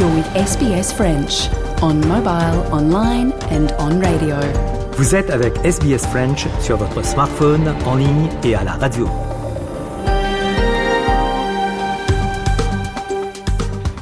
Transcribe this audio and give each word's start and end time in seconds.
You're 0.00 0.14
with 0.14 0.32
SBS 0.32 0.94
French 0.94 1.50
on 1.82 2.00
mobile, 2.08 2.64
online 2.72 3.34
and 3.50 3.70
on 3.78 4.00
radio. 4.00 4.36
Vous 4.96 5.14
êtes 5.14 5.28
avec 5.28 5.58
SBS 5.62 6.06
French 6.10 6.46
sur 6.62 6.78
votre 6.78 7.04
smartphone, 7.04 7.74
en 7.84 7.96
ligne 7.96 8.30
et 8.42 8.54
à 8.54 8.64
la 8.64 8.72
radio. 8.72 9.06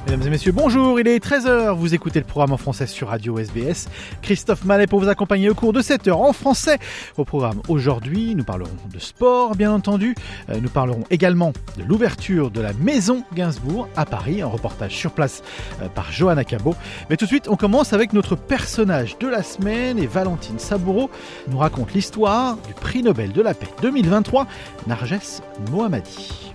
Mesdames 0.09 0.27
et 0.27 0.31
messieurs, 0.31 0.53
bonjour, 0.53 0.99
il 0.99 1.07
est 1.07 1.23
13h, 1.23 1.75
vous 1.75 1.93
écoutez 1.95 2.19
le 2.19 2.25
programme 2.25 2.53
en 2.53 2.57
français 2.57 2.87
sur 2.87 3.09
Radio 3.09 3.39
SBS. 3.39 3.89
Christophe 4.23 4.65
Mallet 4.65 4.87
pour 4.87 5.01
vous 5.01 5.09
accompagner 5.11 5.51
au 5.51 5.55
cours 5.55 5.75
de 5.75 5.83
cette 5.83 6.09
heure 6.09 6.23
en 6.23 6.33
français. 6.33 6.79
Au 7.19 7.27
programme 7.27 7.61
aujourd'hui, 7.69 8.35
nous 8.35 8.43
parlerons 8.43 8.71
de 8.91 8.99
sport, 8.99 9.55
bien 9.55 9.71
entendu. 9.71 10.15
Euh, 10.49 10.61
Nous 10.63 10.71
parlerons 10.71 11.05
également 11.11 11.53
de 11.77 11.83
l'ouverture 11.83 12.51
de 12.51 12.63
la 12.63 12.73
Maison 12.73 13.23
Gainsbourg 13.35 13.87
à 13.97 14.07
Paris, 14.07 14.41
un 14.41 14.47
reportage 14.47 14.97
sur 14.97 15.13
place 15.13 15.43
euh, 15.83 15.89
par 15.91 16.11
Johanna 16.11 16.43
Cabot. 16.43 16.75
Mais 17.11 17.19
tout 17.19 17.27
de 17.27 17.31
suite, 17.31 17.47
on 17.51 17.57
commence 17.57 17.93
avec 17.93 18.15
notre 18.15 18.35
personnage 18.35 19.19
de 19.19 19.29
la 19.29 19.43
semaine 19.43 19.99
et 19.99 20.07
Valentine 20.07 20.59
Saboureau 20.59 21.11
nous 21.49 21.59
raconte 21.59 21.93
l'histoire 21.93 22.57
du 22.67 22.73
prix 22.73 23.03
Nobel 23.03 23.33
de 23.33 23.43
la 23.43 23.53
paix 23.53 23.69
2023, 23.83 24.47
Narges 24.87 25.43
Mohammadi. 25.71 26.55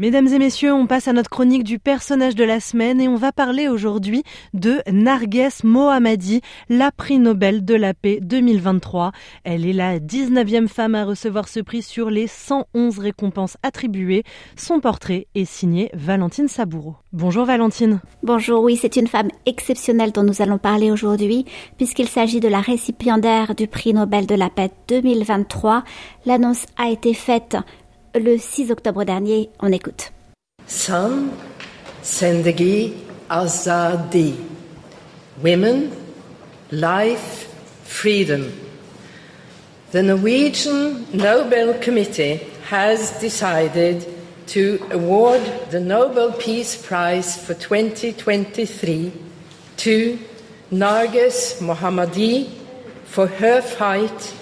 Mesdames 0.00 0.28
et 0.28 0.38
messieurs, 0.38 0.72
on 0.72 0.86
passe 0.86 1.08
à 1.08 1.12
notre 1.12 1.28
chronique 1.28 1.62
du 1.62 1.78
personnage 1.78 2.34
de 2.34 2.42
la 2.42 2.58
semaine 2.58 3.02
et 3.02 3.08
on 3.08 3.16
va 3.16 3.32
parler 3.32 3.68
aujourd'hui 3.68 4.22
de 4.54 4.78
Narges 4.90 5.62
Mohammadi, 5.62 6.40
la 6.70 6.90
prix 6.90 7.18
Nobel 7.18 7.66
de 7.66 7.74
la 7.74 7.92
paix 7.92 8.18
2023. 8.22 9.12
Elle 9.44 9.66
est 9.66 9.74
la 9.74 9.98
19e 9.98 10.68
femme 10.68 10.94
à 10.94 11.04
recevoir 11.04 11.48
ce 11.48 11.60
prix 11.60 11.82
sur 11.82 12.08
les 12.08 12.28
111 12.28 12.98
récompenses 12.98 13.58
attribuées. 13.62 14.22
Son 14.56 14.80
portrait 14.80 15.26
est 15.34 15.44
signé 15.44 15.90
Valentine 15.92 16.48
Saboureau. 16.48 16.96
Bonjour 17.12 17.44
Valentine. 17.44 18.00
Bonjour, 18.22 18.62
oui, 18.62 18.78
c'est 18.80 18.96
une 18.96 19.06
femme 19.06 19.28
exceptionnelle 19.44 20.12
dont 20.12 20.22
nous 20.22 20.40
allons 20.40 20.56
parler 20.56 20.90
aujourd'hui, 20.90 21.44
puisqu'il 21.76 22.08
s'agit 22.08 22.40
de 22.40 22.48
la 22.48 22.62
récipiendaire 22.62 23.54
du 23.54 23.66
prix 23.66 23.92
Nobel 23.92 24.24
de 24.24 24.34
la 24.34 24.48
paix 24.48 24.70
2023. 24.88 25.84
L'annonce 26.24 26.64
a 26.78 26.88
été 26.88 27.12
faite 27.12 27.58
le 28.14 28.38
6 28.38 28.70
octobre 28.70 29.04
dernier. 29.04 29.50
On 29.60 29.72
écoute. 29.72 30.12
San 30.66 31.30
Sendegi 32.02 32.94
Azadi. 33.28 34.34
Women, 35.42 35.90
life, 36.70 37.48
freedom. 37.84 38.52
The 39.92 40.02
Norwegian 40.02 41.06
Nobel 41.12 41.74
Committee 41.80 42.40
has 42.68 43.18
decided 43.20 44.06
to 44.48 44.78
award 44.90 45.40
the 45.70 45.80
Nobel 45.80 46.32
Peace 46.32 46.76
Prize 46.76 47.36
for 47.36 47.54
2023 47.54 49.12
to 49.78 50.18
Narges 50.70 51.60
Mohammadi 51.60 52.48
for 53.04 53.26
her 53.26 53.60
fight 53.60 54.34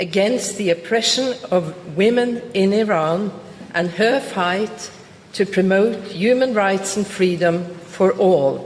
against 0.00 0.56
the 0.58 0.70
oppression 0.70 1.34
of 1.50 1.74
women 1.96 2.40
in 2.54 2.72
Iran 2.72 3.30
and 3.74 3.88
her 3.98 4.20
fight 4.20 4.90
to 5.34 5.44
promote 5.44 5.96
human 6.08 6.54
rights 6.54 6.96
and 6.96 7.06
freedom 7.06 7.64
for 7.86 8.12
all. 8.18 8.60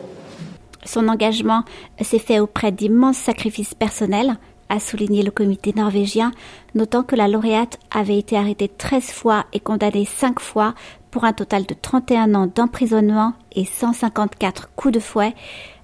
Son 0.85 1.09
engagement 1.09 1.65
s'est 2.01 2.19
fait 2.19 2.41
auprès 2.41 2.73
d'immenses 2.73 3.19
sacrifices 3.19 3.75
personnels, 3.75 4.37
a 4.69 4.79
souligné 4.79 5.23
le 5.23 5.31
comité 5.31 5.73
norvégien, 5.75 6.31
notant 6.75 7.03
que 7.03 7.17
la 7.17 7.29
lauréate 7.29 7.79
avait 7.91 8.19
été 8.19 8.37
arrêtée 8.37 8.69
13 8.69 9.11
fois 9.11 9.47
et 9.53 9.61
condamnée 9.61 10.05
5 10.07 10.41
fois 10.41 10.75
pour 11.11 11.25
un 11.25 11.33
total 11.33 11.67
de 11.67 11.75
31 11.75 12.35
ans 12.35 12.51
d'emprisonnement 12.55 13.35
et 13.53 13.65
154 13.65 14.71
coups 14.77 14.95
de 14.95 15.01
fouet. 15.01 15.35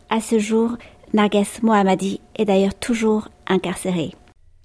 À 0.08 0.20
ce 0.20 0.38
jour, 0.38 0.76
Narges 1.12 1.60
Mohammadi 1.62 2.20
est 2.36 2.44
d'ailleurs 2.44 2.74
toujours 2.74 3.28
incarcérée. 3.48 4.12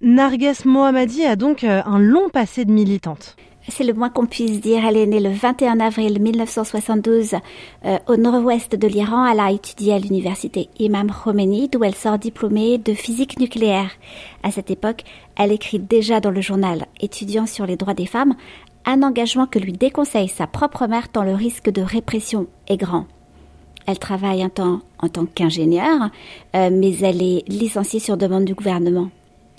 Narges 0.03 0.66
Mohammadi 0.66 1.25
a 1.25 1.35
donc 1.35 1.63
euh, 1.63 1.79
un 1.85 2.00
long 2.00 2.29
passé 2.29 2.66
de 2.66 2.72
militante. 2.72 3.35
C'est 3.69 3.84
le 3.84 3.94
moins 3.94 4.09
qu'on 4.09 4.25
puisse 4.25 4.59
dire. 4.59 4.84
Elle 4.84 4.97
est 4.97 5.06
née 5.06 5.19
le 5.19 5.29
21 5.29 5.79
avril 5.79 6.19
1972 6.19 7.35
euh, 7.85 8.00
au 8.07 8.17
nord-ouest 8.17 8.75
de 8.75 8.88
l'Iran. 8.88 9.28
Elle 9.28 9.39
a 9.39 9.51
étudié 9.51 9.94
à 9.94 10.00
l'université 10.00 10.69
Imam 10.79 11.12
Khomeini, 11.12 11.69
d'où 11.69 11.84
elle 11.84 11.94
sort 11.94 12.17
diplômée 12.17 12.79
de 12.79 12.95
physique 12.95 13.39
nucléaire. 13.39 13.91
À 14.41 14.50
cette 14.50 14.72
époque, 14.72 15.03
elle 15.38 15.51
écrit 15.51 15.78
déjà 15.78 16.19
dans 16.19 16.31
le 16.31 16.41
journal 16.41 16.88
étudiant 17.00 17.45
sur 17.45 17.68
les 17.68 17.78
droits 17.78 17.94
des 17.94 18.07
femmes 18.07 18.33
un 18.85 19.03
engagement 19.03 19.45
que 19.45 19.59
lui 19.59 19.73
déconseille 19.73 20.29
sa 20.29 20.47
propre 20.47 20.88
mère 20.88 21.09
tant 21.09 21.23
le 21.23 21.35
risque 21.35 21.69
de 21.69 21.83
répression 21.83 22.47
est 22.68 22.78
grand. 22.78 23.06
Elle 23.85 24.00
travaille 24.00 24.41
un 24.41 24.50
temps 24.50 24.79
en 24.97 25.09
tant 25.09 25.28
qu'ingénieure, 25.28 26.09
euh, 26.56 26.72
mais 26.72 26.97
elle 27.01 27.22
est 27.22 27.47
licenciée 27.47 28.00
sur 28.00 28.18
demande 28.18 28.45
du 28.45 28.56
gouvernement. 28.56 29.12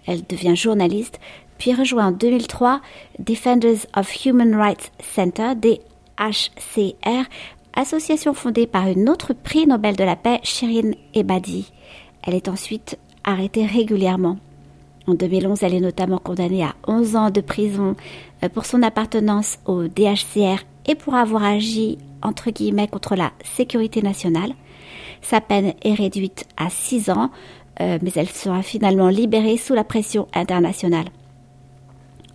Elle 0.06 0.26
devient 0.26 0.56
journaliste, 0.56 1.20
puis 1.58 1.74
rejoint 1.74 2.08
en 2.08 2.12
2003 2.12 2.80
Defenders 3.18 3.86
of 3.96 4.24
Human 4.24 4.54
Rights 4.54 4.92
Center, 5.00 5.52
DHCR, 5.54 7.28
association 7.74 8.34
fondée 8.34 8.66
par 8.66 8.88
une 8.88 9.08
autre 9.08 9.32
prix 9.32 9.66
Nobel 9.66 9.96
de 9.96 10.04
la 10.04 10.16
paix, 10.16 10.40
Shirin 10.42 10.92
Ebadi. 11.14 11.72
Elle 12.24 12.34
est 12.34 12.48
ensuite 12.48 12.98
arrêtée 13.24 13.66
régulièrement. 13.66 14.38
En 15.06 15.14
2011, 15.14 15.62
elle 15.62 15.74
est 15.74 15.80
notamment 15.80 16.18
condamnée 16.18 16.62
à 16.62 16.74
11 16.86 17.16
ans 17.16 17.30
de 17.30 17.40
prison 17.40 17.96
euh, 18.42 18.48
pour 18.48 18.66
son 18.66 18.82
appartenance 18.82 19.58
au 19.66 19.88
DHCR 19.88 20.62
et 20.86 20.94
pour 20.94 21.14
avoir 21.14 21.42
agi 21.42 21.98
entre 22.22 22.50
guillemets 22.50 22.88
contre 22.88 23.16
la 23.16 23.32
sécurité 23.56 24.00
nationale. 24.02 24.52
Sa 25.20 25.40
peine 25.40 25.74
est 25.82 25.94
réduite 25.94 26.46
à 26.56 26.70
6 26.70 27.10
ans, 27.10 27.30
euh, 27.80 27.98
mais 28.02 28.12
elle 28.16 28.28
sera 28.28 28.62
finalement 28.62 29.08
libérée 29.08 29.56
sous 29.56 29.74
la 29.74 29.84
pression 29.84 30.28
internationale. 30.34 31.06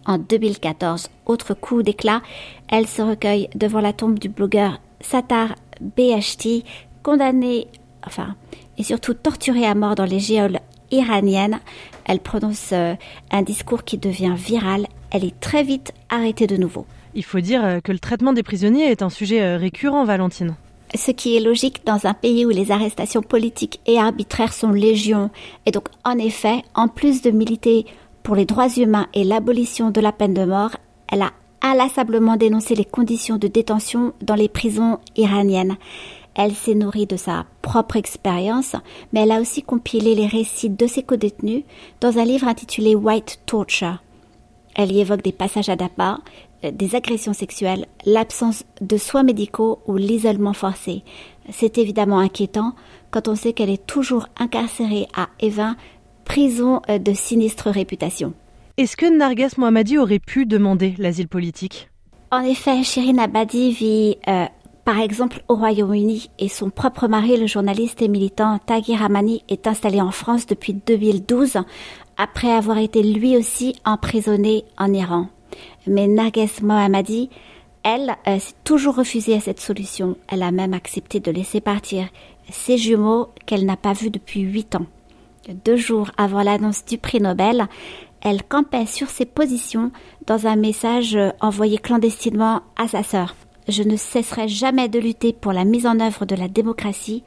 En 0.05 0.17
2014, 0.17 1.09
autre 1.25 1.53
coup 1.53 1.83
d'éclat, 1.83 2.21
elle 2.69 2.87
se 2.87 3.01
recueille 3.01 3.49
devant 3.55 3.81
la 3.81 3.93
tombe 3.93 4.19
du 4.19 4.29
blogueur 4.29 4.79
Sattar 5.01 5.55
Beheshti, 5.81 6.63
condamné, 7.03 7.67
enfin, 8.05 8.35
et 8.77 8.83
surtout 8.83 9.13
torturé 9.13 9.65
à 9.65 9.75
mort 9.75 9.95
dans 9.95 10.05
les 10.05 10.19
géoles 10.19 10.59
iraniennes. 10.91 11.59
Elle 12.05 12.19
prononce 12.19 12.69
euh, 12.71 12.95
un 13.31 13.41
discours 13.41 13.83
qui 13.83 13.97
devient 13.97 14.35
viral. 14.35 14.87
Elle 15.11 15.25
est 15.25 15.39
très 15.39 15.63
vite 15.63 15.93
arrêtée 16.09 16.47
de 16.47 16.57
nouveau. 16.57 16.85
Il 17.13 17.23
faut 17.23 17.41
dire 17.41 17.63
euh, 17.63 17.79
que 17.81 17.91
le 17.91 17.99
traitement 17.99 18.33
des 18.33 18.43
prisonniers 18.43 18.89
est 18.89 19.01
un 19.01 19.09
sujet 19.09 19.57
récurrent, 19.57 20.05
Valentine. 20.05 20.55
Ce 20.95 21.11
qui 21.11 21.35
est 21.35 21.41
logique 21.41 21.85
dans 21.85 22.05
un 22.05 22.13
pays 22.13 22.45
où 22.45 22.49
les 22.49 22.71
arrestations 22.71 23.21
politiques 23.21 23.81
et 23.85 23.99
arbitraires 23.99 24.53
sont 24.53 24.71
légion. 24.71 25.29
Et 25.65 25.71
donc, 25.71 25.89
en 26.05 26.17
effet, 26.17 26.63
en 26.75 26.87
plus 26.87 27.21
de 27.21 27.31
militer 27.31 27.85
pour 28.23 28.35
les 28.35 28.45
droits 28.45 28.69
humains 28.69 29.07
et 29.13 29.23
l'abolition 29.23 29.89
de 29.89 30.01
la 30.01 30.11
peine 30.11 30.33
de 30.33 30.45
mort, 30.45 30.77
elle 31.11 31.21
a 31.21 31.31
inlassablement 31.61 32.37
dénoncé 32.37 32.75
les 32.75 32.85
conditions 32.85 33.37
de 33.37 33.47
détention 33.47 34.13
dans 34.21 34.35
les 34.35 34.49
prisons 34.49 34.99
iraniennes. 35.15 35.77
Elle 36.35 36.53
s'est 36.53 36.75
nourrie 36.75 37.07
de 37.07 37.17
sa 37.17 37.45
propre 37.61 37.95
expérience, 37.95 38.75
mais 39.11 39.21
elle 39.21 39.31
a 39.31 39.41
aussi 39.41 39.63
compilé 39.63 40.13
les 40.13 40.27
récits 40.27 40.69
de 40.69 40.85
ses 40.85 41.03
codétenus 41.03 41.63
dans 41.99 42.19
un 42.19 42.25
livre 42.25 42.47
intitulé 42.47 42.93
White 42.93 43.39
Torture. 43.45 44.03
Elle 44.75 44.91
y 44.91 44.99
évoque 44.99 45.23
des 45.23 45.31
passages 45.31 45.69
à 45.69 45.75
d'appât, 45.75 46.19
des 46.63 46.95
agressions 46.95 47.33
sexuelles, 47.33 47.85
l'absence 48.05 48.63
de 48.81 48.97
soins 48.97 49.23
médicaux 49.23 49.79
ou 49.87 49.97
l'isolement 49.97 50.53
forcé. 50.53 51.03
C'est 51.49 51.77
évidemment 51.77 52.19
inquiétant 52.19 52.73
quand 53.11 53.27
on 53.27 53.35
sait 53.35 53.53
qu'elle 53.53 53.69
est 53.69 53.85
toujours 53.85 54.27
incarcérée 54.37 55.07
à 55.15 55.29
Evin, 55.39 55.75
prison 56.25 56.81
euh, 56.89 56.99
de 56.99 57.13
sinistre 57.13 57.69
réputation. 57.69 58.33
Est-ce 58.77 58.97
que 58.97 59.05
Narges 59.05 59.57
Mohammadi 59.57 59.97
aurait 59.97 60.19
pu 60.19 60.45
demander 60.45 60.93
l'asile 60.97 61.27
politique? 61.27 61.89
En 62.29 62.41
effet, 62.41 62.83
Shirin 62.83 63.17
Abadi 63.17 63.71
vit 63.71 64.17
euh, 64.27 64.45
Par 64.83 64.99
exemple, 64.99 65.41
au 65.47 65.55
Royaume-Uni, 65.55 66.29
et 66.37 66.49
son 66.49 66.69
propre 66.69 67.07
mari, 67.07 67.37
le 67.37 67.47
journaliste 67.47 68.01
et 68.01 68.07
militant 68.07 68.59
Taghi 68.59 68.95
Ramani, 68.95 69.43
est 69.47 69.65
installé 69.65 70.01
en 70.01 70.11
France 70.11 70.45
depuis 70.45 70.73
2012, 70.73 71.59
après 72.17 72.51
avoir 72.51 72.77
été 72.77 73.01
lui 73.01 73.37
aussi 73.37 73.75
emprisonné 73.85 74.65
en 74.77 74.93
Iran. 74.93 75.27
Mais 75.85 76.07
Narges 76.07 76.61
Mohammadi, 76.61 77.29
elle, 77.83 78.15
euh, 78.27 78.39
s'est 78.39 78.53
toujours 78.63 78.95
refusée 78.95 79.35
à 79.35 79.39
cette 79.39 79.59
solution. 79.59 80.17
Elle 80.27 80.43
a 80.43 80.51
même 80.51 80.73
accepté 80.73 81.19
de 81.19 81.31
laisser 81.31 81.61
partir 81.61 82.07
ses 82.49 82.77
jumeaux 82.77 83.29
qu'elle 83.45 83.65
n'a 83.65 83.77
pas 83.77 83.93
vus 83.93 84.09
depuis 84.09 84.41
huit 84.41 84.75
ans. 84.75 84.85
Deux 85.65 85.77
jours 85.77 86.11
avant 86.17 86.43
l'annonce 86.43 86.85
du 86.85 86.97
prix 86.97 87.21
Nobel, 87.21 87.67
elle 88.21 88.43
campait 88.43 88.85
sur 88.85 89.09
ses 89.09 89.25
positions 89.25 89.91
dans 90.25 90.47
un 90.47 90.55
message 90.55 91.15
euh, 91.15 91.29
envoyé 91.39 91.77
clandestinement 91.77 92.61
à 92.75 92.87
sa 92.87 93.03
sœur 93.03 93.35
je 93.67 93.83
ne 93.83 93.97
cesserai 93.97 94.47
jamais 94.47 94.89
de 94.89 94.99
lutter 94.99 95.33
pour 95.33 95.53
la 95.53 95.65
mise 95.65 95.85
en 95.85 95.99
œuvre 95.99 96.25
de 96.25 96.35
la 96.35 96.47
démocratie, 96.47 97.23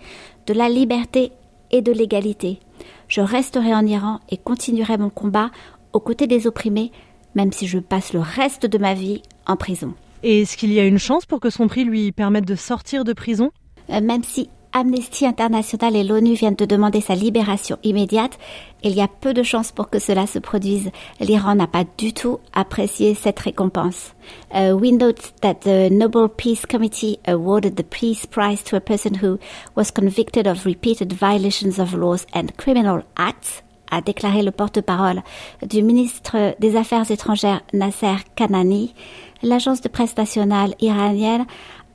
de 0.46 0.54
la 0.54 0.68
liberté 0.68 1.32
et 1.70 1.82
de 1.82 1.92
l'égalité. 1.92 2.60
Je 3.08 3.20
resterai 3.20 3.74
en 3.74 3.86
Iran 3.86 4.20
et 4.30 4.36
continuerai 4.36 4.96
mon 4.96 5.10
combat 5.10 5.50
aux 5.92 6.00
côtés 6.00 6.26
des 6.26 6.46
opprimés, 6.46 6.92
même 7.34 7.52
si 7.52 7.66
je 7.66 7.78
passe 7.78 8.12
le 8.12 8.20
reste 8.20 8.66
de 8.66 8.78
ma 8.78 8.94
vie 8.94 9.22
en 9.46 9.56
prison. 9.56 9.94
Et 10.22 10.42
est-ce 10.42 10.56
qu'il 10.56 10.72
y 10.72 10.80
a 10.80 10.84
une 10.84 10.98
chance 10.98 11.26
pour 11.26 11.40
que 11.40 11.50
son 11.50 11.68
prix 11.68 11.84
lui 11.84 12.12
permette 12.12 12.46
de 12.46 12.54
sortir 12.54 13.04
de 13.04 13.12
prison? 13.12 13.50
Euh, 13.90 14.00
Même 14.00 14.22
si 14.22 14.50
Amnesty 14.72 15.26
International 15.26 15.96
et 15.96 16.04
l'ONU 16.04 16.34
viennent 16.34 16.54
de 16.54 16.64
demander 16.64 17.00
sa 17.00 17.14
libération 17.14 17.78
immédiate. 17.82 18.38
Il 18.82 18.92
y 18.92 19.00
a 19.00 19.08
peu 19.08 19.34
de 19.34 19.42
chances 19.42 19.72
pour 19.72 19.90
que 19.90 19.98
cela 19.98 20.26
se 20.26 20.38
produise. 20.38 20.90
L'Iran 21.18 21.56
n'a 21.56 21.66
pas 21.66 21.84
du 21.98 22.12
tout 22.12 22.38
apprécié 22.52 23.14
cette 23.14 23.40
récompense. 23.40 24.14
Uh, 24.54 24.72
we 24.72 24.92
note 24.92 25.32
that 25.40 25.62
the 25.62 25.90
Nobel 25.90 26.28
Peace 26.28 26.66
Committee 26.66 27.18
awarded 27.26 27.76
the 27.76 27.82
Peace 27.82 28.26
Prize 28.26 28.62
to 28.62 28.76
a 28.76 28.80
person 28.80 29.14
who 29.20 29.38
was 29.76 29.90
convicted 29.90 30.46
of 30.46 30.64
repeated 30.64 31.12
violations 31.12 31.80
of 31.80 31.92
laws 31.94 32.24
and 32.32 32.56
criminal 32.56 33.02
acts 33.16 33.62
a 33.90 34.00
déclaré 34.00 34.42
le 34.42 34.50
porte-parole 34.50 35.22
du 35.66 35.82
ministre 35.82 36.54
des 36.58 36.76
Affaires 36.76 37.10
étrangères 37.10 37.62
Nasser 37.72 38.16
Kanani. 38.36 38.94
L'agence 39.42 39.80
de 39.80 39.88
presse 39.88 40.16
nationale 40.16 40.74
iranienne 40.80 41.46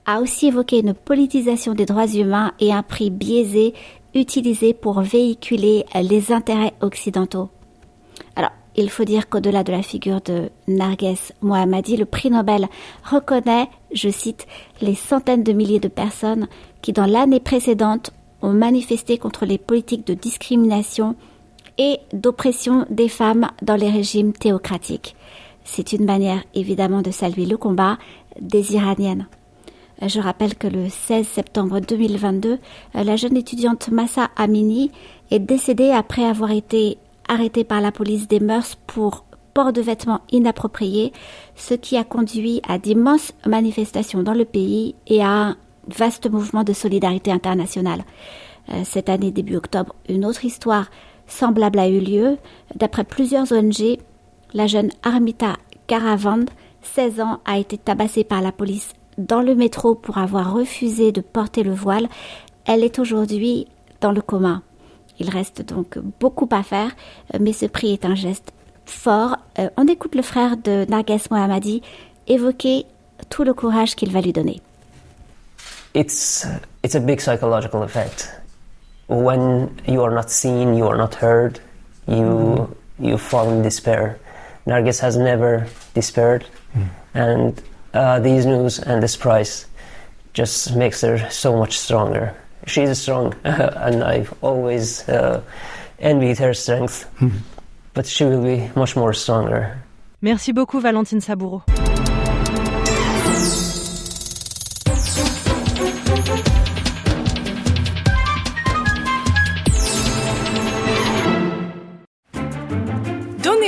a 0.06 0.22
aussi 0.22 0.48
évoqué 0.48 0.80
une 0.80 0.94
politisation 0.94 1.74
des 1.74 1.86
droits 1.86 2.08
humains 2.08 2.54
et 2.60 2.72
un 2.74 2.84
prix 2.84 3.10
biaisé 3.10 3.74
utilisé 4.14 4.74
pour 4.74 5.02
véhiculer 5.02 5.86
les 6.02 6.32
intérêts 6.32 6.74
occidentaux. 6.82 7.50
Alors, 8.36 8.52
il 8.78 8.90
faut 8.90 9.06
dire 9.06 9.30
qu'au-delà 9.30 9.64
de 9.64 9.72
la 9.72 9.82
figure 9.82 10.22
de 10.22 10.50
Narges 10.68 11.34
Mohammadi, 11.42 11.98
le 11.98 12.06
prix 12.06 12.30
Nobel 12.30 12.68
reconnaît, 13.04 13.68
je 13.94 14.10
cite, 14.10 14.48
les 14.82 14.96
centaines 14.96 15.44
de 15.44 15.54
milliers 15.54 15.80
de 15.80 15.88
personnes 15.88 16.48
qui, 16.82 16.92
dans 16.92 17.06
l'année 17.06 17.40
précédente, 17.40 18.12
ont 18.42 18.54
manifesté 18.54 19.18
contre 19.18 19.46
les 19.46 19.58
politiques 19.58 20.06
de 20.06 20.14
discrimination 20.14 21.16
et 21.78 22.00
d'oppression 22.14 22.86
des 22.90 23.10
femmes 23.10 23.50
dans 23.62 23.76
les 23.76 23.90
régimes 23.90 24.34
théocratiques. 24.34 25.16
C'est 25.64 25.94
une 25.94 26.06
manière 26.06 26.44
évidemment 26.54 27.02
de 27.02 27.12
saluer 27.12 27.46
le 27.46 27.58
combat 27.58 27.98
des 28.40 28.76
Iraniennes. 28.76 29.28
Je 30.02 30.20
rappelle 30.20 30.56
que 30.56 30.68
le 30.68 30.90
16 30.90 31.26
septembre 31.26 31.80
2022, 31.80 32.60
euh, 32.96 33.04
la 33.04 33.16
jeune 33.16 33.38
étudiante 33.38 33.90
Massa 33.90 34.30
Amini 34.36 34.92
est 35.32 35.40
décédée 35.40 35.92
après 35.92 36.26
avoir 36.26 36.52
été 36.52 36.98
arrêtée 37.28 37.64
par 37.64 37.82
la 37.82 37.92
police 37.92 38.28
des 38.28 38.42
mœurs 38.42 38.76
pour 38.88 39.24
port 39.54 39.72
de 39.72 39.82
vêtements 39.82 40.20
inappropriés, 40.32 41.14
ce 41.56 41.74
qui 41.74 41.96
a 41.96 42.04
conduit 42.04 42.62
à 42.68 42.78
d'immenses 42.78 43.32
manifestations 43.46 44.22
dans 44.22 44.34
le 44.34 44.44
pays 44.44 44.96
et 45.08 45.22
à 45.22 45.30
un 45.30 45.58
vaste 45.88 46.30
mouvement 46.30 46.64
de 46.64 46.74
solidarité 46.74 47.32
internationale. 47.32 48.04
Euh, 48.70 48.82
cette 48.84 49.08
année, 49.08 49.32
début 49.32 49.56
octobre, 49.56 49.96
une 50.10 50.26
autre 50.26 50.44
histoire 50.44 50.90
semblable 51.28 51.80
a 51.80 51.88
eu 51.88 52.00
lieu. 52.00 52.38
D'après 52.76 53.04
plusieurs 53.04 53.52
ONG, 53.52 53.98
la 54.54 54.68
jeune 54.68 54.92
Armita 55.04 55.58
Karavand, 55.88 56.46
16 56.82 57.20
ans, 57.22 57.40
a 57.46 57.58
été 57.58 57.78
tabassée 57.78 58.24
par 58.24 58.42
la 58.42 58.52
police 58.52 58.94
dans 59.18 59.42
le 59.42 59.56
métro 59.56 59.96
pour 59.96 60.18
avoir 60.18 60.54
refusé 60.54 61.12
de 61.12 61.22
porter 61.22 61.64
le 61.64 61.74
voile, 61.74 62.08
elle 62.66 62.84
est 62.84 63.00
aujourd'hui 63.00 63.68
dans 64.02 64.12
le 64.12 64.22
coma. 64.22 64.62
Il 65.20 65.30
reste 65.30 65.62
donc 65.62 65.98
beaucoup 66.20 66.50
à 66.52 66.64
faire, 66.64 66.92
mais 67.40 67.54
ce 67.54 67.66
prix 67.66 67.94
est 67.94 68.06
un 68.06 68.16
geste 68.16 68.52
fort. 68.86 69.38
Euh, 69.60 69.70
on 69.78 69.88
écoute 69.88 70.16
le 70.16 70.22
frère 70.22 70.58
de 70.58 70.86
Narges 70.90 71.30
Mohammadi 71.32 71.82
évoquer 72.28 72.86
tout 73.30 73.44
le 73.44 73.54
courage 73.54 73.96
qu'il 73.96 74.12
va 74.12 74.22
lui 74.22 74.34
donner. 74.34 74.62
It's, 75.94 76.46
it's 76.84 76.96
a 76.96 77.00
big 77.00 77.20
psychological 77.20 77.84
effect. 77.84 78.30
When 79.08 79.80
you 79.88 80.02
are 80.04 80.12
not 80.12 80.32
seen, 80.32 80.76
you 80.76 80.88
are 80.88 80.98
not 80.98 81.16
heard, 81.16 81.60
you, 82.08 82.76
you 83.00 83.18
fall 83.18 83.50
in 83.52 83.62
despair. 83.62 84.20
Narges 84.66 85.00
has 85.00 85.16
never 85.16 85.68
despaired, 85.94 86.46
mm. 86.76 86.88
and 87.14 87.62
uh, 87.94 88.20
these 88.20 88.46
news 88.48 88.80
and 88.80 89.02
this 89.02 89.16
prize 89.16 89.68
just 90.34 90.76
makes 90.76 91.02
her 91.02 91.30
so 91.30 91.56
much 91.56 91.78
stronger. 91.78 92.36
She's 92.66 92.98
strong, 93.00 93.36
and 93.44 94.04
I've 94.04 94.34
always 94.42 95.08
uh, 95.08 95.42
envied 96.00 96.40
her 96.40 96.54
strength, 96.54 97.06
but 97.94 98.08
she 98.08 98.26
will 98.26 98.44
be 98.44 98.72
much 98.76 98.96
more 98.96 99.14
stronger. 99.14 99.82
Merci 100.22 100.52
beaucoup, 100.52 100.82
Valentine 100.82 101.22
Saboureau. 101.22 101.62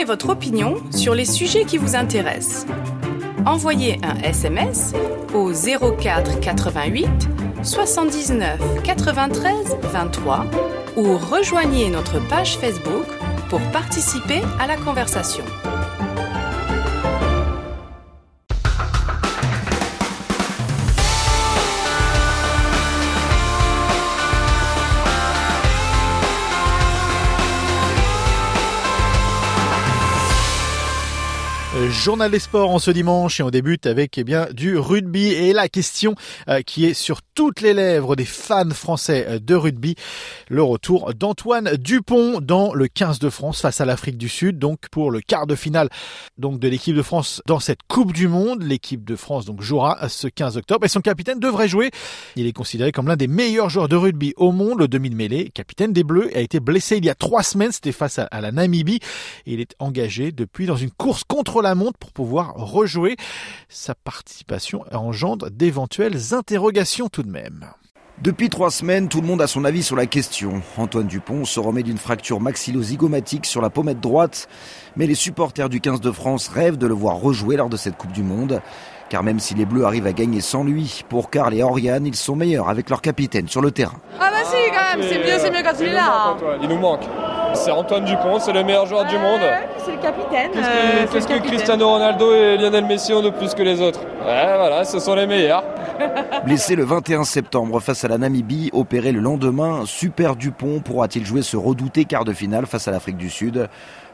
Votre 0.08 0.30
opinion 0.30 0.78
sur 0.92 1.14
les 1.14 1.26
sujets 1.26 1.66
qui 1.66 1.78
vous 1.78 1.96
intéressent 1.96 2.66
envoyez 3.48 4.00
un 4.04 4.18
SMS 4.24 4.94
au 5.34 5.52
04 5.52 6.40
88 6.40 7.08
79 7.64 8.60
93 8.84 9.78
23 9.82 10.46
ou 10.98 11.18
rejoignez 11.18 11.90
notre 11.90 12.20
page 12.28 12.58
Facebook 12.58 13.06
pour 13.50 13.62
participer 13.72 14.42
à 14.60 14.68
la 14.68 14.76
conversation. 14.76 15.44
Journal 31.90 32.30
des 32.32 32.40
sports 32.40 32.70
en 32.70 32.80
ce 32.80 32.92
dimanche 32.92 33.40
et 33.40 33.44
on 33.44 33.50
débute 33.50 33.86
avec 33.86 34.18
eh 34.18 34.24
bien 34.24 34.48
du 34.52 34.78
rugby. 34.78 35.28
Et 35.28 35.54
la 35.54 35.70
question 35.70 36.16
euh, 36.50 36.62
qui 36.62 36.86
est 36.86 36.94
sur 36.94 37.22
toutes 37.22 37.62
les 37.62 37.74
lèvres 37.74 38.16
des 38.16 38.26
fans 38.26 38.70
français 38.72 39.26
euh, 39.28 39.40
de 39.40 39.56
rugby, 39.56 39.96
le 40.50 40.64
retour 40.64 41.14
d'Antoine 41.14 41.76
Dupont 41.78 42.42
dans 42.42 42.74
le 42.74 42.88
15 42.88 43.20
de 43.20 43.30
France 43.30 43.62
face 43.62 43.80
à 43.80 43.86
l'Afrique 43.86 44.18
du 44.18 44.28
Sud. 44.28 44.60
Donc 44.60 44.90
pour 44.92 45.12
le 45.12 45.22
quart 45.22 45.48
de 45.48 45.56
finale 45.56 45.90
donc 46.38 46.60
de 46.60 46.68
l'équipe 46.68 46.96
de 46.96 47.02
France 47.02 47.42
dans 47.46 47.60
cette 47.60 47.80
Coupe 47.88 48.12
du 48.12 48.28
monde, 48.28 48.64
l'équipe 48.64 49.06
de 49.06 49.16
France 49.16 49.46
donc 49.46 49.62
jouera 49.62 50.10
ce 50.10 50.28
15 50.28 50.58
octobre. 50.58 50.86
Et 50.86 50.90
son 50.90 51.02
capitaine 51.02 51.40
devrait 51.40 51.68
jouer. 51.68 51.92
Il 52.36 52.48
est 52.48 52.54
considéré 52.54 52.92
comme 52.92 53.08
l'un 53.08 53.16
des 53.16 53.28
meilleurs 53.28 53.70
joueurs 53.70 53.88
de 53.88 53.96
rugby 53.96 54.34
au 54.36 54.52
monde, 54.52 54.80
le 54.80 54.88
demi-mêlée, 54.88 55.50
capitaine 55.54 55.94
des 55.94 56.04
Bleus 56.04 56.30
a 56.36 56.42
été 56.42 56.60
blessé 56.60 56.98
il 56.98 57.06
y 57.06 57.10
a 57.10 57.16
trois 57.16 57.44
semaines, 57.44 57.72
c'était 57.72 57.92
face 57.92 58.20
à, 58.20 58.42
la 58.42 58.52
Namibie. 58.52 59.00
Il 59.46 59.60
est 59.60 59.76
engagé 59.80 60.32
depuis 60.32 60.66
dans 60.66 60.76
une 60.76 60.92
course 60.92 61.24
contre 61.24 61.62
la 61.62 61.76
montre 61.78 61.98
pour 61.98 62.12
pouvoir 62.12 62.54
rejouer. 62.56 63.16
Sa 63.70 63.96
participation 63.96 64.84
engendre 64.92 65.50
d'éventuelles 65.50 66.34
interrogations 66.34 67.08
tout 67.08 67.24
de 67.24 67.32
même. 67.32 67.66
Depuis 68.22 68.50
trois 68.50 68.72
semaines, 68.72 69.10
tout 69.10 69.22
le 69.22 69.28
monde 69.28 69.44
a 69.44 69.48
son 69.48 69.64
avis 69.64 69.84
sur 69.84 69.96
la 69.96 70.08
question. 70.08 70.64
Antoine 70.76 71.06
Dupont 71.06 71.46
se 71.46 71.60
remet 71.60 71.84
d'une 71.84 72.00
fracture 72.00 72.40
maxillo-zygomatique 72.40 73.46
sur 73.46 73.62
la 73.62 73.70
pommette 73.70 74.00
droite, 74.00 74.50
mais 74.96 75.06
les 75.06 75.14
supporters 75.14 75.70
du 75.70 75.82
15 75.82 76.02
de 76.02 76.12
France 76.12 76.48
rêvent 76.48 76.80
de 76.80 76.88
le 76.88 76.96
voir 76.96 77.18
rejouer 77.18 77.58
lors 77.58 77.70
de 77.70 77.78
cette 77.78 77.96
Coupe 77.96 78.14
du 78.14 78.24
Monde. 78.24 78.60
Car 79.10 79.22
même 79.22 79.40
si 79.40 79.54
les 79.54 79.66
Bleus 79.66 79.86
arrivent 79.86 80.08
à 80.08 80.14
gagner 80.14 80.42
sans 80.42 80.64
lui, 80.64 81.04
pour 81.10 81.30
Karl 81.30 81.54
et 81.54 81.62
Oriane, 81.62 82.08
ils 82.08 82.16
sont 82.16 82.36
meilleurs 82.36 82.70
avec 82.70 82.90
leur 82.90 83.04
capitaine 83.04 83.48
sur 83.48 83.62
le 83.62 83.70
terrain. 83.70 84.00
Ah 84.20 84.32
bah 84.32 84.38
si 84.44 84.56
quand 84.72 84.98
même, 84.98 85.08
c'est 85.08 85.20
mieux, 85.20 85.38
c'est 85.38 85.52
mieux 85.52 85.64
quand 85.64 85.80
il 85.80 85.88
est 85.88 85.94
là. 85.94 86.36
Il 86.62 86.70
nous 86.70 86.80
manque. 86.80 87.04
C'est 87.58 87.72
Antoine 87.72 88.06
Dupont, 88.06 88.40
c'est 88.40 88.54
le 88.54 88.64
meilleur 88.64 88.86
joueur 88.86 89.06
du 89.06 89.18
monde. 89.18 89.42
C'est 89.78 89.92
le 89.92 89.98
capitaine. 89.98 90.52
Qu'est-ce 91.12 91.28
que, 91.28 91.34
euh, 91.34 91.40
Cristiano 91.40 91.90
Ronaldo 91.90 92.34
et 92.34 92.58
Lionel 92.58 92.86
Messi 92.86 93.14
ont 93.14 93.22
de 93.22 93.30
plus 93.32 93.54
que 93.54 93.64
les 93.64 93.82
autres? 93.82 94.02
Ouais, 94.26 94.56
voilà, 94.58 94.84
ce 94.84 95.00
sont 95.00 95.16
les 95.16 95.26
meilleurs. 95.26 95.64
Blessé 96.46 96.76
le 96.76 96.84
21 96.84 97.24
septembre 97.24 97.80
face 97.80 98.04
à 98.06 98.08
la 98.08 98.18
Namibie, 98.18 98.70
opéré 98.74 99.12
le 99.12 99.20
lendemain, 99.20 99.84
Super 99.86 100.36
Dupont 100.36 100.80
pourra-t-il 100.80 101.26
jouer 101.26 101.42
ce 101.42 101.58
redouté 101.58 102.06
quart 102.06 102.26
de 102.26 102.34
finale 102.34 102.68
face 102.68 102.88
à 102.88 102.92
l'Afrique 102.92 103.18
du 103.18 103.30
Sud? 103.30 103.68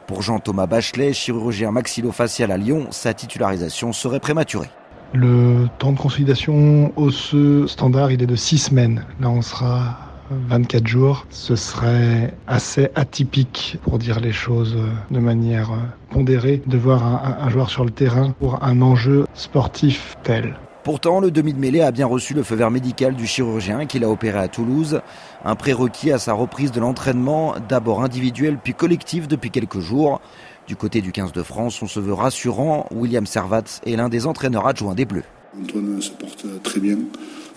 Pour 0.07 0.21
Jean-Thomas 0.21 0.65
Bachelet, 0.65 1.13
chirurgien 1.13 1.71
maxillofacial 1.71 2.51
à 2.51 2.57
Lyon, 2.57 2.87
sa 2.91 3.13
titularisation 3.13 3.91
serait 3.93 4.19
prématurée. 4.19 4.69
Le 5.13 5.67
temps 5.79 5.91
de 5.91 5.99
consolidation 5.99 6.91
osseux 6.95 7.67
standard, 7.67 8.11
il 8.11 8.23
est 8.23 8.27
de 8.27 8.35
6 8.35 8.57
semaines. 8.57 9.05
Là, 9.19 9.29
on 9.29 9.41
sera 9.41 9.97
24 10.31 10.87
jours. 10.87 11.25
Ce 11.29 11.55
serait 11.55 12.33
assez 12.47 12.89
atypique, 12.95 13.77
pour 13.83 13.99
dire 13.99 14.19
les 14.19 14.31
choses 14.31 14.77
de 15.11 15.19
manière 15.19 15.71
pondérée, 16.09 16.61
de 16.65 16.77
voir 16.77 17.05
un, 17.05 17.45
un 17.45 17.49
joueur 17.49 17.69
sur 17.69 17.85
le 17.85 17.91
terrain 17.91 18.31
pour 18.31 18.63
un 18.63 18.81
enjeu 18.81 19.25
sportif 19.33 20.15
tel. 20.23 20.55
Pourtant, 20.83 21.21
le 21.21 21.31
demi 21.31 21.53
de 21.53 21.59
mêlée 21.59 21.79
a 21.79 21.91
bien 21.91 22.05
reçu 22.05 22.33
le 22.33 22.43
feu 22.43 22.55
vert 22.55 22.69
médical 22.69 23.15
du 23.15 23.25
chirurgien 23.25 23.85
qui 23.85 23.99
l'a 23.99 24.09
opéré 24.09 24.37
à 24.37 24.49
Toulouse. 24.49 24.99
Un 25.45 25.55
prérequis 25.55 26.11
à 26.11 26.19
sa 26.19 26.33
reprise 26.33 26.73
de 26.73 26.81
l'entraînement, 26.81 27.55
d'abord 27.69 28.03
individuel 28.03 28.57
puis 28.61 28.73
collectif 28.73 29.29
depuis 29.29 29.49
quelques 29.49 29.79
jours. 29.79 30.19
Du 30.67 30.75
côté 30.75 30.99
du 30.99 31.13
15 31.13 31.31
de 31.31 31.41
France, 31.41 31.81
on 31.81 31.87
se 31.87 32.01
veut 32.01 32.13
rassurant. 32.13 32.87
William 32.91 33.25
Servat 33.25 33.63
est 33.85 33.95
l'un 33.95 34.09
des 34.09 34.27
entraîneurs 34.27 34.67
adjoints 34.67 34.93
des 34.93 35.05
Bleus. 35.05 35.23
Antoine 35.57 36.01
se 36.01 36.11
porte 36.11 36.45
très 36.63 36.81
bien. 36.81 36.97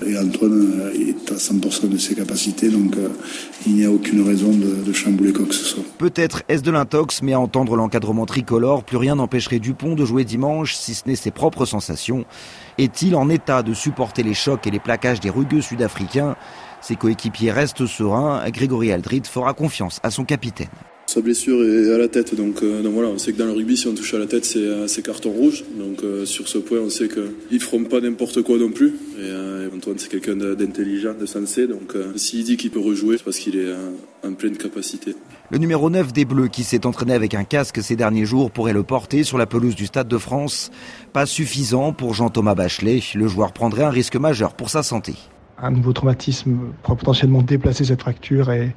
Et 0.05 0.19
Antoine 0.19 0.91
est 0.95 1.33
à 1.33 1.37
100% 1.37 1.89
de 1.89 1.97
ses 1.97 2.15
capacités, 2.15 2.69
donc 2.69 2.97
euh, 2.97 3.09
il 3.67 3.77
n'y 3.77 3.85
a 3.85 3.91
aucune 3.91 4.27
raison 4.27 4.53
de, 4.53 4.85
de 4.85 4.93
chambouler 4.93 5.33
quoi 5.33 5.47
que 5.47 5.55
ce 5.55 5.65
soit. 5.65 5.83
Peut-être 5.99 6.43
est-ce 6.49 6.63
de 6.63 6.71
l'intox, 6.71 7.23
mais 7.23 7.33
à 7.33 7.41
entendre 7.41 7.77
l'encadrement 7.77 8.27
tricolore, 8.27 8.85
plus 8.85 8.99
rien 8.99 9.15
n'empêcherait 9.15 9.59
Dupont 9.59 9.95
de 9.95 10.05
jouer 10.05 10.25
dimanche, 10.25 10.75
si 10.75 10.95
ce 10.95 11.09
n'est 11.09 11.17
ses 11.17 11.31
propres 11.31 11.65
sensations. 11.65 12.25
Est-il 12.77 13.17
en 13.17 13.31
état 13.31 13.63
de 13.63 13.73
supporter 13.73 14.23
les 14.23 14.35
chocs 14.35 14.67
et 14.67 14.71
les 14.71 14.81
plaquages 14.81 15.21
des 15.21 15.31
rugueux 15.31 15.63
sud-africains? 15.63 16.37
Ses 16.83 16.97
coéquipiers 16.97 17.51
restent 17.51 17.87
sereins. 17.87 18.49
Grégory 18.51 18.93
Aldrit 18.93 19.23
fera 19.25 19.55
confiance 19.55 19.99
à 20.03 20.11
son 20.11 20.25
capitaine. 20.25 20.69
Sa 21.17 21.23
blessure 21.23 21.65
est 21.65 21.95
à 21.95 21.97
la 21.97 22.09
tête, 22.09 22.35
donc, 22.35 22.63
euh, 22.63 22.83
donc, 22.83 22.93
voilà, 22.93 23.09
on 23.09 23.17
sait 23.17 23.33
que 23.33 23.39
dans 23.39 23.47
le 23.47 23.53
rugby, 23.53 23.79
si 23.79 23.89
on 23.89 23.95
touche 23.95 24.13
à 24.13 24.19
la 24.19 24.27
tête, 24.27 24.45
c'est 24.45 24.59
euh, 24.59 24.87
carton 25.03 25.31
rouge. 25.31 25.65
Donc 25.79 26.05
euh, 26.05 26.27
sur 26.27 26.47
ce 26.47 26.59
point, 26.59 26.79
on 26.79 26.91
sait 26.91 27.09
qu'ils 27.09 27.23
ne 27.53 27.59
feront 27.59 27.85
pas 27.85 28.03
n'importe 28.03 28.43
quoi 28.43 28.59
non 28.59 28.71
plus. 28.71 28.93
Et, 29.19 29.75
Antoine, 29.75 29.97
c'est 29.99 30.11
quelqu'un 30.11 30.37
d'intelligent, 30.37 31.15
de 31.19 31.25
sensé. 31.25 31.67
Donc 31.67 31.95
s'il 32.17 32.45
dit 32.45 32.59
qu'il 32.59 32.71
peut 32.71 32.81
rejouer, 32.81 33.17
c'est 33.17 33.25
parce 33.25 33.39
qu'il 33.39 33.57
est 33.57 33.73
en 34.23 34.35
pleine 34.35 34.59
capacité. 34.59 35.15
Le 35.51 35.57
numéro 35.57 35.89
9 35.89 36.13
des 36.13 36.27
Bleus, 36.27 36.49
qui 36.49 36.65
s'est 36.65 36.85
entraîné 36.85 37.15
avec 37.15 37.33
un 37.33 37.45
casque 37.45 37.83
ces 37.83 37.97
derniers 37.97 38.27
jours, 38.27 38.51
pourrait 38.51 38.75
le 38.75 38.83
porter 38.83 39.25
sur 39.25 39.39
la 39.39 39.47
pelouse 39.47 39.75
du 39.75 39.87
Stade 39.87 40.09
de 40.09 40.19
France. 40.19 40.71
Pas 41.15 41.25
suffisant 41.25 41.95
pour 41.95 42.13
Jean-Thomas 42.13 42.55
Bachelet. 42.55 43.01
Le 43.15 43.27
joueur 43.27 43.53
prendrait 43.53 43.85
un 43.85 43.91
risque 43.91 44.17
majeur 44.17 44.53
pour 44.53 44.69
sa 44.69 44.83
santé. 44.83 45.15
Un 45.59 45.71
nouveau 45.71 45.93
traumatisme 45.93 46.59
pourrait 46.83 46.97
potentiellement 46.97 47.43
déplacer 47.43 47.85
cette 47.85 48.03
fracture 48.03 48.51
et 48.51 48.75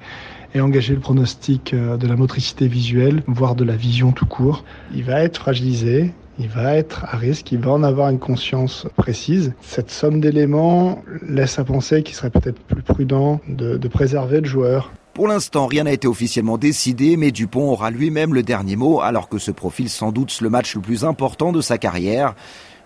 et 0.55 0.61
engager 0.61 0.93
le 0.93 0.99
pronostic 0.99 1.75
de 1.75 2.07
la 2.07 2.15
motricité 2.15 2.67
visuelle, 2.67 3.21
voire 3.27 3.55
de 3.55 3.63
la 3.63 3.75
vision 3.75 4.11
tout 4.11 4.25
court. 4.25 4.63
Il 4.95 5.03
va 5.03 5.21
être 5.21 5.37
fragilisé, 5.37 6.11
il 6.39 6.47
va 6.47 6.75
être 6.75 7.05
à 7.05 7.17
risque, 7.17 7.51
il 7.51 7.59
va 7.59 7.71
en 7.71 7.83
avoir 7.83 8.09
une 8.09 8.19
conscience 8.19 8.87
précise. 8.95 9.53
Cette 9.61 9.91
somme 9.91 10.21
d'éléments 10.21 11.03
laisse 11.27 11.59
à 11.59 11.63
penser 11.63 12.01
qu'il 12.01 12.15
serait 12.15 12.29
peut-être 12.29 12.59
plus 12.61 12.81
prudent 12.81 13.41
de, 13.47 13.77
de, 13.77 13.87
préserver 13.87 14.39
le 14.39 14.47
joueur. 14.47 14.91
Pour 15.13 15.27
l'instant, 15.27 15.67
rien 15.67 15.83
n'a 15.83 15.91
été 15.91 16.07
officiellement 16.07 16.57
décidé, 16.57 17.17
mais 17.17 17.31
Dupont 17.31 17.69
aura 17.69 17.91
lui-même 17.91 18.33
le 18.33 18.41
dernier 18.41 18.77
mot, 18.77 19.01
alors 19.01 19.27
que 19.27 19.37
se 19.37 19.51
profile 19.51 19.89
sans 19.89 20.13
doute 20.13 20.39
le 20.39 20.49
match 20.49 20.75
le 20.75 20.81
plus 20.81 21.03
important 21.03 21.51
de 21.51 21.59
sa 21.59 21.77
carrière. 21.77 22.35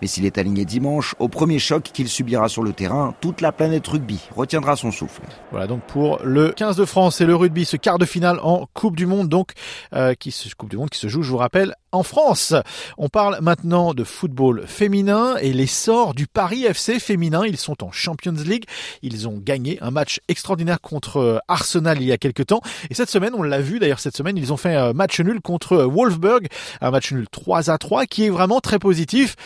Mais 0.04 0.08
s'il 0.08 0.26
est 0.26 0.36
aligné 0.36 0.66
dimanche, 0.66 1.14
au 1.18 1.28
premier 1.28 1.58
choc 1.58 1.84
qu'il 1.84 2.10
subira 2.10 2.50
sur 2.50 2.62
le 2.62 2.74
terrain, 2.74 3.14
toute 3.22 3.40
la 3.40 3.52
planète 3.52 3.86
rugby 3.86 4.20
retiendra 4.36 4.76
son 4.76 4.90
souffle. 4.90 5.22
Voilà 5.50 5.66
donc 5.66 5.80
pour 5.86 6.20
le 6.22 6.50
15 6.50 6.76
de 6.76 6.84
France 6.84 7.22
et 7.22 7.24
le 7.24 7.34
rugby, 7.34 7.64
ce 7.64 7.78
quart 7.78 7.96
de 7.96 8.04
finale 8.04 8.38
en 8.42 8.68
Coupe 8.74 8.96
du 8.96 9.06
Monde, 9.06 9.30
donc 9.30 9.52
euh, 9.94 10.12
qui 10.12 10.30
se, 10.30 10.54
Coupe 10.54 10.68
du 10.68 10.76
Monde 10.76 10.90
qui 10.90 10.98
se 10.98 11.08
joue, 11.08 11.22
je 11.22 11.30
vous 11.30 11.38
rappelle, 11.38 11.74
en 11.90 12.02
France. 12.02 12.52
On 12.98 13.08
parle 13.08 13.38
maintenant 13.40 13.94
de 13.94 14.04
football 14.04 14.64
féminin 14.66 15.36
et 15.40 15.54
l'essor 15.54 16.12
du 16.12 16.26
Paris 16.26 16.64
FC 16.64 16.98
féminin. 16.98 17.46
Ils 17.46 17.56
sont 17.56 17.82
en 17.82 17.90
Champions 17.90 18.32
League. 18.32 18.64
Ils 19.02 19.26
ont 19.26 19.40
gagné 19.42 19.78
un 19.80 19.90
match 19.90 20.20
extraordinaire 20.28 20.80
contre 20.80 21.40
Arsenal 21.48 22.02
il 22.02 22.08
y 22.08 22.12
a 22.12 22.18
quelques 22.18 22.46
temps. 22.46 22.60
Et 22.90 22.94
cette 22.94 23.10
semaine, 23.10 23.32
on 23.34 23.42
l'a 23.42 23.60
vu 23.60 23.78
d'ailleurs 23.78 24.00
cette 24.00 24.16
semaine, 24.16 24.36
ils 24.36 24.52
ont 24.52 24.56
fait 24.58 24.74
un 24.74 24.92
match 24.92 25.20
nul 25.20 25.40
contre 25.40 25.76
Wolfsburg, 25.78 26.48
un 26.80 26.90
match 26.90 27.12
nul 27.12 27.26
3 27.30 27.70
à 27.70 27.78
3 27.78 28.06
qui 28.06 28.24
est 28.24 28.30
vraiment 28.30 28.60
très 28.60 28.78
positif. 28.78 29.36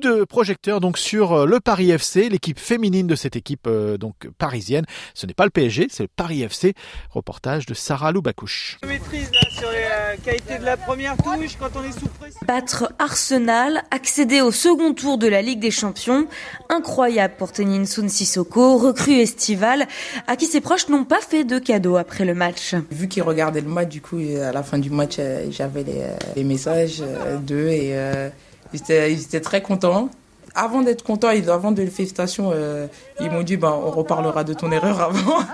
De 0.00 0.24
projecteur 0.24 0.80
donc 0.80 0.98
sur 0.98 1.46
le 1.46 1.60
Paris 1.60 1.90
FC, 1.90 2.28
l'équipe 2.28 2.58
féminine 2.58 3.06
de 3.06 3.14
cette 3.14 3.36
équipe 3.36 3.66
euh, 3.66 3.96
donc 3.96 4.28
parisienne. 4.38 4.84
Ce 5.14 5.26
n'est 5.26 5.34
pas 5.34 5.44
le 5.44 5.50
PSG, 5.50 5.88
c'est 5.90 6.02
le 6.02 6.08
Paris 6.14 6.42
FC. 6.42 6.74
Reportage 7.10 7.66
de 7.66 7.74
Sarah 7.74 8.12
Loubacouche. 8.12 8.78
Maîtrise 8.86 9.30
là, 9.32 9.40
sur 9.50 9.70
les 9.70 9.76
euh, 9.76 10.16
qualités 10.24 10.58
de 10.58 10.64
la 10.64 10.76
première 10.76 11.16
touche 11.16 11.56
quand 11.58 11.70
on 11.76 11.82
est 11.82 11.92
sous 11.92 12.08
pression. 12.08 12.40
Battre 12.46 12.92
Arsenal, 12.98 13.82
accéder 13.90 14.40
au 14.40 14.50
second 14.50 14.94
tour 14.94 15.18
de 15.18 15.26
la 15.26 15.42
Ligue 15.42 15.60
des 15.60 15.70
Champions, 15.70 16.26
incroyable 16.68 17.34
pour 17.38 17.52
Tenin 17.52 17.84
Sun 17.84 18.08
Sissoko, 18.08 18.78
recrue 18.78 19.20
estivale, 19.20 19.86
à 20.26 20.36
qui 20.36 20.46
ses 20.46 20.60
proches 20.60 20.88
n'ont 20.88 21.04
pas 21.04 21.20
fait 21.20 21.44
de 21.44 21.58
cadeau 21.58 21.96
après 21.96 22.24
le 22.24 22.34
match. 22.34 22.74
Vu 22.90 23.08
qu'ils 23.08 23.22
regardaient 23.22 23.60
le 23.60 23.68
match, 23.68 23.88
du 23.88 24.00
coup, 24.00 24.18
à 24.18 24.52
la 24.52 24.62
fin 24.62 24.78
du 24.78 24.90
match, 24.90 25.18
j'avais 25.50 25.82
les, 25.82 26.04
les, 26.36 26.44
messages 26.44 27.02
d'eux 27.42 27.68
et 27.68 27.90
euh, 27.92 28.30
ils, 28.72 29.22
étaient, 29.22 29.40
très 29.40 29.62
contents 29.62 30.10
avant 30.54 30.82
d'être 30.82 31.04
content 31.04 31.30
et 31.30 31.48
avant 31.48 31.72
de 31.72 31.82
les 31.82 31.90
félicitations, 31.90 32.50
euh, 32.52 32.86
ils 33.20 33.30
m'ont 33.30 33.42
dit 33.42 33.56
bah, 33.56 33.78
on 33.80 33.90
reparlera 33.90 34.44
de 34.44 34.54
ton 34.54 34.72
erreur 34.72 35.00
avant. 35.00 35.20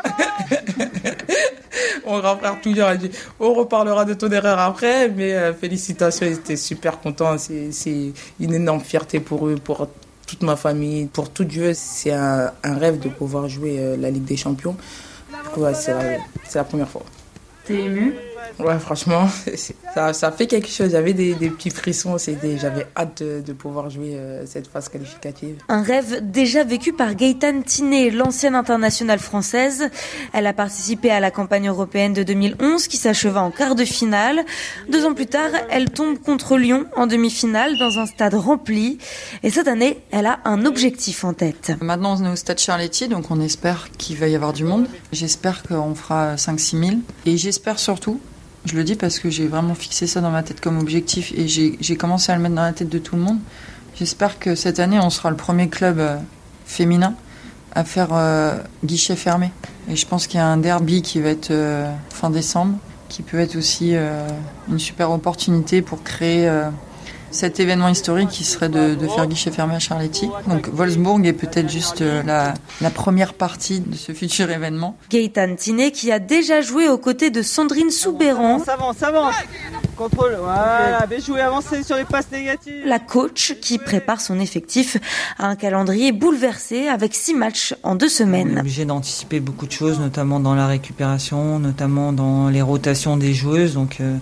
Mon 2.07 2.21
grand 2.21 2.37
frère 2.37 2.61
toujours 2.61 2.85
a 2.85 2.97
dit 2.97 3.11
on 3.41 3.55
reparlera 3.55 4.05
de 4.05 4.15
ton 4.15 4.31
erreur 4.31 4.59
après, 4.59 5.09
mais 5.09 5.35
euh, 5.35 5.53
félicitations, 5.53 6.27
ils 6.27 6.35
étaient 6.35 6.57
super 6.57 7.01
contents. 7.01 7.37
C'est 7.39 8.13
une 8.41 8.55
énorme 8.55 8.81
fierté 8.81 9.21
pour 9.21 9.47
eux, 9.47 9.57
pour 9.57 9.89
toute 10.27 10.43
ma 10.43 10.57
famille, 10.57 11.07
pour 11.07 11.31
tout 11.31 11.45
Dieu. 11.45 11.73
C'est 11.75 12.13
un, 12.13 12.53
rêve 12.63 12.99
de 12.99 13.09
pouvoir 13.09 13.49
jouer 13.49 13.77
euh, 13.79 13.97
la 13.97 14.11
Ligue 14.11 14.25
des 14.25 14.37
Champions. 14.37 14.77
Ouais, 15.57 15.75
c'est 15.75 15.93
la, 15.93 16.19
la 16.55 16.65
première 16.65 16.89
fois. 16.89 17.03
T'es 17.67 17.75
ému? 17.75 18.15
Ouais, 18.59 18.79
franchement, 18.79 19.29
ça, 19.95 20.13
ça 20.13 20.33
fait 20.33 20.47
quelque 20.47 20.69
chose. 20.69 20.91
J'avais 20.93 21.13
des, 21.13 21.35
des, 21.35 21.51
petits 21.51 21.71
frissons. 21.71 22.17
J'avais 22.19 22.87
hâte 22.97 23.23
de, 23.23 23.41
de, 23.41 23.53
pouvoir 23.53 23.91
jouer 23.91 24.17
euh, 24.17 24.47
cette 24.47 24.67
phase 24.67 24.89
qualificative. 24.89 25.57
Un 25.69 25.83
rêve 25.83 26.31
déjà 26.31 26.65
vécu 26.65 26.93
par 26.93 27.15
Gaëtane 27.15 27.65
Tiné, 27.65 28.11
l'ancienne 28.11 28.55
internationale 28.55 29.19
française. 29.19 29.91
Elle 30.33 30.47
a 30.47 30.53
participé 30.53 31.11
à 31.11 31.21
la 31.21 31.31
campagne 31.31 31.69
européenne 31.69 32.13
de 32.13 32.23
2011 32.23 32.89
qui 32.89 32.97
s'acheva 32.97 33.43
en 33.43 33.51
quart 33.51 33.75
de 33.75 33.85
finale. 33.85 34.45
Deux 34.89 35.05
ans 35.05 35.15
plus 35.15 35.27
tard, 35.27 35.51
elle 35.71 35.91
tombe 35.91 36.19
contre 36.19 36.57
Lyon 36.57 36.87
en 36.97 37.07
demi-finale 37.07 37.79
dans 37.79 37.99
un 37.99 38.07
stade 38.07 38.35
rempli. 38.35 38.99
Et 39.43 39.51
cette 39.51 39.69
année, 39.69 40.01
elle 40.11 40.27
a 40.27 40.41
un 40.45 40.65
objectif 40.67 41.25
en 41.25 41.35
tête. 41.35 41.73
Maintenant, 41.81 42.21
on 42.21 42.25
est 42.25 42.33
au 42.33 42.37
stade 42.37 42.59
Charletti, 42.59 43.09
donc 43.09 43.31
on 43.31 43.41
espère 43.41 43.89
qu'il 43.99 44.17
va 44.17 44.29
y 44.29 44.35
avoir 44.35 44.53
du 44.53 44.65
monde. 44.65 44.87
J'espère 45.13 45.63
qu'on 45.63 45.95
fera 45.95 46.37
5-6 46.37 46.87
000. 46.87 47.01
Et 47.27 47.37
j'espère 47.37 47.79
surtout 47.79 48.21
je 48.65 48.77
le 48.77 48.85
dis 48.85 48.95
parce 48.95 49.19
que 49.19 49.29
j'ai 49.29 49.47
vraiment 49.47 49.75
fixé 49.75 50.07
ça 50.07 50.21
dans 50.21 50.31
ma 50.31 50.43
tête 50.43 50.61
comme 50.61 50.79
objectif 50.79 51.33
et 51.37 51.47
j'ai 51.49 51.97
commencé 51.97 52.33
à 52.33 52.37
le 52.37 52.43
mettre 52.43 52.55
dans 52.55 52.63
la 52.63 52.73
tête 52.73 52.89
de 52.89 52.99
tout 52.99 53.17
le 53.17 53.23
monde. 53.23 53.39
J'espère 53.97 54.39
que 54.39 54.55
cette 54.55 54.81
année, 54.81 54.99
on 54.99 55.11
sera 55.11 55.31
le 55.31 55.37
premier 55.37 55.69
club 55.69 56.01
euh, 56.01 56.17
féminin 56.67 57.15
à 57.75 57.85
faire 57.85 58.09
euh, 58.13 58.57
guichet 58.85 59.17
fermé. 59.17 59.53
Et 59.89 59.97
je 59.97 60.07
pense 60.07 60.27
qu'il 60.27 60.39
y 60.39 60.43
a 60.43 60.47
un 60.47 60.57
derby 60.57 61.03
qui 61.03 61.21
va 61.21 61.29
être 61.29 61.51
euh, 61.51 61.93
fin 62.11 62.31
décembre, 62.31 62.79
qui 63.09 63.23
peut 63.23 63.39
être 63.39 63.57
aussi 63.57 63.95
une 64.69 64.79
super 64.79 65.13
opportunité 65.13 65.83
pour 65.83 66.03
créer 66.03 66.51
cet 67.35 67.61
événement 67.61 67.89
historique 67.89 68.29
qui 68.29 68.45
serait 68.45 68.69
de, 68.69 68.95
de, 68.95 69.09
faire 69.09 69.27
guichet 69.27 69.51
fermé 69.51 69.75
à 69.75 69.79
Charletti. 69.79 70.31
Donc 70.47 70.69
Wolfsburg 70.73 71.27
est 71.27 71.33
peut-être 71.33 71.69
juste 71.69 72.01
la, 72.01 72.55
la, 72.81 72.91
première 72.91 73.35
partie 73.35 73.81
de 73.81 73.97
ce 73.97 74.13
futur 74.13 74.51
événement. 74.51 74.97
Gaëtan 75.11 75.57
Tiné 75.57 75.91
qui 75.91 76.13
a 76.13 76.19
déjà 76.19 76.61
joué 76.61 76.89
aux 76.89 76.99
côtés 76.99 77.31
de 77.31 77.43
Sandrine 77.43 77.91
Soubéran. 77.91 78.61
Ça 78.61 78.75
avance, 78.75 78.97
ça 78.99 79.09
avance. 79.09 79.35
Contrôle, 79.97 80.37
voilà, 80.41 81.07
bien 81.07 81.19
joué, 81.19 81.41
avancer 81.41 81.83
sur 81.85 81.97
les 81.97 82.05
passes 82.05 82.31
négatives. 82.33 82.83
La 82.85 82.99
coach 82.99 83.55
qui 83.61 83.79
prépare 83.79 84.21
son 84.21 84.41
effectif 84.41 84.97
à 85.39 85.47
un 85.47 85.57
calendrier 85.57 86.11
bouleversé 86.13 86.89
avec 86.89 87.15
six 87.15 87.35
matchs 87.35 87.75
en 87.83 87.95
deux 87.95 88.09
semaines. 88.09 88.53
On 88.55 88.57
est 88.57 88.61
obligé 88.61 88.85
d'anticiper 88.85 89.41
beaucoup 89.41 89.67
de 89.67 89.73
choses, 89.73 90.01
notamment 90.01 90.41
dans 90.41 90.55
la 90.55 90.67
récupération, 90.67 91.59
notamment 91.59 92.13
dans 92.13 92.49
les 92.49 92.63
rotations 92.63 93.17
des 93.17 93.35
joueuses. 93.35 93.75
Donc 93.75 93.99
euh, 94.01 94.17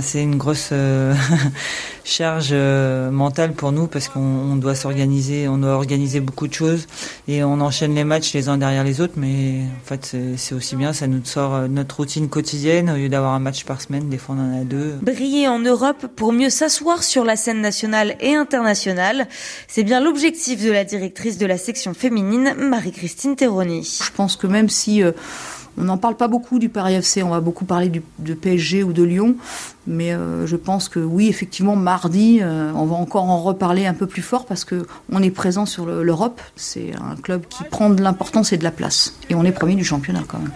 c'est 0.00 0.22
une 0.22 0.36
grosse 0.36 0.70
euh, 0.72 1.14
charge 2.08 2.48
euh, 2.52 3.10
mentale 3.10 3.52
pour 3.52 3.72
nous 3.72 3.86
parce 3.86 4.08
qu'on 4.08 4.56
doit 4.56 4.74
s'organiser, 4.74 5.48
on 5.48 5.58
doit 5.58 5.74
organiser 5.74 6.20
beaucoup 6.20 6.48
de 6.48 6.54
choses 6.54 6.86
et 7.26 7.44
on 7.44 7.60
enchaîne 7.60 7.94
les 7.94 8.04
matchs 8.04 8.32
les 8.32 8.48
uns 8.48 8.58
derrière 8.58 8.84
les 8.84 9.00
autres. 9.00 9.14
Mais 9.16 9.62
en 9.62 9.86
fait 9.86 10.16
c'est 10.36 10.54
aussi 10.54 10.76
bien, 10.76 10.92
ça 10.92 11.06
nous 11.06 11.24
sort 11.24 11.68
notre 11.68 11.96
routine 11.96 12.28
quotidienne 12.28 12.90
au 12.90 12.96
lieu 12.96 13.08
d'avoir 13.08 13.34
un 13.34 13.40
match 13.40 13.64
par 13.64 13.80
semaine. 13.80 14.08
Des 14.08 14.18
fois 14.18 14.36
on 14.38 14.56
en 14.56 14.60
a 14.60 14.64
deux. 14.64 14.94
Briller 15.02 15.48
en 15.48 15.58
Europe 15.58 16.06
pour 16.16 16.32
mieux 16.32 16.50
s'asseoir 16.50 17.02
sur 17.02 17.24
la 17.24 17.36
scène 17.36 17.60
nationale 17.60 18.16
et 18.20 18.34
internationale, 18.34 19.28
c'est 19.68 19.84
bien 19.84 20.00
l'objectif 20.00 20.64
de 20.64 20.70
la 20.70 20.84
directrice 20.84 21.38
de 21.38 21.46
la 21.46 21.58
section 21.58 21.94
féminine, 21.94 22.54
Marie-Christine 22.58 23.36
Terroni. 23.36 23.84
Je 24.02 24.10
pense 24.12 24.36
que 24.36 24.46
même 24.46 24.68
si 24.68 25.02
euh, 25.02 25.12
On 25.78 25.84
n'en 25.84 25.98
parle 25.98 26.16
pas 26.16 26.28
beaucoup 26.28 26.58
du 26.58 26.68
Paris 26.68 26.94
FC, 26.94 27.22
on 27.22 27.30
va 27.30 27.40
beaucoup 27.40 27.64
parler 27.64 27.88
du, 27.88 28.02
de 28.18 28.34
PSG 28.34 28.82
ou 28.82 28.92
de 28.92 29.02
Lyon, 29.02 29.36
mais 29.86 30.12
euh, 30.12 30.46
je 30.46 30.56
pense 30.56 30.88
que 30.88 30.98
oui, 30.98 31.28
effectivement, 31.28 31.76
mardi, 31.76 32.40
euh, 32.42 32.72
on 32.74 32.84
va 32.84 32.96
encore 32.96 33.24
en 33.24 33.42
reparler 33.42 33.86
un 33.86 33.94
peu 33.94 34.06
plus 34.06 34.22
fort 34.22 34.44
parce 34.46 34.64
que 34.64 34.86
on 35.12 35.22
est 35.22 35.30
présent 35.30 35.66
sur 35.66 35.86
l'Europe. 35.86 36.40
C'est 36.56 36.92
un 36.94 37.16
club 37.16 37.46
qui 37.48 37.64
prend 37.64 37.90
de 37.90 38.02
l'importance 38.02 38.52
et 38.52 38.58
de 38.58 38.64
la 38.64 38.72
place, 38.72 39.14
et 39.30 39.34
on 39.34 39.44
est 39.44 39.52
premier 39.52 39.74
du 39.76 39.84
championnat 39.84 40.22
quand 40.26 40.38
même. 40.38 40.52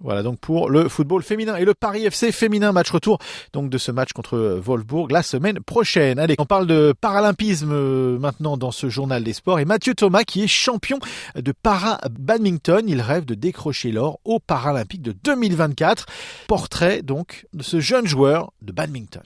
Voilà 0.00 0.22
donc 0.22 0.38
pour 0.38 0.68
le 0.68 0.88
football 0.88 1.22
féminin 1.22 1.56
et 1.56 1.64
le 1.64 1.72
Paris 1.72 2.04
FC 2.04 2.30
féminin 2.30 2.72
match 2.72 2.90
retour 2.90 3.18
donc 3.52 3.70
de 3.70 3.78
ce 3.78 3.90
match 3.90 4.12
contre 4.12 4.36
Wolfsburg 4.62 5.10
la 5.10 5.22
semaine 5.22 5.60
prochaine. 5.60 6.18
Allez, 6.18 6.34
on 6.38 6.44
parle 6.44 6.66
de 6.66 6.94
paralympisme 7.00 7.72
euh, 7.72 8.18
maintenant 8.18 8.56
dans 8.56 8.70
ce 8.70 8.88
journal 8.88 9.24
des 9.24 9.32
sports 9.32 9.58
et 9.58 9.64
Mathieu 9.64 9.94
Thomas 9.94 10.24
qui 10.24 10.42
est 10.42 10.48
champion 10.48 10.98
de 11.34 11.52
para 11.52 11.98
badminton, 12.10 12.84
il 12.88 13.00
rêve 13.00 13.24
de 13.24 13.34
décrocher 13.34 13.90
l'or 13.90 14.20
aux 14.24 14.38
Paralympiques 14.38 15.02
de 15.02 15.12
2024. 15.12 16.06
Portrait 16.46 17.02
donc 17.02 17.46
de 17.54 17.62
ce 17.62 17.80
jeune 17.80 18.06
joueur 18.06 18.52
de 18.62 18.72
badminton. 18.72 19.22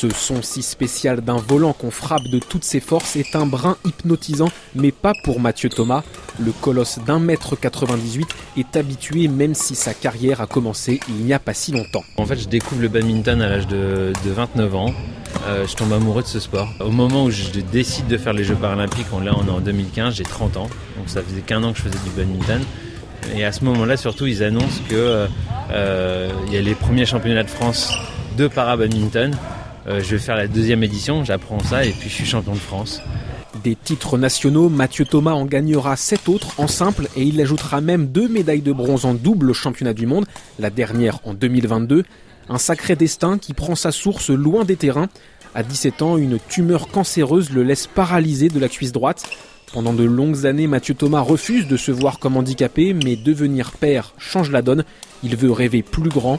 Ce 0.00 0.08
son 0.08 0.40
si 0.40 0.62
spécial 0.62 1.20
d'un 1.20 1.36
volant 1.36 1.74
qu'on 1.74 1.90
frappe 1.90 2.22
de 2.22 2.38
toutes 2.38 2.64
ses 2.64 2.80
forces 2.80 3.16
est 3.16 3.36
un 3.36 3.44
brin 3.44 3.76
hypnotisant, 3.84 4.48
mais 4.74 4.92
pas 4.92 5.12
pour 5.24 5.40
Mathieu 5.40 5.68
Thomas. 5.68 6.02
Le 6.38 6.52
colosse 6.52 7.00
d'un 7.06 7.18
mètre 7.18 7.54
98 7.54 8.26
est 8.56 8.76
habitué 8.76 9.28
même 9.28 9.52
si 9.52 9.74
sa 9.74 9.92
carrière 9.92 10.40
a 10.40 10.46
commencé 10.46 11.00
il 11.10 11.16
n'y 11.16 11.34
a 11.34 11.38
pas 11.38 11.52
si 11.52 11.72
longtemps. 11.72 12.02
En 12.16 12.24
fait, 12.24 12.36
je 12.36 12.48
découvre 12.48 12.80
le 12.80 12.88
badminton 12.88 13.42
à 13.42 13.50
l'âge 13.50 13.66
de, 13.66 14.14
29 14.24 14.74
ans. 14.74 14.94
Euh, 15.46 15.66
je 15.66 15.76
tombe 15.76 15.92
amoureux 15.92 16.22
de 16.22 16.28
ce 16.28 16.40
sport. 16.40 16.72
Au 16.80 16.90
moment 16.90 17.24
où 17.24 17.30
je 17.30 17.50
décide 17.60 18.06
de 18.06 18.16
faire 18.16 18.32
les 18.32 18.44
Jeux 18.44 18.54
paralympiques, 18.54 19.08
on, 19.12 19.20
là 19.20 19.32
on 19.36 19.46
est 19.48 19.50
en 19.50 19.60
2015, 19.60 20.14
j'ai 20.14 20.22
30 20.22 20.56
ans, 20.56 20.70
donc 20.96 21.08
ça 21.08 21.20
faisait 21.20 21.42
qu'un 21.42 21.62
an 21.62 21.72
que 21.72 21.78
je 21.78 21.82
faisais 21.82 21.98
du 22.04 22.10
badminton. 22.16 22.62
Et 23.36 23.44
à 23.44 23.52
ce 23.52 23.66
moment-là, 23.66 23.98
surtout, 23.98 24.26
ils 24.26 24.42
annoncent 24.42 24.80
qu'il 24.88 24.96
euh, 24.96 25.26
euh, 25.72 26.30
y 26.50 26.56
a 26.56 26.62
les 26.62 26.74
premiers 26.74 27.04
championnats 27.04 27.44
de 27.44 27.50
France 27.50 27.92
de 28.38 28.48
para-badminton. 28.48 29.36
Euh, 29.86 30.02
je 30.02 30.10
vais 30.10 30.18
faire 30.18 30.36
la 30.36 30.46
deuxième 30.46 30.82
édition, 30.82 31.24
j'apprends 31.24 31.60
ça 31.60 31.84
et 31.84 31.90
puis 31.90 32.08
je 32.08 32.14
suis 32.14 32.26
champion 32.26 32.52
de 32.52 32.58
France. 32.58 33.00
Des 33.64 33.74
titres 33.74 34.16
nationaux, 34.18 34.68
Mathieu 34.68 35.04
Thomas 35.04 35.32
en 35.32 35.44
gagnera 35.44 35.96
sept 35.96 36.28
autres 36.28 36.58
en 36.58 36.68
simple 36.68 37.08
et 37.16 37.22
il 37.22 37.40
ajoutera 37.40 37.80
même 37.80 38.06
deux 38.06 38.28
médailles 38.28 38.62
de 38.62 38.72
bronze 38.72 39.04
en 39.04 39.14
double 39.14 39.50
au 39.50 39.54
championnat 39.54 39.92
du 39.92 40.06
monde, 40.06 40.26
la 40.58 40.70
dernière 40.70 41.18
en 41.24 41.34
2022. 41.34 42.04
Un 42.48 42.58
sacré 42.58 42.96
destin 42.96 43.38
qui 43.38 43.54
prend 43.54 43.74
sa 43.74 43.92
source 43.92 44.30
loin 44.30 44.64
des 44.64 44.76
terrains. 44.76 45.08
À 45.54 45.62
17 45.62 46.02
ans, 46.02 46.16
une 46.16 46.38
tumeur 46.48 46.88
cancéreuse 46.88 47.50
le 47.50 47.62
laisse 47.62 47.86
paralysé 47.86 48.48
de 48.48 48.60
la 48.60 48.68
cuisse 48.68 48.92
droite. 48.92 49.24
Pendant 49.72 49.92
de 49.92 50.04
longues 50.04 50.46
années, 50.46 50.66
Mathieu 50.66 50.94
Thomas 50.94 51.20
refuse 51.20 51.68
de 51.68 51.76
se 51.76 51.92
voir 51.92 52.18
comme 52.18 52.36
handicapé, 52.36 52.92
mais 52.92 53.16
devenir 53.16 53.72
père 53.72 54.14
change 54.18 54.50
la 54.50 54.62
donne. 54.62 54.84
Il 55.22 55.36
veut 55.36 55.52
rêver 55.52 55.82
plus 55.82 56.08
grand. 56.08 56.38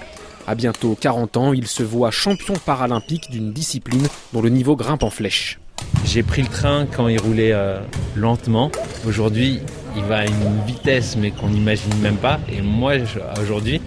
À 0.51 0.55
bientôt 0.55 0.97
40 0.99 1.37
ans, 1.37 1.53
il 1.53 1.65
se 1.65 1.81
voit 1.81 2.11
champion 2.11 2.55
paralympique 2.65 3.31
d'une 3.31 3.53
discipline 3.53 4.05
dont 4.33 4.41
le 4.41 4.49
niveau 4.49 4.75
grimpe 4.75 5.01
en 5.01 5.09
flèche. 5.09 5.61
J'ai 6.03 6.23
pris 6.23 6.41
le 6.41 6.49
train 6.49 6.85
quand 6.93 7.07
il 7.07 7.21
roulait 7.21 7.53
euh, 7.53 7.79
lentement. 8.17 8.69
Aujourd'hui, 9.07 9.61
il 9.95 10.03
va 10.03 10.17
à 10.17 10.25
une 10.25 10.61
vitesse 10.67 11.15
mais 11.15 11.31
qu'on 11.31 11.47
n'imagine 11.47 11.95
même 12.01 12.17
pas. 12.17 12.37
Et 12.51 12.61
moi, 12.61 12.95
aujourd'hui, 13.41 13.79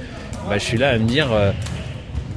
bah, 0.49 0.56
je 0.56 0.64
suis 0.64 0.78
là 0.78 0.88
à 0.88 0.99
me 0.99 1.04
dire, 1.06 1.30
euh, 1.35 1.52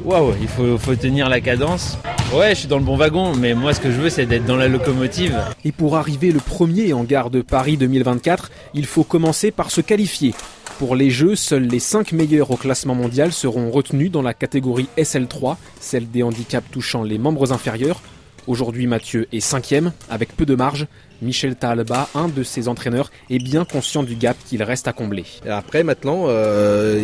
waouh, 0.03 0.33
il 0.41 0.49
faut, 0.49 0.77
faut 0.77 0.95
tenir 0.95 1.29
la 1.29 1.39
cadence. 1.39 1.97
Ouais, 2.33 2.49
je 2.49 2.55
suis 2.55 2.67
dans 2.67 2.79
le 2.79 2.83
bon 2.83 2.97
wagon, 2.97 3.33
mais 3.33 3.53
moi, 3.53 3.73
ce 3.73 3.79
que 3.79 3.89
je 3.89 3.95
veux, 3.95 4.09
c'est 4.09 4.25
d'être 4.25 4.45
dans 4.45 4.57
la 4.57 4.67
locomotive. 4.67 5.39
Et 5.63 5.71
pour 5.71 5.95
arriver 5.95 6.33
le 6.33 6.41
premier 6.41 6.91
en 6.91 7.05
gare 7.05 7.29
de 7.29 7.41
Paris 7.41 7.77
2024, 7.77 8.51
il 8.73 8.87
faut 8.87 9.05
commencer 9.05 9.51
par 9.51 9.71
se 9.71 9.79
qualifier. 9.79 10.33
Pour 10.79 10.95
les 10.95 11.09
Jeux, 11.09 11.35
seuls 11.35 11.63
les 11.63 11.79
5 11.79 12.11
meilleurs 12.11 12.51
au 12.51 12.55
classement 12.55 12.93
mondial 12.93 13.33
seront 13.33 13.71
retenus 13.71 14.11
dans 14.11 14.21
la 14.21 14.35
catégorie 14.35 14.87
SL3, 14.95 15.55
celle 15.79 16.07
des 16.07 16.21
handicaps 16.21 16.69
touchant 16.69 17.01
les 17.01 17.17
membres 17.17 17.51
inférieurs. 17.51 17.99
Aujourd'hui, 18.45 18.85
Mathieu 18.85 19.27
est 19.33 19.39
cinquième, 19.39 19.91
avec 20.07 20.37
peu 20.37 20.45
de 20.45 20.53
marge. 20.53 20.85
Michel 21.23 21.55
Talba, 21.55 22.07
un 22.13 22.27
de 22.27 22.43
ses 22.43 22.67
entraîneurs, 22.67 23.09
est 23.31 23.43
bien 23.43 23.65
conscient 23.65 24.03
du 24.03 24.15
gap 24.15 24.37
qu'il 24.45 24.61
reste 24.61 24.87
à 24.87 24.93
combler. 24.93 25.25
après, 25.49 25.83
maintenant, 25.83 26.25
euh, 26.27 27.03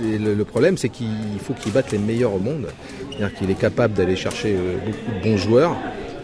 le, 0.00 0.44
problème, 0.44 0.78
c'est 0.78 0.88
qu'il 0.88 1.08
faut 1.42 1.52
qu'il 1.52 1.72
batte 1.72 1.90
les 1.90 1.98
meilleurs 1.98 2.32
au 2.32 2.38
monde. 2.38 2.68
C'est-à-dire 3.10 3.34
qu'il 3.34 3.50
est 3.50 3.58
capable 3.58 3.94
d'aller 3.94 4.14
chercher 4.14 4.54
euh, 4.54 4.76
beaucoup 4.86 5.18
de 5.18 5.30
bons 5.30 5.36
joueurs. 5.36 5.76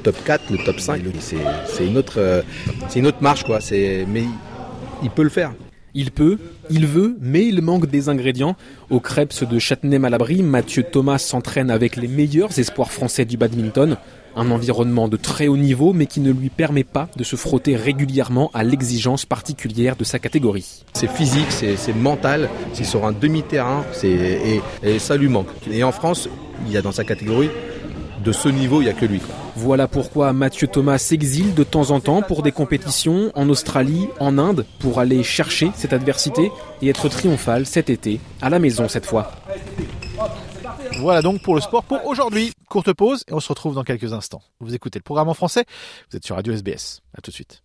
Top 0.04 0.16
4, 0.24 0.52
le 0.52 0.58
top 0.64 0.78
5, 0.78 1.02
c'est 1.66 1.84
une, 1.84 1.98
autre, 1.98 2.14
euh, 2.18 2.42
une 2.94 3.08
autre 3.08 3.20
marche, 3.20 3.42
quoi. 3.42 3.58
Mais 3.72 4.22
il 5.02 5.10
peut 5.10 5.24
le 5.24 5.30
faire. 5.30 5.52
Il 5.94 6.10
peut, 6.12 6.38
il 6.70 6.86
veut, 6.86 7.16
mais 7.20 7.46
il 7.46 7.62
manque 7.62 7.86
des 7.86 8.08
ingrédients. 8.08 8.56
Au 8.90 9.00
Krebs 9.00 9.44
de 9.48 9.58
Châtenay-Malabry, 9.58 10.42
Mathieu 10.42 10.82
Thomas 10.84 11.18
s'entraîne 11.18 11.70
avec 11.70 11.96
les 11.96 12.08
meilleurs 12.08 12.58
espoirs 12.58 12.92
français 12.92 13.24
du 13.24 13.36
badminton. 13.36 13.96
Un 14.36 14.52
environnement 14.52 15.08
de 15.08 15.16
très 15.16 15.48
haut 15.48 15.56
niveau, 15.56 15.92
mais 15.92 16.06
qui 16.06 16.20
ne 16.20 16.30
lui 16.30 16.50
permet 16.50 16.84
pas 16.84 17.08
de 17.16 17.24
se 17.24 17.34
frotter 17.34 17.74
régulièrement 17.74 18.50
à 18.54 18.62
l'exigence 18.62 19.26
particulière 19.26 19.96
de 19.96 20.04
sa 20.04 20.20
catégorie. 20.20 20.84
C'est 20.92 21.10
physique, 21.10 21.50
c'est 21.50 21.96
mental, 21.96 22.48
c'est 22.72 22.84
sur 22.84 23.04
un 23.06 23.12
demi-terrain, 23.12 23.84
et, 24.04 24.60
et 24.84 24.98
ça 25.00 25.16
lui 25.16 25.28
manque. 25.28 25.48
Et 25.68 25.82
en 25.82 25.90
France, 25.90 26.28
il 26.66 26.72
y 26.72 26.76
a 26.76 26.82
dans 26.82 26.92
sa 26.92 27.02
catégorie 27.02 27.50
de 28.22 28.32
ce 28.32 28.48
niveau, 28.48 28.80
il 28.80 28.84
n'y 28.84 28.90
a 28.90 28.94
que 28.94 29.06
lui. 29.06 29.20
Voilà 29.56 29.88
pourquoi 29.88 30.32
Mathieu 30.32 30.66
Thomas 30.66 30.98
s'exile 30.98 31.54
de 31.54 31.64
temps 31.64 31.90
en 31.90 32.00
temps 32.00 32.22
pour 32.22 32.42
des 32.42 32.52
compétitions 32.52 33.32
en 33.34 33.48
Australie, 33.48 34.08
en 34.18 34.38
Inde, 34.38 34.66
pour 34.78 35.00
aller 35.00 35.22
chercher 35.22 35.70
cette 35.74 35.92
adversité 35.92 36.52
et 36.82 36.88
être 36.88 37.08
triomphal 37.08 37.66
cet 37.66 37.90
été, 37.90 38.20
à 38.40 38.50
la 38.50 38.58
maison 38.58 38.88
cette 38.88 39.06
fois. 39.06 39.32
Voilà 41.00 41.22
donc 41.22 41.42
pour 41.42 41.54
le 41.54 41.60
sport 41.60 41.84
pour 41.84 42.04
aujourd'hui. 42.06 42.52
Courte 42.68 42.92
pause 42.92 43.24
et 43.28 43.32
on 43.32 43.40
se 43.40 43.48
retrouve 43.48 43.74
dans 43.74 43.84
quelques 43.84 44.12
instants. 44.12 44.42
Vous 44.60 44.74
écoutez 44.74 44.98
le 44.98 45.02
programme 45.02 45.28
en 45.28 45.34
français, 45.34 45.64
vous 46.10 46.16
êtes 46.16 46.24
sur 46.24 46.36
Radio 46.36 46.52
SBS. 46.52 47.00
A 47.16 47.20
tout 47.20 47.30
de 47.30 47.34
suite. 47.34 47.62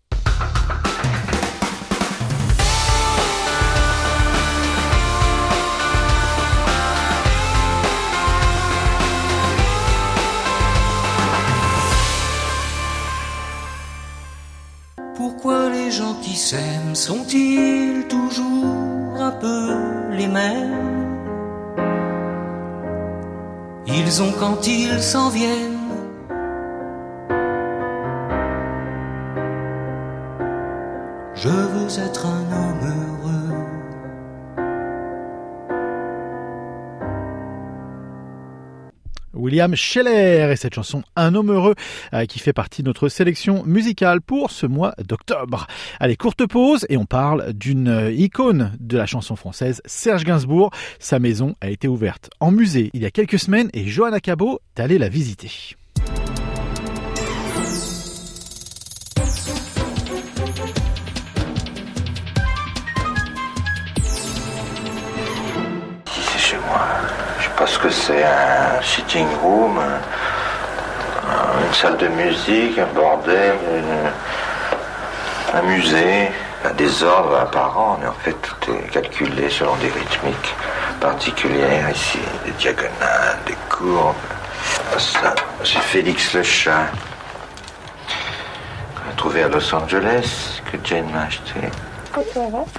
Pourquoi 15.15 15.69
les 15.69 15.91
gens 15.91 16.15
qui 16.21 16.35
s'aiment 16.35 16.93
sont-ils 16.93 18.05
toujours 18.09 19.15
un 19.17 19.31
peu 19.31 19.73
les 20.11 20.27
mêmes? 20.27 20.75
Ils 23.87 24.21
ont 24.21 24.33
quand 24.39 24.67
ils 24.67 25.01
s'en 25.01 25.29
viennent 25.29 25.75
Je 31.35 31.49
veux 31.49 31.99
être 31.99 32.25
un 32.25 32.45
homme 32.51 33.04
William 39.45 39.75
Scheller 39.75 40.51
et 40.51 40.55
cette 40.55 40.73
chanson 40.73 41.03
Un 41.15 41.35
homme 41.35 41.51
heureux 41.51 41.75
euh, 42.15 42.25
qui 42.25 42.39
fait 42.39 42.51
partie 42.51 42.81
de 42.81 42.87
notre 42.87 43.09
sélection 43.09 43.63
musicale 43.63 44.19
pour 44.19 44.49
ce 44.49 44.65
mois 44.65 44.95
d'octobre. 45.07 45.67
Allez, 45.99 46.15
courte 46.15 46.47
pause 46.47 46.87
et 46.89 46.97
on 46.97 47.05
parle 47.05 47.53
d'une 47.53 47.87
euh, 47.87 48.11
icône 48.11 48.71
de 48.79 48.97
la 48.97 49.05
chanson 49.05 49.35
française, 49.35 49.83
Serge 49.85 50.23
Gainsbourg. 50.23 50.71
Sa 50.97 51.19
maison 51.19 51.55
a 51.61 51.69
été 51.69 51.87
ouverte 51.87 52.31
en 52.39 52.49
musée 52.49 52.89
il 52.93 53.03
y 53.03 53.05
a 53.05 53.11
quelques 53.11 53.37
semaines 53.37 53.69
et 53.73 53.85
Johanna 53.85 54.19
Cabot 54.19 54.61
est 54.75 54.81
allée 54.81 54.97
la 54.97 55.09
visiter. 55.09 55.75
C'est 66.07 67.24
parce 67.57 67.77
que 67.77 67.89
c'est 67.89 68.23
un 68.23 68.81
sitting 68.81 69.27
room, 69.41 69.79
une 71.67 71.73
salle 71.73 71.97
de 71.97 72.07
musique, 72.07 72.77
un 72.77 72.87
bordel, 72.93 73.55
un 75.53 75.61
musée, 75.61 76.31
un 76.63 76.71
désordre 76.73 77.37
apparent, 77.39 77.97
mais 78.01 78.07
en 78.07 78.13
fait 78.13 78.35
tout 78.41 78.71
est 78.71 78.89
calculé 78.91 79.49
selon 79.49 79.75
des 79.75 79.89
rythmiques 79.89 80.55
particulières 80.99 81.89
ici, 81.89 82.19
des 82.45 82.51
diagonales, 82.51 83.37
des 83.45 83.57
courbes. 83.69 84.15
Ça, 84.97 85.33
c'est 85.63 85.79
Félix 85.79 86.33
le 86.33 86.43
chat, 86.43 86.87
qu'on 88.95 89.09
a 89.09 89.13
trouvé 89.15 89.43
à 89.43 89.47
Los 89.47 89.73
Angeles, 89.73 90.61
que 90.71 90.77
Jane 90.83 91.09
m'a 91.11 91.23
acheté. 91.23 91.61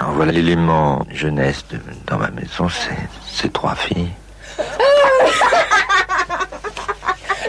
Alors 0.01 0.13
voilà 0.13 0.33
l'élément 0.33 1.05
jeunesse 1.11 1.65
dans 2.07 2.17
ma 2.17 2.31
maison, 2.31 2.69
c'est 2.69 2.97
ces 3.31 3.51
trois 3.51 3.75
filles. 3.75 4.11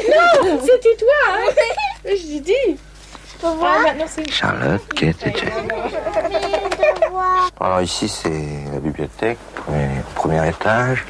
Non, 0.10 0.60
c'était 0.62 0.96
toi, 0.98 1.20
hein 1.30 1.50
Je 2.06 2.40
dit. 2.40 2.80
Ah, 3.44 3.80
maintenant 3.84 4.06
c'est... 4.08 4.30
Charlotte, 4.32 4.82
Kate 4.96 5.28
et 5.28 5.34
Jane. 5.38 5.68
Alors 7.60 7.82
ici 7.82 8.10
c'est 8.10 8.64
la 8.74 8.80
bibliothèque, 8.80 9.38
premier, 9.56 9.90
premier 10.16 10.50
étage. 10.50 11.06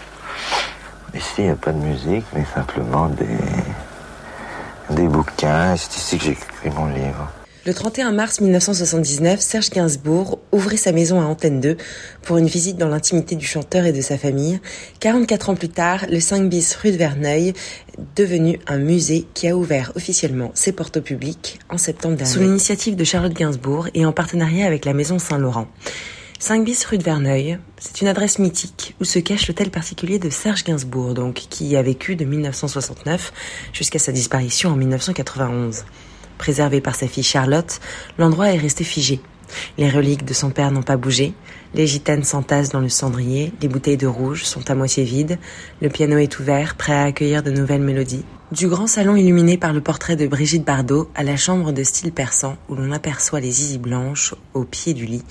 Ici 1.13 1.33
il 1.39 1.45
n'y 1.45 1.51
a 1.51 1.55
pas 1.55 1.71
de 1.71 1.77
musique, 1.77 2.25
mais 2.33 2.43
simplement 2.53 3.07
des, 3.07 3.37
des 4.89 5.07
bouquins. 5.07 5.75
C'est 5.77 5.95
ici 5.95 6.17
que 6.17 6.25
j'écris 6.25 6.69
mon 6.71 6.87
livre. 6.87 7.31
Le 7.67 7.73
31 7.73 8.13
mars 8.13 8.39
1979, 8.39 9.41
Serge 9.41 9.71
Gainsbourg 9.71 10.39
ouvrait 10.53 10.77
sa 10.77 10.93
maison 10.93 11.19
à 11.19 11.25
Antenne 11.25 11.59
2 11.59 11.75
pour 12.21 12.37
une 12.37 12.47
visite 12.47 12.77
dans 12.77 12.87
l'intimité 12.87 13.35
du 13.35 13.45
chanteur 13.45 13.85
et 13.85 13.91
de 13.91 13.99
sa 13.99 14.17
famille. 14.17 14.61
44 15.01 15.49
ans 15.49 15.55
plus 15.55 15.67
tard, 15.67 16.05
le 16.09 16.21
5 16.21 16.47
bis 16.47 16.73
rue 16.75 16.91
de 16.91 16.95
Verneuil, 16.95 17.51
devenu 18.15 18.57
un 18.67 18.77
musée 18.77 19.27
qui 19.33 19.49
a 19.49 19.57
ouvert 19.57 19.91
officiellement 19.97 20.51
ses 20.53 20.71
portes 20.71 20.95
au 20.95 21.01
public 21.01 21.59
en 21.69 21.77
septembre 21.77 22.15
dernier. 22.15 22.33
Sous 22.33 22.39
l'initiative 22.39 22.95
de 22.95 23.03
Charlotte 23.03 23.33
Gainsbourg 23.33 23.89
et 23.93 24.05
en 24.05 24.13
partenariat 24.13 24.65
avec 24.65 24.85
la 24.85 24.93
maison 24.93 25.19
Saint-Laurent. 25.19 25.67
5 26.39 26.63
bis 26.63 26.85
rue 26.85 26.99
de 26.99 27.03
Verneuil, 27.03 27.59
c'est 27.77 27.99
une 27.99 28.07
adresse 28.07 28.39
mythique 28.39 28.95
où 29.01 29.03
se 29.03 29.19
cache 29.19 29.45
l'hôtel 29.49 29.71
particulier 29.71 30.19
de 30.19 30.29
Serge 30.29 30.63
Gainsbourg, 30.63 31.13
donc, 31.15 31.33
qui 31.49 31.75
a 31.75 31.81
vécu 31.81 32.15
de 32.15 32.23
1969 32.23 33.33
jusqu'à 33.73 33.99
sa 33.99 34.13
disparition 34.13 34.69
en 34.69 34.77
1991. 34.77 35.83
Préservé 36.37 36.81
par 36.81 36.95
sa 36.95 37.07
fille 37.07 37.23
Charlotte, 37.23 37.79
l'endroit 38.17 38.53
est 38.53 38.57
resté 38.57 38.83
figé. 38.83 39.19
Les 39.77 39.89
reliques 39.89 40.25
de 40.25 40.33
son 40.33 40.49
père 40.49 40.71
n'ont 40.71 40.83
pas 40.83 40.97
bougé, 40.97 41.33
les 41.73 41.87
gitanes 41.87 42.23
s'entassent 42.23 42.69
dans 42.69 42.79
le 42.79 42.89
cendrier, 42.89 43.53
les 43.61 43.67
bouteilles 43.67 43.97
de 43.97 44.07
rouge 44.07 44.43
sont 44.43 44.69
à 44.69 44.75
moitié 44.75 45.03
vides, 45.03 45.39
le 45.81 45.89
piano 45.89 46.17
est 46.17 46.39
ouvert, 46.39 46.75
prêt 46.75 46.93
à 46.93 47.03
accueillir 47.03 47.43
de 47.43 47.51
nouvelles 47.51 47.81
mélodies. 47.81 48.25
Du 48.51 48.69
grand 48.69 48.87
salon 48.87 49.17
illuminé 49.17 49.57
par 49.57 49.73
le 49.73 49.81
portrait 49.81 50.15
de 50.15 50.25
Brigitte 50.25 50.65
Bardot 50.65 51.09
à 51.15 51.23
la 51.23 51.35
chambre 51.35 51.73
de 51.73 51.83
style 51.83 52.13
persan 52.13 52.55
où 52.69 52.75
l'on 52.75 52.93
aperçoit 52.93 53.41
les 53.41 53.51
zizi 53.51 53.77
blanches 53.77 54.33
au 54.53 54.63
pied 54.63 54.93
du 54.93 55.05
lit, 55.05 55.23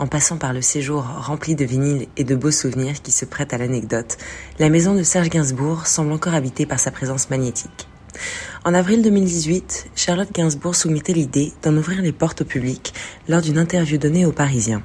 en 0.00 0.08
passant 0.08 0.38
par 0.38 0.52
le 0.52 0.60
séjour 0.60 1.04
rempli 1.04 1.54
de 1.54 1.64
vinyles 1.64 2.08
et 2.16 2.24
de 2.24 2.34
beaux 2.34 2.50
souvenirs 2.50 3.00
qui 3.00 3.12
se 3.12 3.24
prêtent 3.24 3.54
à 3.54 3.58
l'anecdote, 3.58 4.16
la 4.58 4.70
maison 4.70 4.94
de 4.94 5.04
Serge 5.04 5.30
Gainsbourg 5.30 5.86
semble 5.86 6.12
encore 6.12 6.34
habitée 6.34 6.66
par 6.66 6.80
sa 6.80 6.90
présence 6.90 7.30
magnétique. 7.30 7.86
En 8.66 8.72
avril 8.72 9.02
2018, 9.02 9.90
Charlotte 9.94 10.32
Gainsbourg 10.32 10.74
soumettait 10.74 11.12
l'idée 11.12 11.52
d'en 11.62 11.76
ouvrir 11.76 12.00
les 12.00 12.12
portes 12.12 12.40
au 12.40 12.44
public 12.46 12.94
lors 13.28 13.42
d'une 13.42 13.58
interview 13.58 13.98
donnée 13.98 14.24
aux 14.24 14.32
Parisiens. 14.32 14.82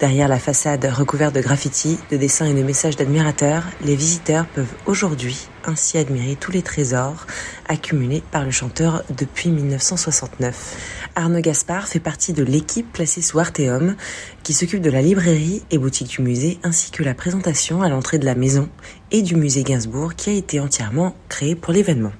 Derrière 0.00 0.26
la 0.26 0.40
façade 0.40 0.84
recouverte 0.84 1.34
de 1.34 1.40
graffitis, 1.40 1.98
de 2.10 2.16
dessins 2.16 2.46
et 2.46 2.54
de 2.54 2.62
messages 2.64 2.96
d'admirateurs, 2.96 3.62
les 3.84 3.94
visiteurs 3.94 4.46
peuvent 4.46 4.74
aujourd'hui 4.86 5.48
ainsi 5.64 5.96
admirer 5.96 6.36
tous 6.36 6.50
les 6.50 6.62
trésors 6.62 7.26
accumulés 7.68 8.22
par 8.32 8.44
le 8.44 8.50
chanteur 8.50 9.04
depuis 9.16 9.50
1969. 9.50 11.10
Arnaud 11.14 11.40
Gaspard 11.40 11.86
fait 11.86 12.00
partie 12.00 12.32
de 12.32 12.42
l'équipe 12.42 12.92
placée 12.92 13.22
sous 13.22 13.38
Arteum 13.38 13.94
qui 14.42 14.52
s'occupe 14.52 14.82
de 14.82 14.90
la 14.90 15.02
librairie 15.02 15.62
et 15.70 15.78
boutique 15.78 16.08
du 16.08 16.22
musée 16.22 16.58
ainsi 16.64 16.90
que 16.90 17.04
la 17.04 17.14
présentation 17.14 17.82
à 17.82 17.88
l'entrée 17.88 18.18
de 18.18 18.26
la 18.26 18.34
maison 18.34 18.68
et 19.12 19.22
du 19.22 19.36
musée 19.36 19.62
Gainsbourg 19.62 20.16
qui 20.16 20.30
a 20.30 20.32
été 20.32 20.58
entièrement 20.58 21.14
créé 21.28 21.54
pour 21.54 21.72
l'événement. 21.72 22.12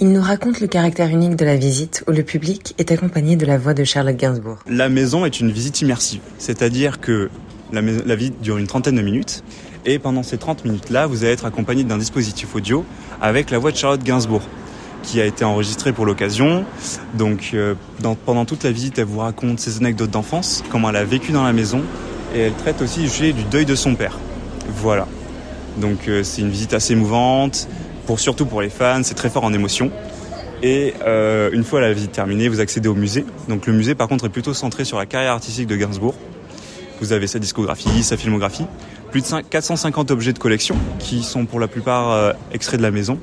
Il 0.00 0.10
nous 0.10 0.20
raconte 0.20 0.60
le 0.60 0.66
caractère 0.66 1.08
unique 1.08 1.36
de 1.36 1.44
la 1.44 1.54
visite 1.54 2.02
où 2.08 2.10
le 2.10 2.24
public 2.24 2.74
est 2.78 2.90
accompagné 2.90 3.36
de 3.36 3.46
la 3.46 3.58
voix 3.58 3.74
de 3.74 3.84
Charlotte 3.84 4.16
Gainsbourg. 4.16 4.58
La 4.68 4.88
maison 4.88 5.24
est 5.24 5.38
une 5.38 5.52
visite 5.52 5.82
immersive, 5.82 6.20
c'est-à-dire 6.38 7.00
que 7.00 7.30
la, 7.72 8.16
visite 8.16 8.40
dure 8.40 8.58
une 8.58 8.66
trentaine 8.66 8.96
de 8.96 9.02
minutes 9.02 9.44
et 9.86 10.00
pendant 10.00 10.24
ces 10.24 10.36
30 10.36 10.64
minutes-là, 10.64 11.06
vous 11.06 11.22
allez 11.22 11.32
être 11.32 11.44
accompagné 11.44 11.84
d'un 11.84 11.98
dispositif 11.98 12.56
audio 12.56 12.84
avec 13.22 13.52
la 13.52 13.58
voix 13.58 13.70
de 13.70 13.76
Charlotte 13.76 14.02
Gainsbourg 14.02 14.42
qui 15.04 15.20
a 15.20 15.26
été 15.26 15.44
enregistrée 15.44 15.92
pour 15.92 16.06
l'occasion. 16.06 16.64
Donc 17.14 17.50
euh, 17.54 17.74
pendant 18.26 18.46
toute 18.46 18.64
la 18.64 18.72
visite, 18.72 18.98
elle 18.98 19.04
vous 19.04 19.20
raconte 19.20 19.60
ses 19.60 19.76
anecdotes 19.78 20.10
d'enfance, 20.10 20.64
comment 20.70 20.90
elle 20.90 20.96
a 20.96 21.04
vécu 21.04 21.30
dans 21.30 21.44
la 21.44 21.52
maison 21.52 21.82
et 22.34 22.40
elle 22.40 22.54
traite 22.54 22.82
aussi 22.82 23.06
du 23.32 23.44
deuil 23.44 23.64
de 23.64 23.76
son 23.76 23.94
père. 23.94 24.18
Voilà. 24.68 25.06
Donc 25.76 26.08
euh, 26.08 26.24
c'est 26.24 26.42
une 26.42 26.50
visite 26.50 26.74
assez 26.74 26.94
émouvante, 26.94 27.68
pour 28.06 28.20
surtout 28.20 28.46
pour 28.46 28.60
les 28.60 28.70
fans, 28.70 29.02
c'est 29.02 29.14
très 29.14 29.30
fort 29.30 29.44
en 29.44 29.52
émotion. 29.52 29.90
Et 30.62 30.94
euh, 31.06 31.50
une 31.52 31.64
fois 31.64 31.80
la 31.80 31.92
visite 31.92 32.12
terminée, 32.12 32.48
vous 32.48 32.60
accédez 32.60 32.88
au 32.88 32.94
musée. 32.94 33.24
Donc 33.48 33.66
le 33.66 33.72
musée, 33.72 33.94
par 33.94 34.08
contre, 34.08 34.26
est 34.26 34.30
plutôt 34.30 34.54
centré 34.54 34.84
sur 34.84 34.98
la 34.98 35.06
carrière 35.06 35.32
artistique 35.32 35.66
de 35.66 35.76
Gainsbourg. 35.76 36.14
Vous 37.00 37.12
avez 37.12 37.26
sa 37.26 37.38
discographie, 37.38 38.02
sa 38.02 38.16
filmographie, 38.16 38.66
plus 39.10 39.22
de 39.22 39.40
450 39.42 40.10
objets 40.10 40.32
de 40.32 40.38
collection 40.38 40.76
qui 40.98 41.22
sont 41.22 41.44
pour 41.44 41.60
la 41.60 41.68
plupart 41.68 42.12
euh, 42.12 42.32
extraits 42.52 42.78
de 42.78 42.82
la 42.82 42.90
maison, 42.90 43.18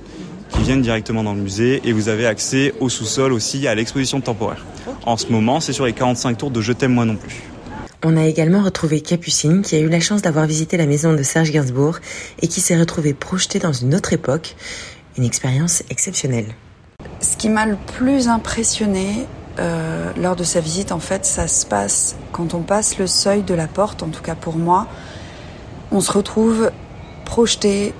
qui 0.50 0.62
viennent 0.62 0.82
directement 0.82 1.24
dans 1.24 1.34
le 1.34 1.42
musée. 1.42 1.82
Et 1.84 1.94
vous 1.94 2.10
avez 2.10 2.28
accès 2.28 2.74
au 2.80 2.90
sous-sol 2.90 3.34
aussi 3.34 3.68
à 3.68 3.76
l'exposition 3.76 4.22
temporaire. 4.22 4.66
En 5.06 5.18
ce 5.18 5.28
moment, 5.28 5.60
c'est 5.60 5.74
sur 5.74 5.86
les 5.86 5.94
45 5.94 6.38
tours 6.38 6.52
de 6.52 6.62
Je 6.62 6.74
t'aime 6.74 6.94
moi 6.94 7.06
non 7.06 7.16
plus. 7.16 7.42
On 8.04 8.18
a 8.18 8.26
également 8.26 8.64
retrouvé 8.64 9.00
Capucine 9.00 9.62
qui 9.62 9.76
a 9.76 9.80
eu 9.80 9.88
la 9.88 10.00
chance 10.00 10.24
d'avoir 10.24 10.48
visité 10.48 10.76
la 10.76 10.88
maison 10.88 11.14
de 11.14 11.22
Serge 11.22 11.52
Gainsbourg 11.52 12.00
et 12.42 12.48
qui 12.48 12.60
s'est 12.60 12.78
retrouvée 12.78 13.14
projetée 13.14 13.60
dans 13.60 13.74
une 13.74 13.94
autre 13.94 14.12
époque. 14.12 14.56
Une 15.18 15.24
expérience 15.24 15.84
exceptionnelle. 15.92 16.56
Ce 17.20 17.38
qui 17.38 17.48
m'a 17.48 17.68
le 17.68 17.78
plus 17.98 18.28
impressionné 18.28 19.28
euh, 19.60 20.12
lors 20.18 20.36
de 20.36 20.44
sa 20.44 20.62
visite, 20.62 20.92
en 20.92 21.00
fait, 21.00 21.26
ça 21.26 21.48
se 21.48 21.64
passe 21.64 22.16
quand 22.32 22.56
on 22.56 22.62
passe 22.62 22.98
le 22.98 23.06
seuil 23.06 23.44
de 23.44 23.54
la 23.54 23.68
porte, 23.68 24.02
en 24.02 24.08
tout 24.08 24.24
cas 24.24 24.34
pour 24.34 24.56
moi. 24.56 24.88
On 25.92 26.02
se 26.02 26.12
retrouve 26.12 26.72
projeté 27.26 27.94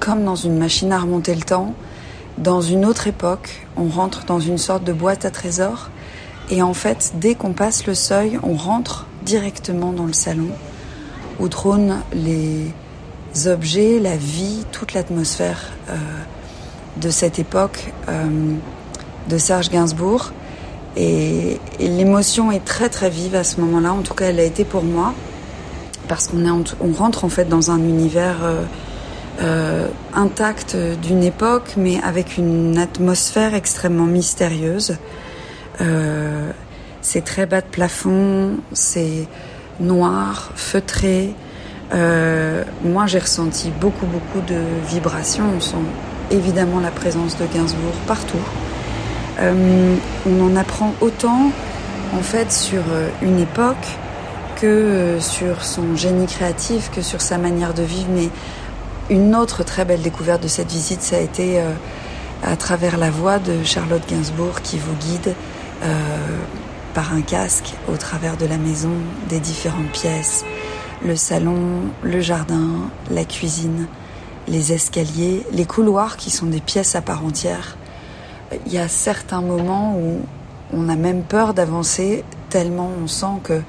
comme 0.00 0.24
dans 0.24 0.34
une 0.34 0.58
machine 0.58 0.92
à 0.92 0.98
remonter 0.98 1.36
le 1.36 1.42
temps, 1.42 1.74
dans 2.38 2.62
une 2.62 2.84
autre 2.84 3.06
époque. 3.06 3.64
On 3.76 3.86
rentre 3.86 4.24
dans 4.24 4.40
une 4.40 4.58
sorte 4.58 4.82
de 4.82 4.92
boîte 4.92 5.24
à 5.24 5.30
trésors. 5.30 5.90
Et 6.50 6.62
en 6.62 6.74
fait, 6.74 7.12
dès 7.14 7.36
qu'on 7.36 7.52
passe 7.52 7.86
le 7.86 7.94
seuil, 7.94 8.40
on 8.42 8.54
rentre 8.54 9.06
directement 9.30 9.92
dans 9.92 10.06
le 10.06 10.12
salon 10.12 10.48
où 11.38 11.46
trônent 11.46 12.00
les 12.12 13.46
objets, 13.46 14.00
la 14.00 14.16
vie, 14.16 14.64
toute 14.72 14.92
l'atmosphère 14.92 15.70
euh, 15.88 15.94
de 16.96 17.10
cette 17.10 17.38
époque 17.38 17.92
euh, 18.08 18.24
de 19.28 19.38
Serge 19.38 19.70
Gainsbourg. 19.70 20.32
Et, 20.96 21.60
l'émotion 21.78 22.50
est 22.50 22.64
très 22.64 22.88
très 22.88 23.08
vive 23.08 23.36
à 23.36 23.44
ce 23.44 23.60
moment-là, 23.60 23.92
en 23.92 24.02
tout 24.02 24.14
cas 24.14 24.26
elle 24.30 24.40
a 24.40 24.42
été 24.42 24.64
pour 24.64 24.82
moi, 24.82 25.14
parce 26.08 26.26
qu'on 26.26 26.92
rentre 26.92 27.24
en 27.24 27.28
fait 27.28 27.48
dans 27.48 27.70
un 27.70 27.78
univers 27.78 28.38
euh, 29.40 29.86
intact 30.12 30.76
d'une 30.76 31.22
époque, 31.22 31.74
mais 31.76 32.00
avec 32.02 32.36
une 32.36 32.78
atmosphère 32.78 33.54
extrêmement 33.54 34.06
mystérieuse. 34.06 34.96
C'est 37.02 37.24
très 37.24 37.46
bas 37.46 37.62
de 37.62 37.66
plafond, 37.66 38.58
c'est 38.72 39.26
noir, 39.80 40.50
feutré. 40.54 41.34
Euh, 41.94 42.62
moi, 42.84 43.06
j'ai 43.06 43.18
ressenti 43.18 43.72
beaucoup, 43.80 44.06
beaucoup 44.06 44.40
de 44.46 44.60
vibrations. 44.88 45.44
On 45.56 45.60
sent 45.60 45.76
évidemment 46.30 46.78
la 46.78 46.90
présence 46.90 47.36
de 47.38 47.46
Gainsbourg 47.46 47.94
partout. 48.06 48.36
Euh, 49.40 49.96
on 50.26 50.42
en 50.42 50.56
apprend 50.56 50.94
autant, 51.00 51.50
en 52.14 52.20
fait, 52.20 52.52
sur 52.52 52.82
euh, 52.90 53.08
une 53.22 53.40
époque 53.40 53.98
que 54.60 55.16
sur 55.20 55.64
son 55.64 55.96
génie 55.96 56.26
créatif, 56.26 56.90
que 56.94 57.00
sur 57.00 57.22
sa 57.22 57.38
manière 57.38 57.72
de 57.72 57.82
vivre. 57.82 58.08
Mais 58.14 58.28
une 59.08 59.34
autre 59.34 59.64
très 59.64 59.86
belle 59.86 60.02
découverte 60.02 60.42
de 60.42 60.48
cette 60.48 60.70
visite, 60.70 61.00
ça 61.00 61.16
a 61.16 61.20
été 61.20 61.62
à 62.44 62.56
travers 62.56 62.98
la 62.98 63.10
voix 63.10 63.38
de 63.38 63.64
Charlotte 63.64 64.02
Gainsbourg 64.06 64.60
qui 64.60 64.78
vous 64.78 64.94
guide 65.00 65.34
par 66.94 67.12
un 67.12 67.22
casque 67.22 67.74
au 67.88 67.96
travers 67.96 68.36
de 68.36 68.46
la 68.46 68.58
maison, 68.58 68.92
des 69.28 69.40
différentes 69.40 69.90
pièces, 69.92 70.44
le 71.04 71.16
salon, 71.16 71.82
le 72.02 72.20
jardin, 72.20 72.90
la 73.10 73.24
cuisine, 73.24 73.86
les 74.48 74.72
escaliers, 74.72 75.46
les 75.52 75.64
couloirs 75.64 76.16
qui 76.16 76.30
sont 76.30 76.46
des 76.46 76.60
pièces 76.60 76.94
à 76.94 77.00
part 77.00 77.24
entière. 77.24 77.76
Il 78.66 78.72
y 78.72 78.78
a 78.78 78.88
certains 78.88 79.40
moments 79.40 79.96
où 79.96 80.20
on 80.72 80.88
a 80.88 80.96
même 80.96 81.22
peur 81.22 81.54
d'avancer 81.54 82.24
tellement 82.48 82.90
on 83.02 83.06
sent 83.06 83.40
que 83.44 83.62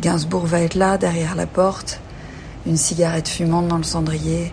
Gainsbourg 0.00 0.46
va 0.46 0.60
être 0.60 0.74
là 0.74 0.98
derrière 0.98 1.34
la 1.34 1.46
porte, 1.46 2.00
une 2.66 2.76
cigarette 2.76 3.28
fumante 3.28 3.68
dans 3.68 3.78
le 3.78 3.82
cendrier. 3.84 4.52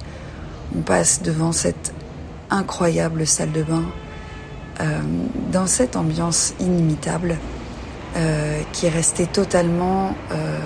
On 0.76 0.82
passe 0.82 1.22
devant 1.22 1.52
cette 1.52 1.94
incroyable 2.50 3.28
salle 3.28 3.52
de 3.52 3.64
bain, 3.64 3.84
euh, 4.80 5.00
dans 5.52 5.68
cette 5.68 5.96
ambiance 5.96 6.54
inimitable 6.60 7.38
euh, 8.16 8.62
qui 8.74 8.86
est 8.86 8.90
restée 8.90 9.26
totalement, 9.26 10.14
euh, 10.32 10.58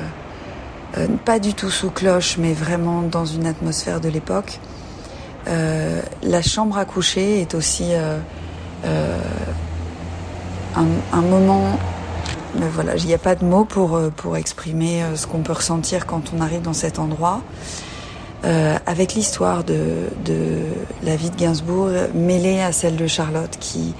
euh, 0.97 1.07
pas 1.23 1.39
du 1.39 1.53
tout 1.53 1.69
sous 1.69 1.89
cloche, 1.89 2.37
mais 2.37 2.53
vraiment 2.53 3.01
dans 3.01 3.25
une 3.25 3.45
atmosphère 3.45 4.01
de 4.01 4.09
l'époque. 4.09 4.59
Euh, 5.47 6.01
la 6.23 6.41
chambre 6.41 6.77
à 6.77 6.85
coucher 6.85 7.41
est 7.41 7.53
aussi 7.53 7.89
euh, 7.91 8.17
un, 10.75 10.85
un, 11.13 11.21
moment. 11.21 11.77
Mais 12.59 12.67
voilà, 12.73 12.95
il 12.95 13.05
n'y 13.05 13.13
a 13.13 13.19
pas 13.19 13.35
de 13.35 13.45
mots 13.45 13.65
pour, 13.65 13.99
pour 14.15 14.37
exprimer 14.37 15.03
ce 15.15 15.27
qu'on 15.27 15.41
peut 15.41 15.53
ressentir 15.53 16.05
quand 16.05 16.31
on 16.35 16.41
arrive 16.41 16.61
dans 16.61 16.73
cet 16.73 16.99
endroit. 16.99 17.41
Euh, 18.45 18.77
avec 18.85 19.15
l'histoire 19.15 19.63
de, 19.63 20.07
de, 20.23 20.59
la 21.03 21.15
vie 21.15 21.31
de 21.31 21.35
Gainsbourg 21.35 21.89
mêlée 22.13 22.61
à 22.61 22.71
celle 22.71 22.95
de 22.95 23.07
Charlotte 23.07 23.57
qui, 23.59 23.95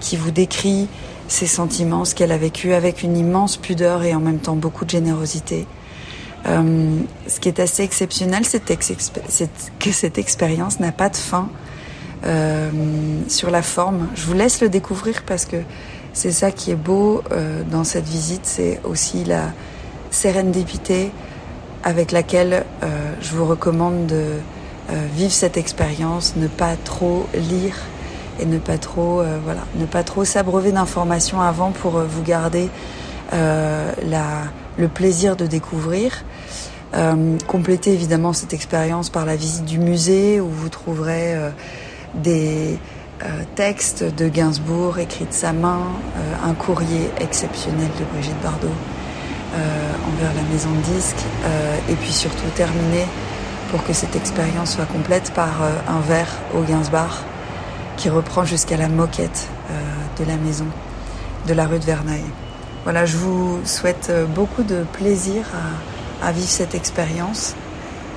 qui 0.00 0.16
vous 0.16 0.30
décrit 0.30 0.88
ses 1.30 1.46
sentiments, 1.46 2.04
ce 2.04 2.14
qu'elle 2.14 2.32
a 2.32 2.38
vécu 2.38 2.74
avec 2.74 3.04
une 3.04 3.16
immense 3.16 3.56
pudeur 3.56 4.02
et 4.02 4.14
en 4.14 4.20
même 4.20 4.40
temps 4.40 4.56
beaucoup 4.56 4.84
de 4.84 4.90
générosité. 4.90 5.66
ce 6.44 7.40
qui 7.40 7.48
est 7.48 7.60
assez 7.60 7.84
exceptionnel, 7.84 8.44
c'est 8.44 8.64
que 9.78 9.92
cette 9.92 10.18
expérience 10.18 10.80
n'a 10.80 10.90
pas 10.92 11.08
de 11.08 11.16
fin 11.16 11.48
sur 13.28 13.50
la 13.50 13.62
forme. 13.62 14.08
Je 14.16 14.26
vous 14.26 14.34
laisse 14.34 14.60
le 14.60 14.68
découvrir 14.68 15.22
parce 15.24 15.44
que 15.44 15.56
c'est 16.12 16.32
ça 16.32 16.50
qui 16.50 16.72
est 16.72 16.82
beau 16.90 17.22
dans 17.70 17.84
cette 17.84 18.08
visite, 18.08 18.44
c'est 18.44 18.80
aussi 18.84 19.24
la 19.24 19.52
sérendipité 20.10 21.12
avec 21.84 22.10
laquelle 22.10 22.64
je 23.20 23.36
vous 23.36 23.46
recommande 23.46 24.06
de 24.06 24.24
vivre 25.14 25.32
cette 25.32 25.56
expérience, 25.56 26.34
ne 26.36 26.48
pas 26.48 26.74
trop 26.74 27.28
lire 27.34 27.76
et 28.40 28.46
ne 28.46 28.58
pas 28.58 28.78
trop, 28.78 29.20
euh, 29.20 29.38
voilà, 29.44 29.60
ne 29.76 29.86
pas 29.86 30.02
trop 30.02 30.24
s'abreuver 30.24 30.72
d'informations 30.72 31.40
avant 31.40 31.70
pour 31.70 31.96
euh, 31.96 32.04
vous 32.08 32.22
garder 32.22 32.68
euh, 33.32 33.92
la, 34.08 34.24
le 34.78 34.88
plaisir 34.88 35.36
de 35.36 35.46
découvrir. 35.46 36.24
compléter 37.46 37.92
évidemment 37.92 38.32
cette 38.32 38.52
expérience 38.52 39.10
par 39.10 39.24
la 39.24 39.36
visite 39.36 39.64
du 39.64 39.78
musée 39.78 40.40
où 40.40 40.48
vous 40.48 40.68
trouverez 40.68 41.36
des 42.14 42.80
textes 43.54 44.02
de 44.02 44.28
Gainsbourg 44.28 44.98
écrits 44.98 45.26
de 45.26 45.32
sa 45.32 45.52
main, 45.52 45.82
un 46.44 46.54
courrier 46.54 47.08
exceptionnel 47.20 47.90
de 48.00 48.04
Brigitte 48.12 48.42
Bardot 48.42 48.78
envers 49.54 50.34
la 50.34 50.42
maison 50.52 50.70
de 50.70 50.94
disques, 50.94 51.24
et 51.88 51.94
puis 51.94 52.12
surtout 52.12 52.50
terminer 52.56 53.06
pour 53.70 53.84
que 53.84 53.92
cette 53.92 54.16
expérience 54.16 54.74
soit 54.74 54.86
complète 54.86 55.30
par 55.32 55.62
un 55.86 56.00
verre 56.00 56.34
au 56.56 56.62
Gainsbourg 56.62 57.22
qui 58.00 58.08
reprend 58.08 58.46
jusqu'à 58.46 58.78
la 58.78 58.88
moquette 58.88 59.48
euh, 59.70 59.74
de 60.18 60.26
la 60.26 60.36
maison 60.36 60.64
de 61.46 61.52
la 61.52 61.66
rue 61.66 61.78
de 61.78 61.84
Verneuil. 61.84 62.24
Voilà, 62.84 63.04
je 63.04 63.18
vous 63.18 63.60
souhaite 63.66 64.08
euh, 64.08 64.24
beaucoup 64.24 64.62
de 64.62 64.84
plaisir 64.94 65.44
à, 66.22 66.32
vivre 66.32 66.48
cette 66.48 66.74
expérience 66.74 67.54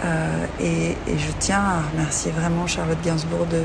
euh, 0.06 0.46
et, 0.62 0.96
je 1.08 1.32
tiens 1.40 1.60
à 1.60 1.92
remercier 1.92 2.32
vraiment 2.32 2.66
Charlotte 2.66 2.98
Gainsbourg 3.04 3.46
de 3.46 3.64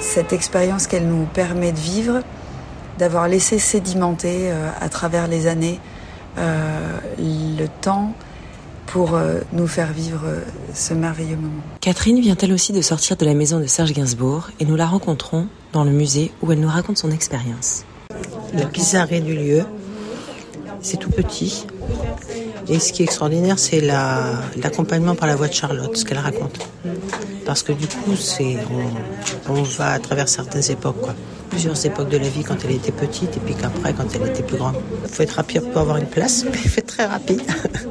cette 0.00 0.32
expérience 0.32 0.86
qu'elle 0.86 1.06
nous 1.06 1.26
permet 1.26 1.72
de 1.72 1.78
vivre, 1.78 2.22
d'avoir 2.98 3.28
laissé 3.28 3.58
sédimenter 3.58 4.50
à 4.80 4.88
travers 4.88 5.26
les 5.26 5.46
années 5.46 5.78
le 6.38 7.66
temps 7.82 8.14
pour 8.90 9.14
euh, 9.14 9.40
nous 9.52 9.66
faire 9.66 9.92
vivre 9.92 10.22
euh, 10.24 10.40
ce 10.74 10.94
merveilleux 10.94 11.36
moment. 11.36 11.62
Catherine 11.80 12.20
vient 12.20 12.36
elle 12.40 12.52
aussi 12.52 12.72
de 12.72 12.82
sortir 12.82 13.16
de 13.16 13.24
la 13.24 13.34
maison 13.34 13.60
de 13.60 13.66
Serge 13.66 13.92
Gainsbourg 13.92 14.50
et 14.58 14.64
nous 14.64 14.76
la 14.76 14.86
rencontrons 14.86 15.46
dans 15.72 15.84
le 15.84 15.90
musée 15.90 16.32
où 16.42 16.50
elle 16.50 16.60
nous 16.60 16.68
raconte 16.68 16.98
son 16.98 17.10
expérience? 17.10 17.84
La 18.52 18.64
bizarrerie 18.64 19.20
du 19.20 19.34
lieu, 19.34 19.64
c'est 20.82 20.96
tout 20.96 21.10
petit. 21.10 21.66
Et 22.68 22.78
ce 22.80 22.92
qui 22.92 23.02
est 23.02 23.04
extraordinaire, 23.04 23.58
c'est 23.58 23.80
l'accompagnement 23.80 25.14
par 25.14 25.28
la 25.28 25.36
voix 25.36 25.48
de 25.48 25.52
Charlotte, 25.52 25.96
ce 25.96 26.04
qu'elle 26.04 26.18
raconte. 26.18 26.58
Parce 27.46 27.62
que 27.62 27.72
du 27.72 27.86
coup, 27.86 28.16
c'est 28.16 28.56
on, 29.48 29.62
va 29.62 29.92
à 29.92 29.98
travers 29.98 30.28
certaines 30.28 30.68
époques, 30.70 31.00
quoi. 31.00 31.14
Plusieurs 31.50 31.84
époques 31.84 32.08
de 32.08 32.16
la 32.16 32.28
vie 32.28 32.44
quand 32.44 32.56
elle 32.64 32.76
était 32.76 32.92
petite 32.92 33.36
et 33.36 33.40
puis 33.40 33.54
qu'après 33.54 33.92
quand 33.92 34.06
elle 34.14 34.28
était 34.28 34.42
plus 34.42 34.56
grande. 34.56 34.76
Il 35.04 35.10
faut 35.10 35.22
être 35.22 35.32
rapide 35.32 35.62
pour 35.70 35.80
avoir 35.80 35.96
une 35.96 36.06
place, 36.06 36.44
mais 36.50 36.58
il 36.64 36.70
faut 36.70 36.78
être 36.78 36.86
très 36.86 37.06
rapide. 37.06 37.42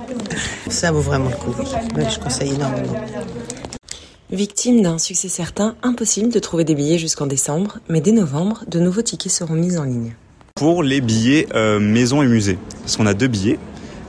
Ça 0.70 0.92
vaut 0.92 1.02
vraiment 1.02 1.30
le 1.30 1.36
coup, 1.36 1.54
oui. 1.60 2.04
je 2.10 2.20
conseille 2.20 2.54
énormément. 2.54 2.96
Victime 4.32 4.82
d'un 4.82 5.00
succès 5.00 5.28
certain, 5.28 5.76
impossible 5.82 6.32
de 6.32 6.40
trouver 6.40 6.64
des 6.64 6.76
billets 6.76 7.00
jusqu'en 7.00 7.26
décembre, 7.26 7.80
mais 7.90 8.00
dès 8.00 8.12
novembre, 8.12 8.64
de 8.68 8.80
nouveaux 8.80 9.02
tickets 9.02 9.32
seront 9.32 9.56
mis 9.56 9.78
en 9.78 9.84
ligne. 9.84 10.14
Pour 10.56 10.84
les 10.84 11.02
billets 11.02 11.48
euh, 11.56 11.80
maison 11.80 12.22
et 12.22 12.28
musée, 12.28 12.60
parce 12.82 12.96
qu'on 12.96 13.08
a 13.08 13.14
deux 13.14 13.28
billets, 13.28 13.58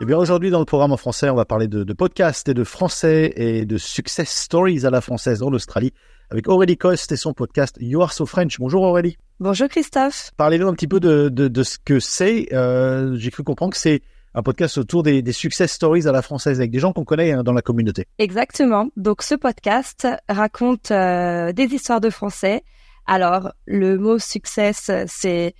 Eh 0.03 0.05
bien 0.05 0.19
aujourd'hui 0.19 0.51
dans 0.51 0.59
le 0.59 0.67
programme 0.67 0.93
en 0.93 0.99
français, 0.99 1.31
on 1.31 1.35
va 1.35 1.47
parler 1.47 1.67
de, 1.67 1.83
de 1.83 1.93
podcasts 1.95 2.47
et 2.51 2.55
de 2.55 2.65
français 2.65 3.33
et 3.37 3.65
de 3.65 3.79
success 3.79 4.29
stories 4.29 4.85
à 4.85 4.91
la 4.91 5.01
française 5.01 5.43
en 5.43 5.51
Australie 5.53 5.95
avec 6.31 6.47
Aurélie 6.47 6.77
Coste 6.77 7.11
et 7.13 7.17
son 7.17 7.33
podcast 7.33 7.77
You 7.81 8.03
Are 8.03 8.13
So 8.13 8.27
French. 8.27 8.59
Bonjour 8.59 8.83
Aurélie. 8.83 9.17
Bonjour 9.41 9.69
Christophe. 9.69 10.33
Parlez-nous 10.37 10.69
un 10.69 10.75
petit 10.75 10.89
peu 10.89 11.01
de, 11.01 11.31
de, 11.31 11.49
de 11.49 11.63
ce 11.63 11.79
que 11.83 12.01
c'est. 12.01 12.49
Euh, 12.53 13.17
J'ai 13.17 13.31
cru 13.31 13.45
comprendre 13.45 13.73
que 13.73 13.79
c'est 13.79 14.03
un 14.35 14.43
podcast 14.43 14.79
autour 14.79 15.03
des, 15.03 15.23
des, 15.23 15.33
success 15.33 15.73
stories 15.73 16.07
à 16.07 16.13
la 16.13 16.23
française 16.23 16.61
avec 16.61 16.71
des 16.71 16.79
gens 16.79 16.93
qu'on 16.93 17.05
connaît 17.05 17.33
hein, 17.33 17.43
dans 17.43 17.53
la 17.53 17.63
communauté. 17.63 18.07
Exactement. 18.19 18.89
Donc 18.97 19.23
ce 19.23 19.35
podcast 19.35 20.07
raconte 20.29 20.91
euh, 20.91 21.53
des 21.53 21.65
histoires 21.65 22.01
de 22.01 22.11
français. 22.11 22.63
Alors 23.07 23.53
le 23.67 23.99
mot 23.99 24.19
success, 24.19 24.91
c'est 25.07 25.55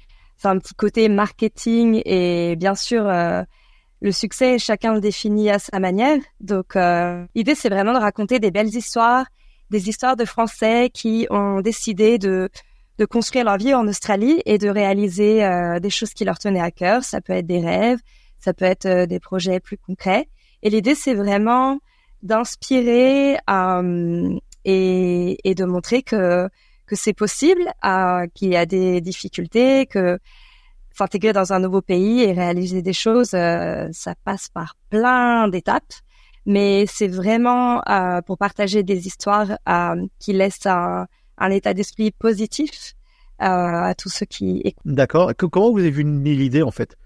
un 0.45 0.59
petit 0.59 0.75
côté 0.75 1.09
marketing 1.09 2.01
et 2.05 2.55
bien 2.57 2.75
sûr 2.75 3.09
euh, 3.09 3.43
le 4.01 4.13
succès, 4.13 4.59
chacun 4.59 4.95
le 4.95 5.01
définit 5.01 5.51
à 5.51 5.59
sa 5.59 5.81
manière. 5.81 6.19
Donc 6.39 6.77
euh, 6.77 7.25
l'idée 7.35 7.57
c'est 7.57 7.71
vraiment 7.71 7.93
de 7.93 7.99
raconter 7.99 8.39
des 8.39 8.53
belles 8.53 8.75
histoires, 8.75 9.27
des 9.71 9.89
histoires 9.89 10.17
de 10.17 10.25
Français 10.25 10.91
qui 10.95 11.27
ont 11.31 11.61
décidé 11.61 12.19
de 12.19 12.49
de 12.99 13.05
construire 13.07 13.47
leur 13.47 13.57
vie 13.57 13.73
en 13.73 13.89
Australie 13.89 14.43
et 14.45 14.59
de 14.59 14.69
réaliser 14.69 15.41
des 15.81 15.89
choses 15.89 16.13
qui 16.13 16.27
leur 16.27 16.39
tenaient 16.39 16.61
à 16.61 16.71
cœur. 16.71 17.03
Ça 17.03 17.23
peut 17.23 17.33
être 17.33 17.47
des 17.47 17.61
rêves, 17.61 17.99
ça 18.41 18.55
peut 18.55 18.65
être 18.65 18.87
euh, 18.87 19.07
des 19.07 19.21
projets 19.21 19.61
plus 19.61 19.77
concrets. 19.77 20.29
Et 20.63 20.71
l'idée, 20.71 20.95
c'est 20.95 21.15
vraiment 21.15 21.79
d'inspirer 22.23 23.39
euh, 23.49 24.39
et, 24.65 25.55
de 25.57 25.65
montrer 25.65 26.03
que 26.03 26.49
que 26.87 26.97
c'est 26.97 27.13
possible, 27.13 27.63
qu'il 28.35 28.49
y 28.49 28.57
a 28.57 28.67
des 28.67 29.01
difficultés, 29.01 29.87
que 29.87 30.19
s'intégrer 30.93 31.33
dans 31.33 31.53
un 31.53 31.61
nouveau 31.61 31.83
pays 31.83 32.23
et 32.23 32.33
réaliser 32.33 32.83
des 32.83 32.93
choses, 32.93 33.31
euh, 33.33 33.87
ça 33.93 34.17
passe 34.25 34.49
par 34.49 34.75
plein 34.91 35.47
d'étapes. 35.47 35.95
Mais 36.47 36.87
c'est 36.89 37.07
vraiment 37.07 37.81
pour 38.27 38.39
partager 38.39 38.83
des 38.83 39.07
histoires 39.07 39.57
qui 40.19 40.33
laissent 40.33 40.67
un, 40.67 41.07
un 41.39 41.51
état 41.51 41.75
d'esprit 41.75 42.11
positif 42.11 42.95
à 43.39 43.95
tous 43.97 44.09
ceux 44.09 44.27
qui 44.27 44.61
écoutent. 44.65 44.83
D'accord. 44.93 45.31
Comment 45.37 45.71
vous 45.71 45.79
avez 45.79 45.93
vu 45.93 46.03
l'idée 46.03 46.63
en 46.63 46.73
fait? 46.73 46.97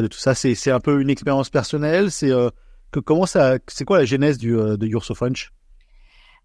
De 0.00 0.06
tout 0.06 0.18
ça 0.18 0.34
C'est 0.34 0.70
un 0.70 0.80
peu 0.80 1.00
une 1.00 1.10
expérience 1.10 1.50
personnelle. 1.50 2.10
C'est 2.10 2.30
euh, 2.30 2.50
comment 3.04 3.26
ça 3.26 3.58
C'est 3.68 3.84
quoi 3.84 3.98
la 3.98 4.04
genèse 4.04 4.38
du, 4.38 4.56
euh, 4.56 4.76
de 4.76 4.86
You're 4.86 5.04
So 5.04 5.14
French? 5.14 5.52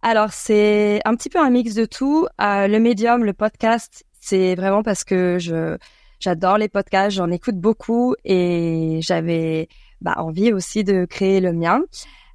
Alors 0.02 0.32
c'est 0.32 1.02
un 1.06 1.16
petit 1.16 1.30
peu 1.30 1.40
un 1.40 1.50
mix 1.50 1.74
de 1.74 1.86
tout. 1.86 2.28
Euh, 2.42 2.68
le 2.68 2.80
médium, 2.80 3.24
le 3.24 3.34
podcast, 3.34 4.06
c'est 4.20 4.56
vraiment 4.56 4.84
parce 4.84 5.04
que 5.04 5.38
je 5.40 5.78
j'adore 6.20 6.58
les 6.58 6.70
podcasts, 6.70 7.16
j'en 7.16 7.32
écoute 7.32 7.56
beaucoup 7.56 8.16
et 8.26 9.00
j'avais 9.02 9.70
bah, 10.02 10.16
envie 10.18 10.54
aussi 10.54 10.84
de 10.84 11.06
créer 11.06 11.40
le 11.40 11.54
mien. 11.54 11.82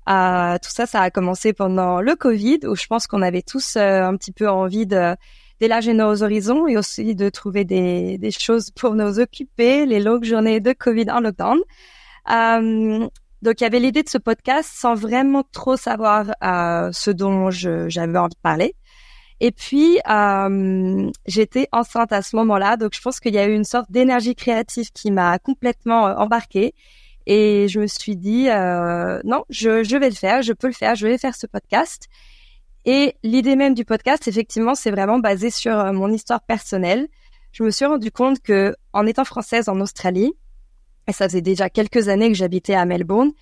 Euh, 0.08 0.56
tout 0.60 0.70
ça, 0.70 0.86
ça 0.86 1.00
a 1.00 1.10
commencé 1.10 1.52
pendant 1.52 2.00
le 2.00 2.16
Covid, 2.16 2.60
où 2.64 2.74
je 2.74 2.86
pense 2.86 3.06
qu'on 3.06 3.22
avait 3.22 3.42
tous 3.42 3.76
euh, 3.76 4.02
un 4.02 4.16
petit 4.16 4.32
peu 4.32 4.48
envie 4.48 4.86
de 4.86 5.14
d'élargir 5.62 5.94
nos 5.94 6.24
horizons 6.24 6.66
et 6.66 6.76
aussi 6.76 7.14
de 7.14 7.28
trouver 7.28 7.64
des, 7.64 8.18
choses 8.36 8.72
pour 8.72 8.96
nous 8.96 9.20
occuper, 9.20 9.86
les 9.86 10.00
longues 10.00 10.24
journées 10.24 10.58
de 10.58 10.72
Covid 10.72 11.08
en 11.08 11.20
lockdown. 11.20 11.60
Euh, 12.30 13.08
donc, 13.42 13.60
il 13.60 13.62
y 13.62 13.66
avait 13.66 13.78
l'idée 13.78 14.02
de 14.02 14.08
ce 14.08 14.18
podcast 14.18 14.68
sans 14.74 14.96
vraiment 14.96 15.44
trop 15.52 15.76
savoir 15.76 16.34
euh, 16.42 16.90
ce 16.92 17.12
dont 17.12 17.50
j'avais 17.52 18.18
envie 18.18 18.34
de 18.34 18.40
parler. 18.42 18.74
Et 19.38 19.52
puis, 19.52 20.00
euh, 20.10 21.08
j'étais 21.26 21.68
enceinte 21.70 22.12
à 22.12 22.22
ce 22.22 22.34
moment-là, 22.34 22.76
donc 22.76 22.92
je 22.96 23.00
pense 23.00 23.20
qu'il 23.20 23.34
y 23.34 23.38
a 23.38 23.46
eu 23.46 23.54
une 23.54 23.62
sorte 23.62 23.88
d'énergie 23.88 24.34
créative 24.34 24.90
qui 24.90 25.12
m'a 25.12 25.38
complètement 25.38 26.06
embarquée. 26.06 26.74
Et 27.26 27.68
je 27.68 27.78
me 27.78 27.86
suis 27.86 28.16
dit, 28.16 28.48
non, 29.24 29.44
je 29.48 29.96
vais 29.96 30.10
le 30.10 30.16
faire, 30.16 30.42
je 30.42 30.54
peux 30.54 30.66
le 30.66 30.72
faire, 30.72 30.96
je 30.96 31.06
vais 31.06 31.18
faire 31.18 31.36
ce 31.36 31.46
podcast. 31.46 32.08
Et 32.84 33.14
l'idée 33.22 33.56
même 33.56 33.74
du 33.74 33.84
podcast, 33.84 34.26
effectivement, 34.26 34.74
c'est 34.74 34.90
vraiment 34.90 35.18
basé 35.18 35.50
sur 35.50 35.78
euh, 35.78 35.92
mon 35.92 36.12
histoire 36.12 36.40
personnelle. 36.40 37.08
Je 37.52 37.62
me 37.62 37.70
suis 37.70 37.84
rendu 37.84 38.10
compte 38.10 38.40
que, 38.40 38.74
en 38.92 39.06
étant 39.06 39.24
française 39.24 39.68
en 39.68 39.80
Australie, 39.80 40.32
et 41.08 41.12
ça 41.12 41.28
faisait 41.28 41.42
déjà 41.42 41.68
quelques 41.70 42.08
années 42.08 42.28
que 42.28 42.34
j'habitais 42.34 42.74
à 42.74 42.84
Melbourne, 42.84 43.32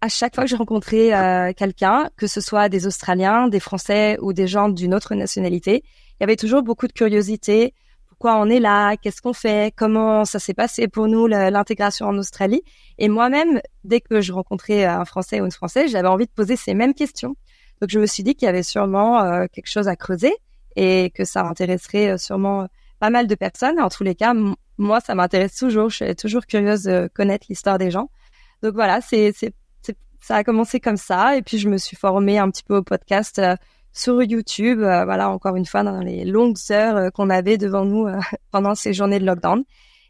à 0.00 0.08
chaque 0.08 0.34
fois 0.34 0.44
que 0.44 0.50
je 0.50 0.56
rencontrais 0.56 1.12
euh, 1.12 1.52
quelqu'un, 1.52 2.08
que 2.16 2.26
ce 2.26 2.40
soit 2.40 2.68
des 2.68 2.86
Australiens, 2.86 3.48
des 3.48 3.60
Français 3.60 4.16
ou 4.22 4.32
des 4.32 4.46
gens 4.46 4.68
d'une 4.70 4.94
autre 4.94 5.14
nationalité, 5.14 5.82
il 5.84 6.22
y 6.22 6.24
avait 6.24 6.36
toujours 6.36 6.62
beaucoup 6.62 6.86
de 6.86 6.92
curiosité. 6.92 7.74
Pourquoi 8.08 8.36
on 8.36 8.48
est 8.48 8.60
là? 8.60 8.96
Qu'est-ce 8.96 9.20
qu'on 9.20 9.32
fait? 9.32 9.74
Comment 9.76 10.24
ça 10.24 10.38
s'est 10.38 10.54
passé 10.54 10.88
pour 10.88 11.06
nous 11.06 11.26
l'intégration 11.26 12.06
en 12.06 12.16
Australie? 12.18 12.62
Et 12.98 13.08
moi-même, 13.08 13.60
dès 13.84 14.00
que 14.00 14.20
je 14.20 14.32
rencontrais 14.32 14.84
un 14.84 15.04
Français 15.04 15.40
ou 15.40 15.44
une 15.44 15.50
Française, 15.50 15.90
j'avais 15.90 16.08
envie 16.08 16.26
de 16.26 16.30
poser 16.30 16.56
ces 16.56 16.74
mêmes 16.74 16.94
questions. 16.94 17.36
Donc 17.80 17.90
je 17.90 17.98
me 17.98 18.06
suis 18.06 18.22
dit 18.22 18.34
qu'il 18.34 18.46
y 18.46 18.48
avait 18.48 18.62
sûrement 18.62 19.22
euh, 19.22 19.46
quelque 19.52 19.68
chose 19.68 19.88
à 19.88 19.96
creuser 19.96 20.34
et 20.76 21.10
que 21.14 21.24
ça 21.24 21.42
intéresserait 21.42 22.10
euh, 22.10 22.18
sûrement 22.18 22.68
pas 22.98 23.10
mal 23.10 23.26
de 23.26 23.34
personnes. 23.34 23.80
En 23.80 23.88
tous 23.88 24.04
les 24.04 24.14
cas, 24.14 24.34
moi, 24.78 25.00
ça 25.00 25.14
m'intéresse 25.14 25.56
toujours. 25.56 25.88
Je 25.90 26.04
suis 26.04 26.16
toujours 26.16 26.46
curieuse 26.46 26.82
de 26.82 27.08
connaître 27.14 27.46
l'histoire 27.48 27.78
des 27.78 27.90
gens. 27.90 28.10
Donc 28.62 28.74
voilà, 28.74 29.00
c'est, 29.00 29.32
ça 30.20 30.36
a 30.36 30.44
commencé 30.44 30.80
comme 30.80 30.98
ça. 30.98 31.36
Et 31.36 31.42
puis 31.42 31.58
je 31.58 31.68
me 31.68 31.78
suis 31.78 31.96
formée 31.96 32.38
un 32.38 32.50
petit 32.50 32.62
peu 32.62 32.76
au 32.76 32.82
podcast 32.82 33.38
euh, 33.38 33.56
sur 33.92 34.22
YouTube. 34.22 34.80
voilà, 34.80 35.30
encore 35.30 35.56
une 35.56 35.66
fois, 35.66 35.82
dans 35.82 36.00
les 36.00 36.24
longues 36.24 36.58
heures 36.70 37.10
qu'on 37.12 37.30
avait 37.30 37.56
devant 37.56 37.84
nous 37.84 38.06
pendant 38.50 38.74
ces 38.74 38.92
journées 38.92 39.18
de 39.18 39.26
lockdown. 39.26 39.64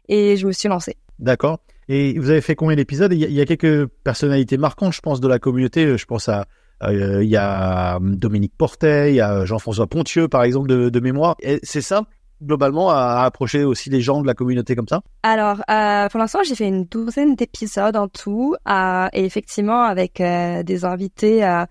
Et 0.09 0.35
je 0.35 0.45
me 0.45 0.51
suis 0.51 0.67
lancée. 0.67 0.97
D'accord. 1.19 1.59
Et 1.87 2.17
vous 2.17 2.29
avez 2.29 2.41
fait 2.41 2.55
combien 2.55 2.75
d'épisodes? 2.75 3.11
Il, 3.13 3.19
y 3.19 3.41
a 3.41 3.45
quelques 3.45 3.85
personnalités 4.03 4.57
marquantes, 4.57 4.93
je 4.93 5.01
pense, 5.01 5.19
de 5.19 5.27
la 5.27 5.39
communauté. 5.39 5.97
Je 5.97 6.05
pense 6.05 6.29
à 6.29 6.41
euh, 6.41 6.43
il 6.89 7.29
y 7.29 7.37
a 7.37 7.97
hum, 7.97 8.15
Dominique 8.15 8.53
Portet, 8.57 9.11
il 9.11 9.15
y 9.15 9.21
a 9.21 9.45
Jean-François 9.45 9.87
Pontieux, 9.87 10.27
par 10.27 10.43
exemple, 10.43 10.67
de, 10.67 10.89
de 10.89 10.99
mémoire. 10.99 11.35
C'est 11.63 11.81
ça 11.81 12.03
globalement 12.41 12.89
à, 12.89 13.23
approcher 13.23 13.63
aussi 13.63 13.89
les 13.89 14.01
gens 14.01 14.21
de 14.21 14.27
la 14.27 14.33
communauté 14.33 14.75
comme 14.75 14.87
ça? 14.87 15.01
Alors, 15.23 15.61
euh, 15.69 16.09
pour 16.09 16.19
l'instant, 16.19 16.39
j'ai 16.43 16.55
fait 16.55 16.67
une 16.67 16.85
douzaine 16.85 17.35
d'épisodes 17.35 17.95
en 17.95 18.07
tout, 18.07 18.55
euh, 18.67 19.07
et 19.13 19.25
effectivement 19.25 19.83
avec 19.83 20.19
euh, 20.19 20.63
des 20.63 20.85
invités 20.85 21.45
euh, 21.45 21.65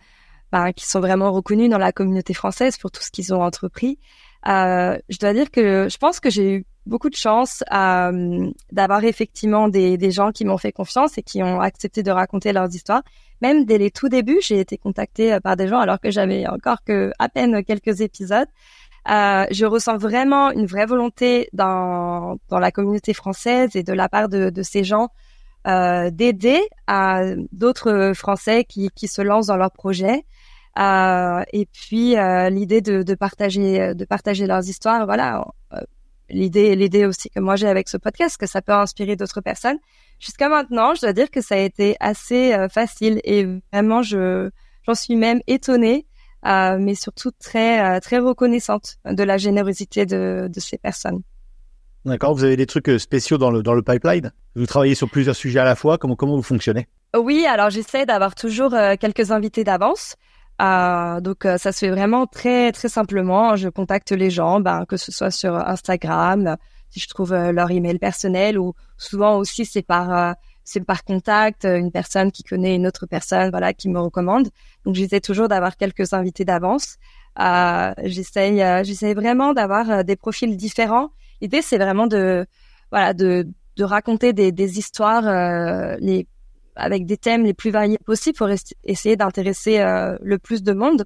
ben, 0.53 0.73
qui 0.73 0.87
sont 0.87 1.01
vraiment 1.01 1.33
reconnus 1.33 1.71
dans 1.71 1.79
la 1.79 1.93
communauté 1.93 2.35
française 2.35 2.79
pour 2.79 2.91
tout 2.91 3.03
ce 3.03 3.11
qu'ils 3.11 3.35
ont 3.35 3.43
entrepris. 3.43 3.99
Euh, 4.49 4.99
je 5.09 5.19
dois 5.19 5.33
dire 5.33 5.51
que 5.51 5.89
je 5.91 5.97
pense 5.99 6.21
que 6.21 6.31
j'ai 6.31 6.55
eu 6.55 6.65
beaucoup 6.87 7.11
de 7.11 7.17
chance 7.17 7.63
d'avoir 7.71 9.05
effectivement 9.05 9.69
des, 9.69 9.99
des 9.99 10.11
gens 10.11 10.33
qui 10.33 10.45
m'ont 10.45 10.57
fait 10.59 10.73
confiance 10.73 11.19
et 11.19 11.23
qui 11.23 11.43
ont 11.43 11.61
accepté 11.61 12.03
de 12.03 12.11
raconter 12.11 12.53
leurs 12.53 12.75
histoires. 12.75 13.03
Même 13.43 13.65
dès 13.65 13.79
les 13.79 13.91
tout 13.91 14.09
débuts, 14.09 14.41
j'ai 14.43 14.61
été 14.61 14.77
contactée 14.77 15.33
euh, 15.33 15.41
par 15.41 15.57
des 15.57 15.69
gens 15.69 15.79
alors 15.79 15.99
que 16.01 16.11
j'avais 16.11 16.47
encore 16.47 16.83
que 16.85 17.13
à 17.19 17.29
peine 17.29 17.65
quelques 17.65 18.01
épisodes. 18.01 18.49
Euh, 19.09 19.47
je 19.51 19.65
ressens 19.65 19.97
vraiment 19.97 20.51
une 20.51 20.67
vraie 20.67 20.85
volonté 20.85 21.49
dans, 21.55 22.37
dans 22.49 22.59
la 22.59 22.71
communauté 22.71 23.15
française 23.15 23.75
et 23.75 23.83
de 23.83 23.95
la 23.95 24.11
part 24.11 24.29
de, 24.29 24.51
de 24.51 24.63
ces 24.63 24.85
gens 24.85 25.09
euh, 25.67 26.11
d'aider 26.11 26.61
à 26.87 27.23
d'autres 27.53 28.13
Français 28.15 28.65
qui, 28.65 28.91
qui 28.95 29.09
se 29.09 29.23
lancent 29.23 29.47
dans 29.47 29.57
leurs 29.57 29.73
projets. 29.73 30.25
Euh, 30.79 31.43
et 31.53 31.67
puis 31.67 32.17
euh, 32.17 32.49
l'idée 32.49 32.81
de, 32.81 33.03
de, 33.03 33.15
partager 33.15 33.95
de 33.95 34.05
partager 34.05 34.47
leurs 34.47 34.69
histoires. 34.69 35.05
Voilà, 35.05 35.45
euh, 35.73 35.81
l'idée 36.29 36.77
l'idée 36.77 37.07
aussi 37.07 37.29
que 37.29 37.41
moi 37.41 37.57
j'ai 37.57 37.67
avec 37.67 37.89
ce 37.89 37.97
podcast, 37.97 38.37
que 38.37 38.47
ça 38.47 38.63
peut 38.63 38.73
inspirer 38.73 39.17
d'autres 39.17 39.41
personnes. 39.41 39.79
Jusqu'à 40.21 40.51
maintenant, 40.51 40.95
je 40.95 41.01
dois 41.01 41.15
dire 41.15 41.31
que 41.31 41.41
ça 41.41 41.55
a 41.55 41.59
été 41.59 41.97
assez 41.99 42.53
euh, 42.53 42.69
facile 42.69 43.21
et 43.25 43.47
vraiment, 43.73 44.03
je 44.03 44.51
j'en 44.87 44.95
suis 44.95 45.17
même 45.17 45.41
étonnée, 45.47 46.07
euh, 46.47 46.77
mais 46.79 46.95
surtout 46.95 47.31
très 47.39 47.97
euh, 47.97 48.01
très 48.01 48.19
reconnaissante 48.19 48.99
de 49.07 49.23
la 49.23 49.39
générosité 49.39 50.05
de, 50.05 50.49
de 50.53 50.61
ces 50.61 50.77
personnes. 50.77 51.23
D'accord. 52.05 52.35
Vous 52.35 52.45
avez 52.45 52.57
des 52.57 52.67
trucs 52.67 52.91
spéciaux 53.01 53.39
dans 53.39 53.51
le 53.51 53.63
dans 53.63 53.75
le 53.75 53.83
pipeline? 53.83 54.33
Vous 54.55 54.67
travaillez 54.67 54.95
sur 54.95 55.11
plusieurs 55.11 55.37
sujets 55.37 55.61
à 55.61 55.65
la 55.65 55.75
fois. 55.75 55.97
Comment 55.97 56.17
comment 56.17 56.37
vous 56.37 56.43
fonctionnez? 56.43 56.87
Oui, 57.17 57.47
alors 57.47 57.71
j'essaie 57.71 58.07
d'avoir 58.07 58.35
toujours 58.35 58.75
quelques 59.01 59.33
invités 59.33 59.65
d'avance. 59.65 60.17
Euh, 60.61 61.21
donc 61.21 61.45
ça 61.45 61.73
se 61.73 61.79
fait 61.79 61.91
vraiment 61.91 62.27
très 62.27 62.73
très 62.73 62.89
simplement. 62.89 63.57
Je 63.57 63.69
contacte 63.69 64.13
les 64.13 64.31
gens, 64.31 64.61
ben, 64.61 64.85
que 64.87 64.97
ce 64.97 65.11
soit 65.11 65.31
sur 65.31 65.55
Instagram, 65.55 66.57
si 66.91 67.01
je 67.01 67.09
trouve 67.09 67.33
euh, 67.33 67.53
leur 67.53 67.71
email 67.71 67.99
personnel 67.99 68.59
ou 68.59 68.75
souvent 68.99 69.37
aussi 69.39 69.65
c'est 69.65 69.83
par 69.83 70.13
euh, 70.13 70.33
c'est 70.65 70.85
par 70.85 71.05
contact, 71.05 71.65
euh, 71.65 71.79
une 71.79 71.91
personne 71.91 72.31
qui 72.31 72.43
connaît 72.45 72.77
une 72.77 72.87
autre 72.87 73.07
personne, 73.07 73.51
voilà, 73.51 73.73
qui 73.73 73.89
me 73.89 73.99
recommande. 73.99 74.49
Donc 74.85 74.95
j'essaie 74.95 75.21
toujours 75.21 75.49
d'avoir 75.49 75.77
quelques 75.77 76.13
invités 76.13 76.45
d'avance. 76.45 76.97
Euh, 77.41 77.93
j'essaye, 78.05 78.59
j'essaie 78.85 79.15
vraiment 79.15 79.53
d'avoir 79.55 80.05
des 80.05 80.17
profils 80.17 80.57
différents. 80.57 81.11
L'idée 81.41 81.63
c'est 81.63 81.79
vraiment 81.79 82.07
de, 82.07 82.45
voilà, 82.91 83.15
de, 83.15 83.49
de 83.77 83.85
raconter 83.85 84.33
des, 84.33 84.53
des 84.53 84.79
histoires 84.79 85.23
les 86.01 86.27
avec 86.77 87.07
des 87.07 87.17
thèmes 87.17 87.45
les 87.45 87.55
plus 87.55 87.71
variés 87.71 87.99
possibles 87.99 88.37
pour 88.37 88.49
essayer 88.85 89.17
d'intéresser 89.17 89.79
le 90.21 90.39
plus 90.39 90.63
de 90.63 90.73
monde 90.73 91.05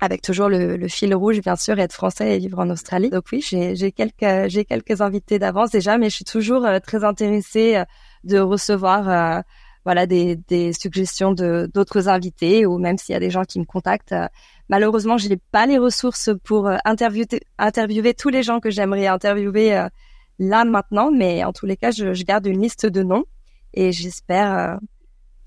avec 0.00 0.22
toujours 0.22 0.48
le, 0.48 0.76
le, 0.76 0.88
fil 0.88 1.14
rouge, 1.14 1.40
bien 1.40 1.56
sûr, 1.56 1.78
être 1.78 1.92
français 1.92 2.36
et 2.36 2.38
vivre 2.38 2.58
en 2.58 2.70
Australie. 2.70 3.10
Donc 3.10 3.24
oui, 3.32 3.40
j'ai 3.42 3.92
quelques, 3.92 4.66
quelques 4.68 5.00
invités 5.00 5.38
d'avance 5.38 5.70
déjà, 5.70 5.98
mais 5.98 6.08
je 6.08 6.16
suis 6.16 6.24
toujours 6.24 6.64
euh, 6.64 6.78
très 6.78 7.04
intéressée 7.04 7.76
euh, 7.76 7.84
de 8.24 8.38
recevoir, 8.38 9.08
euh, 9.08 9.42
voilà, 9.84 10.06
des, 10.06 10.36
des 10.36 10.72
suggestions 10.72 11.32
de 11.32 11.68
d'autres 11.72 12.08
invités 12.08 12.64
ou 12.66 12.78
même 12.78 12.96
s'il 12.98 13.12
y 13.12 13.16
a 13.16 13.20
des 13.20 13.30
gens 13.30 13.44
qui 13.44 13.58
me 13.58 13.64
contactent. 13.64 14.14
malheureusement, 14.68 15.18
je 15.18 15.28
n'ai 15.28 15.38
pas 15.50 15.66
les 15.66 15.78
ressources 15.78 16.30
pour 16.44 16.70
interviewer, 16.84 17.40
interviewer 17.58 18.14
tous 18.14 18.28
les 18.28 18.42
gens 18.42 18.60
que 18.60 18.70
j'aimerais 18.70 19.06
interviewer 19.06 19.86
là 20.38 20.64
maintenant, 20.64 21.10
mais 21.10 21.42
en 21.44 21.52
tous 21.52 21.66
les 21.66 21.76
cas, 21.76 21.90
je, 21.90 22.12
je 22.12 22.24
garde 22.24 22.46
une 22.46 22.60
liste 22.60 22.86
de 22.86 23.02
noms 23.02 23.24
et 23.74 23.92
j'espère 23.92 24.78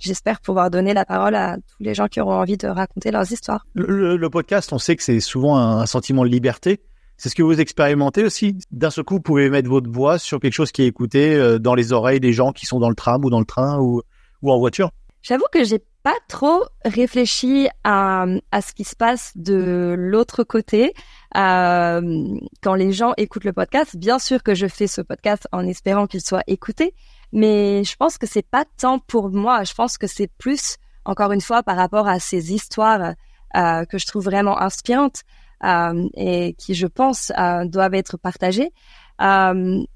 j'espère 0.02 0.42
pouvoir 0.42 0.70
donner 0.70 0.94
la 0.94 1.06
parole 1.06 1.36
à 1.36 1.58
tous 1.58 1.84
les 1.84 1.94
gens 1.94 2.08
qui 2.08 2.20
auront 2.20 2.34
envie 2.34 2.58
de 2.58 2.68
raconter 2.68 3.12
leurs 3.12 3.32
histoires. 3.32 3.66
Le, 3.74 4.18
le 4.18 4.30
podcast, 4.30 4.74
on 4.74 4.80
sait 4.80 4.96
que 4.96 5.04
c'est 5.04 5.20
souvent 5.20 5.58
un, 5.58 5.86
sentiment 5.86 6.24
de 6.24 6.30
liberté. 6.30 6.82
C'est 7.18 7.30
ce 7.30 7.36
que 7.36 7.44
vous 7.44 7.62
expérimentez 7.62 8.24
aussi. 8.24 8.58
D'un 8.72 8.90
seul 8.90 9.04
coup, 9.04 9.16
vous 9.16 9.22
pouvez 9.22 9.50
mettre 9.50 9.70
votre 9.70 9.90
voix 9.90 10.18
sur 10.18 10.40
quelque 10.40 10.54
chose 10.54 10.72
qui 10.72 10.82
est 10.82 10.88
écouté 10.88 11.36
euh, 11.36 11.60
dans 11.60 11.76
les 11.76 11.94
oreilles 11.94 12.20
des 12.20 12.34
gens 12.34 12.52
qui 12.52 12.66
sont 12.66 12.80
dans 12.80 12.90
le 12.90 12.96
tram 12.96 13.24
ou 13.24 13.30
dans 13.30 13.40
le 13.40 13.46
train 13.46 13.78
ou, 13.80 14.02
ou 14.42 14.52
en 14.52 14.58
voiture. 14.58 14.90
J'avoue 15.22 15.46
que 15.52 15.64
j'ai 15.64 15.84
pas 16.02 16.18
trop 16.28 16.64
réfléchi 16.84 17.68
à, 17.84 18.26
à 18.52 18.62
ce 18.62 18.74
qui 18.74 18.84
se 18.84 18.96
passe 18.96 19.34
de 19.36 19.96
l'autre 19.96 20.44
côté. 20.44 20.94
Euh, 21.38 22.26
quand 22.64 22.74
les 22.74 22.92
gens 22.92 23.14
écoutent 23.18 23.44
le 23.44 23.54
podcast, 23.54 23.96
bien 23.96 24.18
sûr 24.18 24.42
que 24.42 24.56
je 24.56 24.66
fais 24.66 24.88
ce 24.88 25.02
podcast 25.02 25.48
en 25.52 25.68
espérant 25.68 26.08
qu'il 26.08 26.22
soit 26.22 26.44
écouté, 26.48 26.96
mais 27.32 27.84
je 27.84 27.96
pense 27.96 28.18
que 28.18 28.28
c'est 28.28 28.46
pas 28.48 28.66
tant 28.78 29.00
pour 29.00 29.30
moi. 29.30 29.64
Je 29.64 29.74
pense 29.74 29.98
que 29.98 30.08
c'est 30.08 30.30
plus, 30.38 30.78
encore 31.06 31.32
une 31.32 31.42
fois, 31.42 31.64
par 31.64 31.78
rapport 31.78 32.08
à 32.08 32.20
ces 32.20 32.54
histoires 32.54 33.14
euh, 33.56 33.86
que 33.86 33.98
je 33.98 34.06
trouve 34.06 34.24
vraiment 34.24 34.60
inspirantes 34.62 35.22
euh, 35.64 36.08
et 36.16 36.56
qui, 36.58 36.74
je 36.74 36.88
pense, 36.88 37.32
euh, 37.38 37.66
doivent 37.66 37.94
être 37.94 38.18
partagées. 38.18 38.72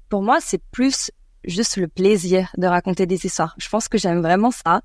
Pour 0.08 0.22
moi, 0.22 0.38
c'est 0.40 0.62
plus 0.70 1.10
juste 1.44 1.76
le 1.76 1.88
plaisir 1.88 2.50
de 2.56 2.66
raconter 2.66 3.06
des 3.06 3.26
histoires. 3.26 3.54
Je 3.58 3.68
pense 3.68 3.88
que 3.88 3.98
j'aime 3.98 4.20
vraiment 4.20 4.50
ça. 4.50 4.82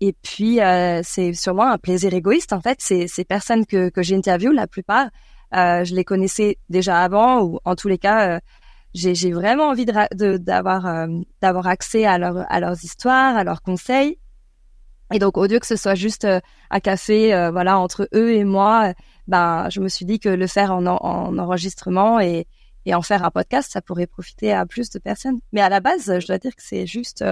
Et 0.00 0.12
puis, 0.22 0.58
c'est 1.02 1.32
sûrement 1.34 1.70
un 1.70 1.78
plaisir 1.78 2.14
égoïste. 2.14 2.52
En 2.52 2.60
fait, 2.60 2.80
ces 2.80 3.24
personnes 3.24 3.66
que, 3.66 3.90
que 3.90 4.02
j'interviewe, 4.02 4.52
la 4.52 4.66
plupart, 4.66 5.08
je 5.52 5.94
les 5.94 6.04
connaissais 6.04 6.56
déjà 6.70 7.02
avant, 7.02 7.42
ou 7.42 7.60
en 7.64 7.76
tous 7.76 7.88
les 7.88 7.98
cas, 7.98 8.40
j'ai 8.96 9.32
vraiment 9.32 9.68
envie 9.68 9.84
d'avoir 9.84 10.86
euh, 10.86 11.06
d'avoir 11.42 11.66
accès 11.66 12.06
à, 12.06 12.14
à 12.14 12.60
leurs 12.60 12.82
histoires, 12.82 13.36
à 13.36 13.44
leurs 13.44 13.62
conseils. 13.62 14.18
Et 15.12 15.18
donc, 15.18 15.36
au 15.36 15.46
lieu 15.46 15.60
que 15.60 15.66
ce 15.66 15.76
soit 15.76 15.94
juste 15.94 16.24
euh, 16.24 16.40
un 16.70 16.80
café, 16.80 17.32
euh, 17.32 17.50
voilà, 17.50 17.78
entre 17.78 18.08
eux 18.14 18.32
et 18.32 18.44
moi, 18.44 18.92
ben, 19.28 19.68
je 19.70 19.80
me 19.80 19.88
suis 19.88 20.04
dit 20.04 20.18
que 20.18 20.28
le 20.28 20.46
faire 20.46 20.72
en, 20.72 20.84
en 20.86 21.38
enregistrement 21.38 22.18
et, 22.18 22.48
et 22.86 22.94
en 22.94 23.02
faire 23.02 23.24
un 23.24 23.30
podcast, 23.30 23.70
ça 23.70 23.82
pourrait 23.82 24.08
profiter 24.08 24.52
à 24.52 24.66
plus 24.66 24.90
de 24.90 24.98
personnes. 24.98 25.38
Mais 25.52 25.60
à 25.60 25.68
la 25.68 25.80
base, 25.80 26.18
je 26.18 26.26
dois 26.26 26.38
dire 26.38 26.56
que 26.56 26.62
c'est 26.62 26.86
juste 26.86 27.24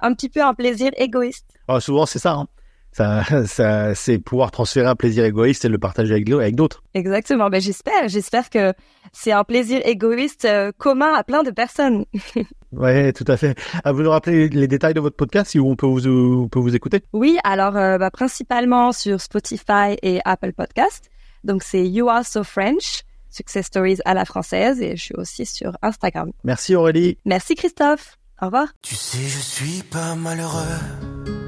un 0.00 0.14
petit 0.14 0.28
peu 0.28 0.42
un 0.42 0.54
plaisir 0.54 0.90
égoïste. 0.96 1.46
Oh, 1.68 1.78
souvent, 1.78 2.06
c'est 2.06 2.18
ça. 2.18 2.32
Hein. 2.32 2.48
Ça, 2.92 3.24
ça 3.46 3.94
c'est 3.94 4.18
pouvoir 4.18 4.50
transférer 4.50 4.86
un 4.86 4.94
plaisir 4.94 5.24
égoïste 5.24 5.64
et 5.64 5.68
le 5.68 5.78
partager 5.78 6.12
avec, 6.12 6.30
avec 6.30 6.54
d'autres. 6.54 6.82
Exactement. 6.94 7.48
Ben, 7.50 7.60
j'espère, 7.60 8.08
j'espère 8.08 8.50
que 8.50 8.72
c'est 9.12 9.32
un 9.32 9.44
plaisir 9.44 9.80
égoïste 9.84 10.48
commun 10.78 11.12
à 11.14 11.24
plein 11.24 11.42
de 11.42 11.50
personnes. 11.50 12.04
Oui, 12.72 13.12
tout 13.12 13.24
à 13.28 13.36
fait. 13.36 13.56
À 13.84 13.92
vous 13.92 14.02
nous 14.02 14.10
rappeler 14.10 14.48
les 14.48 14.66
détails 14.66 14.94
de 14.94 15.00
votre 15.00 15.16
podcast, 15.16 15.50
si 15.50 15.60
on 15.60 15.76
peut 15.76 15.86
vous, 15.86 16.06
on 16.08 16.48
peut 16.48 16.58
vous 16.58 16.74
écouter? 16.74 17.02
Oui, 17.12 17.38
alors 17.44 17.76
euh, 17.76 17.98
bah, 17.98 18.10
principalement 18.10 18.92
sur 18.92 19.20
Spotify 19.20 19.96
et 20.02 20.20
Apple 20.24 20.52
Podcast. 20.54 21.10
Donc 21.44 21.62
c'est 21.62 21.86
You 21.86 22.08
Are 22.08 22.24
So 22.24 22.44
French, 22.44 23.02
Success 23.28 23.66
Stories 23.66 23.98
à 24.04 24.14
la 24.14 24.24
française, 24.24 24.80
et 24.80 24.96
je 24.96 25.02
suis 25.02 25.14
aussi 25.16 25.44
sur 25.44 25.76
Instagram. 25.82 26.30
Merci 26.44 26.74
Aurélie. 26.74 27.18
Merci 27.26 27.54
Christophe. 27.54 28.18
Au 28.40 28.46
revoir. 28.46 28.68
Tu 28.80 28.94
sais, 28.94 29.18
je 29.18 29.38
suis 29.38 29.82
pas 29.82 30.14
malheureux. 30.14 31.41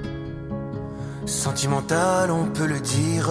Sentimental, 1.26 2.30
on 2.30 2.46
peut 2.46 2.66
le 2.66 2.80
dire. 2.80 3.30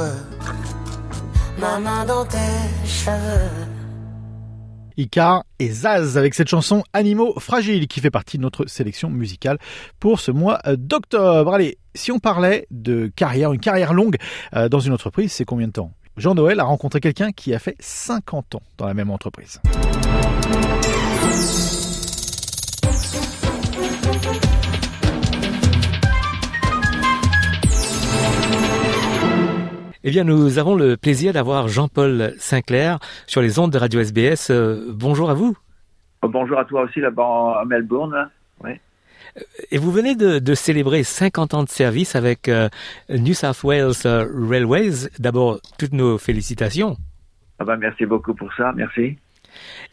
Ma 1.59 1.79
main 1.79 2.05
dans 2.05 2.25
tes 2.25 2.37
cheveux. 2.85 3.49
Ika 4.97 5.43
et 5.59 5.69
Zaz 5.69 6.17
avec 6.17 6.33
cette 6.33 6.47
chanson 6.47 6.83
Animaux 6.93 7.39
fragiles 7.39 7.87
qui 7.87 7.99
fait 7.99 8.11
partie 8.11 8.37
de 8.37 8.43
notre 8.43 8.65
sélection 8.65 9.09
musicale 9.09 9.57
pour 9.99 10.19
ce 10.19 10.31
mois 10.31 10.59
d'octobre. 10.75 11.53
Allez, 11.53 11.77
si 11.93 12.11
on 12.11 12.19
parlait 12.19 12.67
de 12.71 13.11
carrière, 13.15 13.53
une 13.53 13.59
carrière 13.59 13.93
longue 13.93 14.17
euh, 14.55 14.69
dans 14.69 14.79
une 14.79 14.93
entreprise, 14.93 15.31
c'est 15.31 15.45
combien 15.45 15.67
de 15.67 15.73
temps? 15.73 15.91
Jean-Noël 16.17 16.59
a 16.59 16.63
rencontré 16.63 16.99
quelqu'un 16.99 17.31
qui 17.31 17.53
a 17.53 17.59
fait 17.59 17.75
50 17.79 18.55
ans 18.55 18.61
dans 18.77 18.85
la 18.85 18.93
même 18.93 19.09
entreprise. 19.09 19.61
Eh 30.06 30.12
bien, 30.12 30.26
nous 30.26 30.60
avons 30.60 30.76
le 30.76 30.97
plaisir 30.97 31.32
d'avoir 31.32 31.70
Jean-Paul 31.70 32.34
Sinclair 32.38 32.99
sur 33.26 33.39
les 33.39 33.58
ondes 33.58 33.72
de 33.72 33.78
Radio 33.78 34.01
SBS. 34.01 34.49
Euh, 34.49 34.91
bonjour 34.93 35.30
à 35.30 35.34
vous. 35.34 35.56
Oh, 36.22 36.28
bonjour 36.28 36.60
à 36.60 36.66
toi 36.66 36.82
aussi 36.82 36.99
là-bas 36.99 37.62
à 37.62 37.64
Melbourne. 37.66 38.30
Et 39.72 39.78
vous 39.78 39.93
venez 39.93 40.16
de, 40.16 40.54
célébrer 40.56 41.04
50 41.04 41.54
ans 41.54 41.64
de 41.64 41.70
service 41.70 42.18
avec 42.18 42.49
euh, 42.49 42.68
New 43.10 43.34
South 43.34 43.64
Wales 43.64 43.93
euh, 44.06 44.28
Railways. 44.30 45.08
D'abord, 45.20 45.62
toutes 45.80 45.93
nos 45.93 46.18
félicitations. 46.18 46.97
Ah 47.60 47.64
ben, 47.64 47.78
merci 47.78 48.06
beaucoup 48.06 48.34
pour 48.34 48.54
ça, 48.56 48.74
merci. 48.76 49.18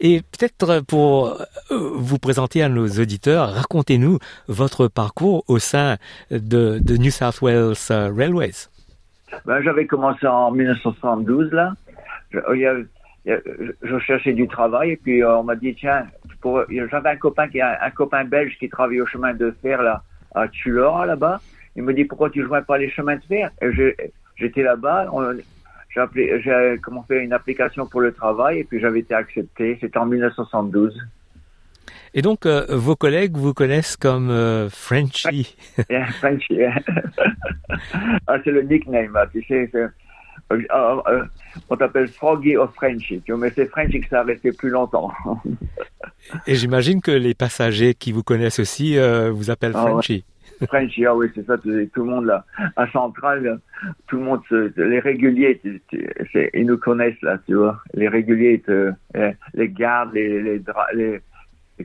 Et 0.01 0.21
peut-être 0.23 0.81
pour 0.81 1.37
vous 1.69 2.17
présenter 2.17 2.63
à 2.63 2.67
nos 2.67 2.87
auditeurs, 2.87 3.53
racontez-nous 3.53 4.19
votre 4.49 4.89
parcours 4.89 5.45
au 5.47 5.57
sein 5.57 5.95
de, 6.31 6.79
de 6.79 6.97
New 6.97 7.11
South 7.11 7.41
Wales 7.41 7.75
Railways. 7.89 8.70
Ben, 9.45 9.61
j'avais 9.61 9.85
commencé 9.85 10.27
en 10.27 10.51
1972 10.51 11.51
là. 11.51 11.73
Je, 12.31 12.85
je, 13.25 13.99
cherchais 13.99 14.33
du 14.33 14.47
travail 14.47 14.91
et 14.91 14.97
puis 14.97 15.23
euh, 15.23 15.37
on 15.37 15.43
m'a 15.43 15.55
dit 15.55 15.75
tiens, 15.75 16.07
j'avais 16.69 17.09
un 17.09 17.15
copain 17.17 17.47
qui 17.47 17.61
un, 17.61 17.89
copain 17.91 18.25
belge 18.25 18.57
qui 18.57 18.69
travaillait 18.69 19.01
au 19.01 19.05
chemin 19.05 19.33
de 19.33 19.51
fer 19.61 19.81
là 19.81 20.03
à 20.33 20.47
Tulor 20.47 21.05
là-bas. 21.05 21.39
Il 21.75 21.83
me 21.83 21.93
dit 21.93 22.05
pourquoi 22.05 22.29
tu 22.29 22.43
joins 22.43 22.61
pas 22.61 22.77
les 22.77 22.89
chemins 22.89 23.17
de 23.17 23.23
fer? 23.23 23.51
J'étais 24.37 24.63
là-bas. 24.63 25.07
J'ai 25.93 26.79
comment 26.81 27.03
fait 27.03 27.23
une 27.23 27.33
application 27.33 27.85
pour 27.85 28.01
le 28.01 28.11
travail 28.11 28.59
et 28.59 28.63
puis 28.63 28.79
j'avais 28.79 28.99
été 28.99 29.13
accepté. 29.13 29.77
C'était 29.79 29.97
en 29.97 30.05
1972. 30.05 30.97
Et 32.13 32.21
donc, 32.21 32.45
euh, 32.45 32.65
vos 32.69 32.95
collègues 32.95 33.37
vous 33.37 33.53
connaissent 33.53 33.95
comme 33.95 34.29
euh, 34.29 34.69
Frenchy. 34.69 35.55
Frenchy. 36.19 36.59
ah, 38.27 38.37
c'est 38.43 38.51
le 38.51 38.63
nickname, 38.63 39.17
tu 39.31 39.41
sais. 39.43 39.69
Euh, 39.73 41.23
on 41.69 41.77
t'appelle 41.77 42.09
Froggy 42.09 42.57
ou 42.57 42.67
Frenchy. 42.67 43.23
Mais 43.29 43.49
c'est 43.51 43.67
Frenchy 43.67 44.01
que 44.01 44.09
ça 44.09 44.19
a 44.19 44.23
resté 44.23 44.51
plus 44.51 44.69
longtemps. 44.69 45.11
Et 46.47 46.55
j'imagine 46.55 47.01
que 47.01 47.11
les 47.11 47.33
passagers 47.33 47.93
qui 47.93 48.11
vous 48.11 48.23
connaissent 48.23 48.59
aussi 48.59 48.97
vous 49.31 49.49
appellent 49.49 49.71
ah, 49.75 49.87
Frenchy. 49.87 50.25
Frenchy, 50.67 51.05
ah 51.05 51.15
oui, 51.15 51.27
c'est 51.33 51.45
ça, 51.45 51.57
tout, 51.57 51.69
le 51.71 52.03
monde 52.03 52.25
là, 52.25 52.45
à 52.75 52.87
Centrale, 52.91 53.59
tout 54.07 54.17
le 54.17 54.23
monde, 54.23 54.41
les 54.77 54.99
réguliers, 54.99 55.59
ils 56.53 56.65
nous 56.65 56.77
connaissent 56.77 57.19
là, 57.23 57.39
tu 57.47 57.55
vois, 57.55 57.81
les 57.95 58.07
réguliers, 58.07 58.61
les 59.55 59.69
gardes, 59.69 60.13
les, 60.13 60.39
les, 60.43 60.61
les, 60.93 61.21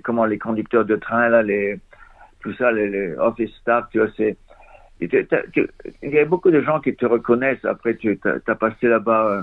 comment 0.00 0.24
les 0.24 0.38
conducteurs 0.38 0.84
de 0.84 0.96
train 0.96 1.28
là, 1.28 1.42
tout 2.40 2.52
ça, 2.54 2.72
les, 2.72 3.14
office 3.16 3.54
staff, 3.56 3.86
tu 3.90 3.98
vois, 3.98 4.08
c'est 4.16 4.36
il 5.00 5.10
y 6.02 6.18
a 6.18 6.24
beaucoup 6.24 6.50
de 6.50 6.62
gens 6.62 6.80
qui 6.80 6.94
te 6.94 7.04
reconnaissent. 7.04 7.64
Après, 7.64 7.96
tu 7.96 8.18
as, 8.24 8.54
passé 8.54 8.88
là-bas. 8.88 9.26
Euh, 9.26 9.42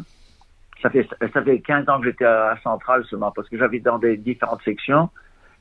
ça 0.82 0.90
fait 0.90 1.08
ça 1.34 1.44
fait 1.44 1.60
15 1.60 1.88
ans 1.90 2.00
que 2.00 2.08
j'étais 2.08 2.26
à, 2.26 2.58
Centrale 2.64 3.06
seulement 3.06 3.32
parce 3.32 3.48
que 3.50 3.58
j'avais 3.58 3.80
dans 3.80 4.00
des 4.00 4.18
différentes 4.18 4.64
sections. 4.64 5.10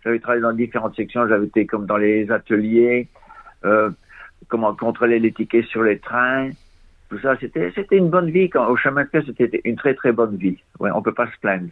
J'avais 0.02 0.18
travaillé 0.18 0.42
dans 0.42 0.52
différentes 0.52 0.96
sections. 0.96 1.28
J'avais 1.28 1.46
été 1.46 1.66
comme 1.66 1.86
dans 1.86 1.98
les 1.98 2.30
ateliers, 2.30 3.08
euh, 3.64 3.90
comment 4.48 4.74
contrôler 4.74 5.18
les 5.18 5.32
tickets 5.32 5.66
sur 5.66 5.82
les 5.82 5.98
trains, 5.98 6.50
tout 7.10 7.18
ça. 7.20 7.36
C'était 7.38 7.96
une 7.96 8.08
bonne 8.08 8.30
vie. 8.30 8.50
Au 8.54 8.76
chemin 8.76 9.04
de 9.04 9.08
fer, 9.10 9.22
c'était 9.26 9.60
une 9.64 9.76
très 9.76 9.94
très 9.94 10.12
bonne 10.12 10.36
vie. 10.36 10.58
Ouais, 10.80 10.90
on 10.92 11.02
peut 11.02 11.14
pas 11.14 11.26
se 11.26 11.38
plaindre. 11.40 11.68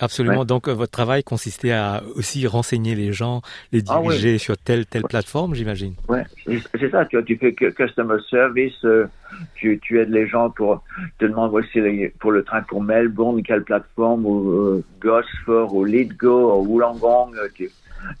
Absolument. 0.00 0.44
Donc 0.44 0.68
euh, 0.68 0.72
votre 0.72 0.92
travail 0.92 1.22
consistait 1.22 1.72
à 1.72 2.02
aussi 2.16 2.46
renseigner 2.46 2.94
les 2.94 3.12
gens, 3.12 3.42
les 3.72 3.82
ah 3.88 4.00
diriger 4.00 4.38
sur 4.38 4.56
telle 4.56 4.86
telle 4.86 5.02
plateforme, 5.02 5.54
j'imagine. 5.54 5.94
Ouais, 6.08 6.24
c'est 6.46 6.90
ça. 6.90 7.04
Tu, 7.04 7.22
tu 7.24 7.36
fais 7.36 7.52
customer 7.52 8.16
service, 8.28 8.84
euh, 8.84 9.06
tu, 9.54 9.78
tu, 9.82 10.00
aides 10.00 10.10
les 10.10 10.26
gens 10.26 10.50
pour 10.50 10.82
te 11.18 11.26
demander 11.26 11.56
aussi 11.56 11.80
pour 12.18 12.32
le 12.32 12.42
train 12.42 12.62
pour 12.62 12.82
Melbourne 12.82 13.42
quelle 13.42 13.64
plateforme 13.64 14.24
ou 14.24 14.50
euh, 14.50 14.84
Gosford 15.00 15.74
ou 15.74 15.84
Lithgow 15.84 16.60
ou 16.60 16.66
Wollongong. 16.66 17.34
Tu, 17.54 17.70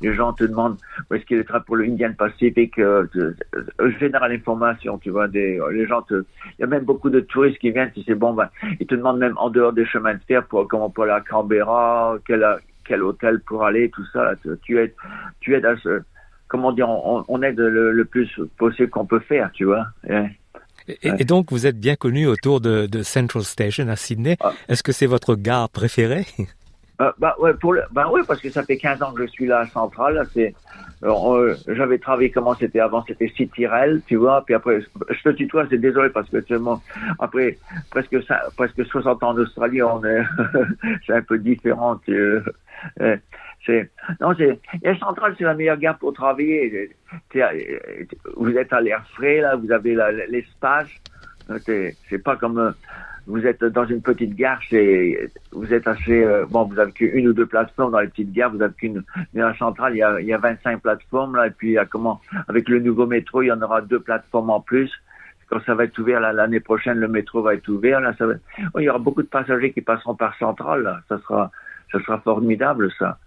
les 0.00 0.14
gens 0.14 0.32
te 0.32 0.44
demandent 0.44 0.76
où 1.10 1.14
est-ce 1.14 1.24
qu'il 1.24 1.38
est 1.38 1.58
pour 1.66 1.76
le 1.76 1.84
Indian 1.84 2.12
Pacific, 2.12 2.78
euh, 2.78 3.06
euh, 3.16 3.90
général 3.98 4.32
information, 4.32 4.98
tu 4.98 5.10
vois, 5.10 5.28
des, 5.28 5.60
les 5.72 5.86
gens 5.86 6.02
te, 6.02 6.24
il 6.58 6.60
y 6.60 6.64
a 6.64 6.66
même 6.66 6.84
beaucoup 6.84 7.10
de 7.10 7.20
touristes 7.20 7.58
qui 7.58 7.70
viennent, 7.70 7.90
tu 7.92 8.02
sais, 8.02 8.14
bon, 8.14 8.32
ben, 8.32 8.48
ils 8.78 8.86
te 8.86 8.94
demandent 8.94 9.18
même 9.18 9.34
en 9.36 9.50
dehors 9.50 9.72
des 9.72 9.86
chemins 9.86 10.14
de 10.14 10.20
fer 10.26 10.44
pour, 10.46 10.66
comment 10.68 10.90
pour 10.90 11.04
aller 11.04 11.12
à 11.12 11.20
Canberra, 11.20 12.16
quel, 12.26 12.46
quel 12.84 13.02
hôtel 13.02 13.40
pour 13.40 13.64
aller, 13.64 13.90
tout 13.90 14.04
ça, 14.12 14.32
tu, 14.62 14.78
aides, 14.78 14.94
tu 15.40 15.54
aides 15.54 15.66
à 15.66 15.76
ce, 15.76 16.02
comment 16.48 16.72
dire, 16.72 16.88
on, 16.88 17.24
on 17.28 17.42
aide 17.42 17.58
le, 17.58 18.04
plus 18.04 18.28
possible 18.58 18.90
qu'on 18.90 19.06
peut 19.06 19.20
faire, 19.20 19.50
tu 19.52 19.64
vois. 19.64 19.86
Et, 21.02 21.24
donc, 21.24 21.50
vous 21.50 21.66
êtes 21.66 21.78
bien 21.78 21.96
connu 21.96 22.26
autour 22.26 22.60
de, 22.60 22.86
de 22.86 23.02
Central 23.02 23.44
Station 23.44 23.88
à 23.88 23.96
Sydney. 23.96 24.36
Ah. 24.40 24.52
Est-ce 24.68 24.82
que 24.82 24.92
c'est 24.92 25.06
votre 25.06 25.34
gare 25.34 25.68
préférée? 25.68 26.26
Bah, 27.00 27.14
bah, 27.16 27.34
ouais, 27.38 27.54
pour 27.54 27.74
bah 27.92 28.10
ouais, 28.10 28.20
parce 28.28 28.42
que 28.42 28.50
ça 28.50 28.62
fait 28.62 28.76
15 28.76 29.02
ans 29.02 29.14
que 29.14 29.22
je 29.22 29.30
suis 29.30 29.46
là 29.46 29.60
à 29.60 29.66
Centrale. 29.68 30.28
c'est, 30.34 30.54
euh, 31.02 31.56
j'avais 31.66 31.96
travaillé 31.96 32.30
comment 32.30 32.54
c'était 32.54 32.80
avant, 32.80 33.02
c'était 33.08 33.28
City 33.28 33.66
Rail, 33.66 34.02
tu 34.06 34.16
vois. 34.16 34.44
Puis 34.44 34.54
après, 34.54 34.82
je 35.08 35.22
te 35.22 35.30
tutoie, 35.30 35.66
c'est 35.70 35.78
désolé 35.78 36.10
parce 36.10 36.28
que 36.28 36.36
actuellement, 36.36 36.82
après 37.18 37.58
presque 37.90 38.18
presque 38.54 38.84
60 38.84 39.22
ans 39.22 39.30
en 39.30 39.38
Australie, 39.38 39.82
on 39.82 40.04
est, 40.04 40.22
c'est 41.06 41.14
un 41.14 41.22
peu 41.22 41.38
différent. 41.38 41.96
Tu, 42.04 42.12
euh, 42.12 43.16
c'est, 43.64 43.90
non, 44.20 44.34
c'est, 44.36 44.60
et 44.82 44.94
Centrale, 44.98 45.34
c'est 45.38 45.44
la 45.44 45.54
meilleure 45.54 45.78
gare 45.78 45.96
pour 45.96 46.12
travailler. 46.12 46.90
Vous 48.36 48.58
êtes 48.58 48.72
à 48.74 48.80
l'air 48.82 49.02
frais 49.14 49.40
là, 49.40 49.56
vous 49.56 49.72
avez 49.72 49.96
l'espace. 50.28 50.88
C'est 51.64 52.22
pas 52.22 52.36
comme 52.36 52.74
vous 53.30 53.46
êtes 53.46 53.64
dans 53.64 53.86
une 53.86 54.02
petite 54.02 54.34
gare, 54.34 54.60
c'est, 54.68 55.30
vous 55.52 55.72
êtes 55.72 55.86
assez, 55.86 56.24
euh, 56.24 56.44
bon, 56.50 56.64
vous 56.64 56.78
avez 56.78 56.92
qu'une 56.92 57.28
ou 57.28 57.32
deux 57.32 57.46
plateformes 57.46 57.92
dans 57.92 58.00
les 58.00 58.08
petites 58.08 58.32
gares, 58.32 58.52
vous 58.52 58.62
avez 58.62 58.74
qu'une, 58.74 59.02
mais 59.32 59.42
la 59.42 59.56
centrale, 59.56 59.94
il 59.94 59.98
y 59.98 60.02
a, 60.02 60.20
il 60.20 60.26
y 60.26 60.32
a 60.32 60.38
25 60.38 60.82
plateformes, 60.82 61.36
là, 61.36 61.46
et 61.46 61.50
puis, 61.50 61.78
avec 61.78 62.68
le 62.68 62.80
nouveau 62.80 63.06
métro, 63.06 63.42
il 63.42 63.46
y 63.46 63.52
en 63.52 63.62
aura 63.62 63.80
deux 63.80 64.00
plateformes 64.00 64.50
en 64.50 64.60
plus. 64.60 64.90
Quand 65.48 65.60
ça 65.64 65.74
va 65.74 65.84
être 65.84 65.98
ouvert, 65.98 66.20
l'année 66.20 66.60
prochaine, 66.60 66.98
le 66.98 67.08
métro 67.08 67.42
va 67.42 67.54
être 67.54 67.68
ouvert, 67.68 68.00
là, 68.00 68.12
oh, 68.20 68.78
il 68.78 68.84
y 68.84 68.88
aura 68.88 68.98
beaucoup 68.98 69.22
de 69.22 69.28
passagers 69.28 69.72
qui 69.72 69.80
passeront 69.80 70.14
par 70.14 70.36
centrale, 70.36 70.82
là. 70.82 71.00
Ça 71.08 71.18
sera, 71.18 71.50
ça 71.92 72.00
sera 72.00 72.18
formidable, 72.18 72.90
ça. 72.98 73.18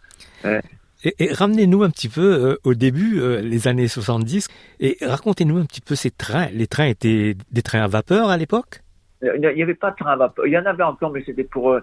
Et, 1.04 1.34
ramenez-nous 1.34 1.84
un 1.84 1.90
petit 1.90 2.08
peu 2.08 2.22
euh, 2.22 2.56
au 2.64 2.74
début, 2.74 3.20
euh, 3.20 3.42
les 3.42 3.68
années 3.68 3.90
70, 3.90 4.48
et 4.80 4.98
racontez-nous 5.02 5.58
un 5.58 5.66
petit 5.66 5.82
peu 5.82 5.96
ces 5.96 6.12
trains. 6.12 6.48
Les 6.54 6.68
trains 6.68 6.86
étaient 6.86 7.36
des 7.52 7.62
trains 7.62 7.84
à 7.84 7.88
vapeur 7.88 8.30
à 8.30 8.38
l'époque? 8.38 8.84
Il 9.24 9.56
n'y 9.56 9.64
avait 9.64 9.74
pas 9.74 9.92
de 9.92 9.96
train 9.96 10.12
à 10.12 10.16
vapeur. 10.16 10.46
Il 10.46 10.54
y 10.54 10.58
en 10.58 10.66
avait 10.66 10.84
encore, 10.84 11.12
mais 11.12 11.24
c'était 11.26 11.44
pour... 11.44 11.72
Euh, 11.72 11.82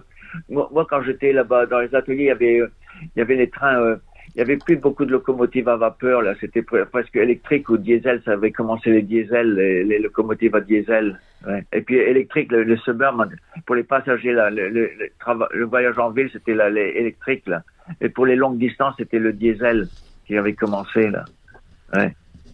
moi, 0.49 0.85
quand 0.89 1.01
j'étais 1.01 1.33
là-bas 1.33 1.65
dans 1.65 1.79
les 1.79 1.93
ateliers, 1.95 2.23
il 2.23 2.27
y 2.27 2.31
avait, 2.31 2.59
euh, 2.59 2.67
il 3.15 3.19
y 3.19 3.21
avait 3.21 3.35
les 3.35 3.49
trains... 3.49 3.79
Euh, 3.79 3.95
il 4.33 4.37
y 4.37 4.41
avait 4.41 4.57
plus 4.57 4.77
beaucoup 4.77 5.03
de 5.03 5.11
locomotives 5.11 5.67
à 5.67 5.75
vapeur 5.75 6.21
là, 6.21 6.35
c'était 6.39 6.61
presque 6.61 7.17
électrique 7.17 7.67
ou 7.67 7.77
diesel, 7.77 8.21
ça 8.23 8.31
avait 8.31 8.51
commencé 8.51 8.89
les 8.89 9.01
diesels, 9.01 9.55
les, 9.55 9.99
locomotives 9.99 10.55
à 10.55 10.61
diesel. 10.61 11.19
Et 11.73 11.81
puis 11.81 11.97
électrique, 11.97 12.49
le, 12.49 12.63
le 12.63 12.77
suburban, 12.77 13.25
pour 13.65 13.75
les 13.75 13.83
passagers 13.83 14.31
là, 14.31 14.49
le, 14.49 14.69
le, 14.69 14.89
le 15.51 15.65
voyage 15.65 15.99
en 15.99 16.11
ville 16.11 16.29
c'était 16.31 16.53
électrique 16.53 17.45
là. 17.45 17.63
Et 17.99 18.07
pour 18.07 18.25
les 18.25 18.37
longues 18.37 18.57
distances 18.57 18.95
c'était 18.97 19.19
le 19.19 19.33
diesel 19.33 19.89
qui 20.25 20.37
avait 20.37 20.53
commencé 20.53 21.09
là. 21.09 21.25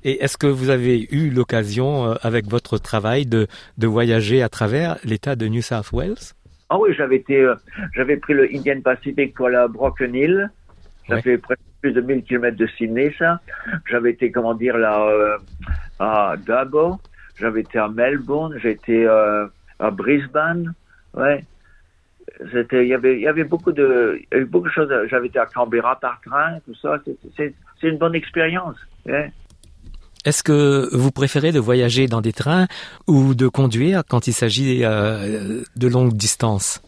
Et 0.07 0.23
est-ce 0.23 0.37
que 0.37 0.47
vous 0.47 0.69
avez 0.69 1.05
eu 1.11 1.29
l'occasion, 1.29 2.05
euh, 2.05 2.15
avec 2.21 2.45
votre 2.47 2.77
travail, 2.77 3.25
de, 3.25 3.45
de 3.77 3.87
voyager 3.87 4.41
à 4.41 4.47
travers 4.47 4.95
l'État 5.03 5.35
de 5.35 5.49
New 5.49 5.61
South 5.61 5.91
Wales? 5.91 6.31
Ah 6.69 6.79
oui, 6.79 6.93
j'avais 6.95 7.17
été, 7.17 7.41
euh, 7.41 7.55
j'avais 7.93 8.15
pris 8.15 8.33
le 8.33 8.45
Indian 8.45 8.79
Pacific 8.79 9.33
pour 9.33 9.49
la 9.49 9.67
Broken 9.67 10.15
Hill. 10.15 10.49
Ça 11.09 11.15
ouais. 11.15 11.21
fait 11.21 11.37
presque 11.37 11.59
plus 11.81 11.91
de 11.91 11.99
1000 11.99 12.23
km 12.23 12.55
de 12.55 12.67
Sydney, 12.67 13.13
ça. 13.19 13.41
J'avais 13.89 14.11
été, 14.11 14.31
comment 14.31 14.53
dire, 14.53 14.77
là, 14.77 14.97
euh, 15.09 15.37
à 15.99 16.35
Dabo. 16.37 17.01
J'avais 17.37 17.61
été 17.61 17.77
à 17.77 17.89
Melbourne. 17.89 18.57
Été 18.63 19.05
euh, 19.05 19.45
à 19.79 19.91
Brisbane. 19.91 20.73
Ouais. 21.15 21.43
C'était, 22.53 22.85
il 22.85 22.87
y 22.87 22.93
avait, 22.93 23.17
il 23.17 23.23
y 23.23 23.27
avait 23.27 23.43
beaucoup 23.43 23.73
de, 23.73 24.21
il 24.21 24.27
y 24.31 24.35
avait 24.35 24.45
beaucoup 24.45 24.67
de 24.67 24.73
choses. 24.73 24.89
J'avais 25.09 25.27
été 25.27 25.39
à 25.39 25.47
Canberra 25.47 25.99
par 25.99 26.21
train, 26.21 26.59
tout 26.65 26.75
ça. 26.75 26.97
C'est, 27.35 27.53
c'est 27.81 27.87
une 27.89 27.97
bonne 27.97 28.15
expérience. 28.15 28.77
Ouais. 29.05 29.33
Est-ce 30.27 30.43
que 30.43 30.93
vous 30.93 31.13
préférez 31.13 31.53
de 31.53 31.59
voyager 31.61 32.07
dans 32.07 32.19
des 32.19 32.33
trains 32.33 32.67
ou 33.07 33.33
de 33.33 33.47
conduire 33.47 34.03
quand 34.05 34.27
il 34.27 34.33
s'agit 34.33 34.83
euh, 34.83 35.63
de 35.77 35.87
longues 35.87 36.11
distances? 36.11 36.81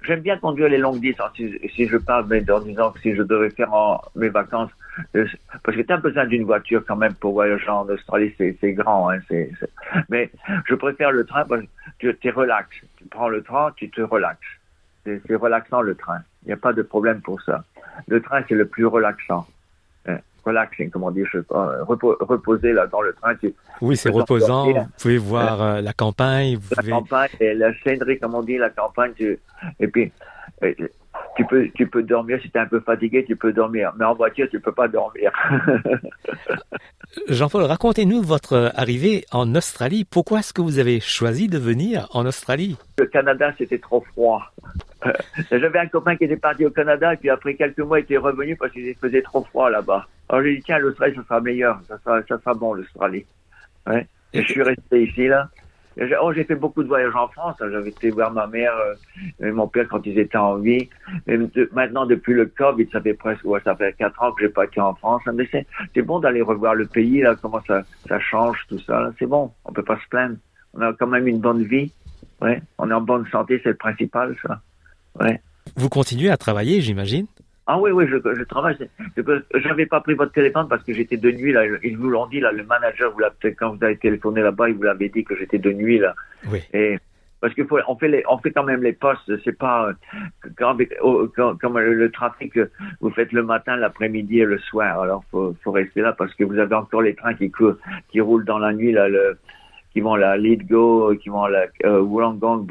J'aime 0.00 0.20
bien 0.20 0.38
conduire 0.38 0.70
les 0.70 0.78
longues 0.78 0.98
distances. 0.98 1.32
Si, 1.36 1.86
je 1.86 1.98
parle, 1.98 2.24
mais 2.30 2.50
en 2.50 2.60
disant 2.60 2.90
que 2.92 3.00
si 3.00 3.14
je 3.14 3.20
devais 3.20 3.50
faire 3.50 3.68
mes 4.16 4.30
vacances, 4.30 4.70
euh, 5.14 5.26
parce 5.62 5.76
que 5.76 5.82
tu 5.82 5.92
as 5.92 5.98
besoin 5.98 6.24
d'une 6.24 6.44
voiture 6.44 6.82
quand 6.88 6.96
même 6.96 7.12
pour 7.12 7.34
voyager 7.34 7.68
en 7.68 7.86
Australie, 7.86 8.32
c'est 8.38 8.72
grand. 8.72 9.10
Hein, 9.10 9.18
Mais 10.08 10.30
je 10.64 10.74
préfère 10.74 11.12
le 11.12 11.26
train 11.26 11.44
parce 11.44 11.64
que 11.98 12.12
tu 12.12 12.28
es 12.28 12.30
relax. 12.30 12.66
Tu 12.96 13.04
prends 13.10 13.28
le 13.28 13.42
train, 13.42 13.72
tu 13.76 13.90
te 13.90 14.00
relaxes. 14.00 14.38
C'est 15.04 15.34
relaxant 15.34 15.82
le 15.82 15.94
train. 15.94 16.20
Il 16.44 16.46
n'y 16.46 16.54
a 16.54 16.56
pas 16.56 16.72
de 16.72 16.80
problème 16.80 17.20
pour 17.20 17.42
ça. 17.42 17.62
Le 18.06 18.22
train, 18.22 18.40
c'est 18.48 18.54
le 18.54 18.64
plus 18.64 18.86
relaxant 18.86 19.46
relaxing, 20.48 20.90
comment 20.90 21.10
dire, 21.10 21.26
je 21.32 21.38
sais 21.38 21.44
pas, 21.44 21.82
repo, 21.82 22.16
reposer 22.20 22.72
là 22.72 22.86
dans 22.86 23.00
le 23.00 23.12
train. 23.12 23.34
Tu, 23.36 23.54
oui, 23.80 23.96
c'est 23.96 24.10
reposant. 24.10 24.72
Vous 24.72 24.86
pouvez 25.00 25.18
voir 25.18 25.62
euh, 25.62 25.80
la 25.80 25.92
campagne. 25.92 26.56
Vous 26.56 26.68
la 26.70 26.82
pouvez... 26.82 26.92
campagne, 26.92 27.30
et 27.40 27.54
la 27.54 27.72
scenerie, 27.80 28.18
comme 28.18 28.34
on 28.34 28.42
dit, 28.42 28.58
la 28.58 28.70
campagne. 28.70 29.12
Tu, 29.16 29.38
et 29.80 29.88
puis, 29.88 30.12
euh, 30.62 30.72
tu 31.38 31.44
peux, 31.44 31.68
tu 31.68 31.86
peux 31.86 32.02
dormir 32.02 32.40
si 32.42 32.50
tu 32.50 32.58
es 32.58 32.60
un 32.60 32.66
peu 32.66 32.80
fatigué, 32.80 33.24
tu 33.24 33.36
peux 33.36 33.52
dormir. 33.52 33.92
Mais 33.96 34.04
en 34.04 34.14
voiture, 34.14 34.48
tu 34.50 34.58
peux 34.58 34.72
pas 34.72 34.88
dormir. 34.88 35.30
Jean-Paul, 37.28 37.62
racontez-nous 37.62 38.22
votre 38.22 38.72
arrivée 38.74 39.24
en 39.30 39.54
Australie. 39.54 40.04
Pourquoi 40.04 40.40
est-ce 40.40 40.52
que 40.52 40.60
vous 40.60 40.80
avez 40.80 40.98
choisi 40.98 41.46
de 41.46 41.56
venir 41.56 42.08
en 42.10 42.26
Australie? 42.26 42.76
Le 42.98 43.06
Canada, 43.06 43.52
c'était 43.56 43.78
trop 43.78 44.00
froid. 44.12 44.52
J'avais 45.52 45.78
un 45.78 45.86
copain 45.86 46.16
qui 46.16 46.24
était 46.24 46.36
parti 46.36 46.66
au 46.66 46.70
Canada 46.70 47.14
et 47.14 47.16
puis 47.16 47.30
après 47.30 47.54
quelques 47.54 47.78
mois, 47.78 48.00
il 48.00 48.02
était 48.02 48.16
revenu 48.16 48.56
parce 48.56 48.72
qu'il 48.72 48.92
faisait 48.96 49.22
trop 49.22 49.44
froid 49.44 49.70
là-bas. 49.70 50.08
Alors 50.28 50.42
j'ai 50.42 50.56
dit, 50.56 50.62
tiens, 50.64 50.78
l'Australie, 50.78 51.14
ça 51.14 51.22
sera 51.22 51.40
meilleur. 51.40 51.80
Ça 51.86 51.98
sera, 52.04 52.20
ça 52.28 52.36
sera 52.40 52.54
bon, 52.54 52.74
l'Australie. 52.74 53.24
Ouais. 53.86 54.08
Et 54.32 54.42
je 54.42 54.48
suis 54.48 54.62
resté 54.62 55.04
ici, 55.04 55.28
là. 55.28 55.48
Oh, 56.22 56.32
j'ai 56.32 56.44
fait 56.44 56.54
beaucoup 56.54 56.82
de 56.82 56.88
voyages 56.88 57.14
en 57.14 57.28
France. 57.28 57.56
J'avais 57.58 57.90
été 57.90 58.10
voir 58.10 58.30
ma 58.32 58.46
mère 58.46 58.72
euh, 58.76 59.46
et 59.46 59.50
mon 59.50 59.66
père 59.66 59.88
quand 59.88 60.06
ils 60.06 60.18
étaient 60.18 60.38
en 60.38 60.56
vie. 60.56 60.88
Maintenant, 61.72 62.06
depuis 62.06 62.34
le 62.34 62.46
Covid, 62.46 62.88
ça 62.92 63.00
fait 63.00 63.14
presque, 63.14 63.44
ouais, 63.44 63.60
ça 63.64 63.74
fait 63.74 63.94
quatre 63.98 64.22
ans 64.22 64.32
que 64.32 64.44
j'ai 64.44 64.48
pas 64.48 64.64
été 64.64 64.80
en 64.80 64.94
France. 64.94 65.22
Mais 65.34 65.48
c'est 65.50 66.02
bon 66.02 66.20
d'aller 66.20 66.42
revoir 66.42 66.74
le 66.74 66.86
pays, 66.86 67.20
là, 67.20 67.34
comment 67.40 67.60
ça, 67.66 67.82
ça 68.06 68.20
change, 68.20 68.64
tout 68.68 68.78
ça. 68.80 69.10
C'est 69.18 69.26
bon. 69.26 69.52
On 69.64 69.72
peut 69.72 69.82
pas 69.82 69.96
se 69.96 70.08
plaindre. 70.08 70.36
On 70.74 70.82
a 70.82 70.92
quand 70.92 71.08
même 71.08 71.26
une 71.26 71.40
bonne 71.40 71.64
vie. 71.64 71.92
Ouais. 72.40 72.62
On 72.78 72.90
est 72.90 72.94
en 72.94 73.00
bonne 73.00 73.26
santé, 73.32 73.60
c'est 73.62 73.70
le 73.70 73.76
principal, 73.76 74.36
ça. 74.46 74.60
Ouais. 75.20 75.40
Vous 75.76 75.88
continuez 75.88 76.30
à 76.30 76.36
travailler, 76.36 76.80
j'imagine? 76.80 77.26
Ah 77.70 77.78
oui, 77.78 77.90
oui, 77.90 78.06
je, 78.08 78.16
je 78.16 78.44
travaille. 78.44 78.78
Je 79.14 79.68
n'avais 79.68 79.84
pas 79.84 80.00
pris 80.00 80.14
votre 80.14 80.32
téléphone 80.32 80.68
parce 80.70 80.82
que 80.82 80.94
j'étais 80.94 81.18
de 81.18 81.30
nuit 81.30 81.52
là. 81.52 81.66
Ils 81.84 81.98
vous 81.98 82.08
l'ont 82.08 82.26
dit 82.26 82.40
là. 82.40 82.50
Le 82.50 82.64
manager 82.64 83.12
vous 83.12 83.20
quand 83.58 83.74
vous 83.74 83.84
avez 83.84 83.98
téléphoné 83.98 84.40
là-bas, 84.40 84.70
il 84.70 84.76
vous 84.76 84.84
l'avait 84.84 85.10
dit 85.10 85.22
que 85.22 85.36
j'étais 85.36 85.58
de 85.58 85.70
nuit 85.70 85.98
là. 85.98 86.14
Oui. 86.50 86.62
Et 86.72 86.98
parce 87.42 87.52
qu'il 87.52 87.66
faut, 87.66 87.78
on 87.86 87.96
fait 87.96 88.08
les, 88.08 88.22
on 88.26 88.38
fait 88.38 88.52
quand 88.52 88.64
même 88.64 88.82
les 88.82 88.94
postes. 88.94 89.30
C'est 89.44 89.56
pas 89.56 89.90
quand, 90.56 90.78
le, 90.78 92.08
trafic 92.08 92.58
vous 93.02 93.10
faites 93.10 93.32
le 93.32 93.42
matin, 93.42 93.76
l'après-midi 93.76 94.40
et 94.40 94.46
le 94.46 94.58
soir. 94.60 95.02
Alors 95.02 95.22
faut, 95.30 95.54
faut 95.62 95.72
rester 95.72 96.00
là 96.00 96.14
parce 96.14 96.32
que 96.34 96.44
vous 96.44 96.58
avez 96.58 96.74
encore 96.74 97.02
les 97.02 97.14
trains 97.14 97.34
qui 97.34 97.50
courent, 97.50 97.76
qui 98.08 98.22
roulent 98.22 98.46
dans 98.46 98.58
la 98.58 98.72
nuit 98.72 98.92
là. 98.92 99.10
Le, 99.10 99.38
qui 99.92 100.00
vont 100.00 100.14
à 100.14 100.36
Lithgow, 100.36 101.16
qui 101.16 101.28
vont 101.28 101.44
à 101.44 101.50
la 101.50 101.66
euh, 101.84 102.00
Wollongong, 102.00 102.66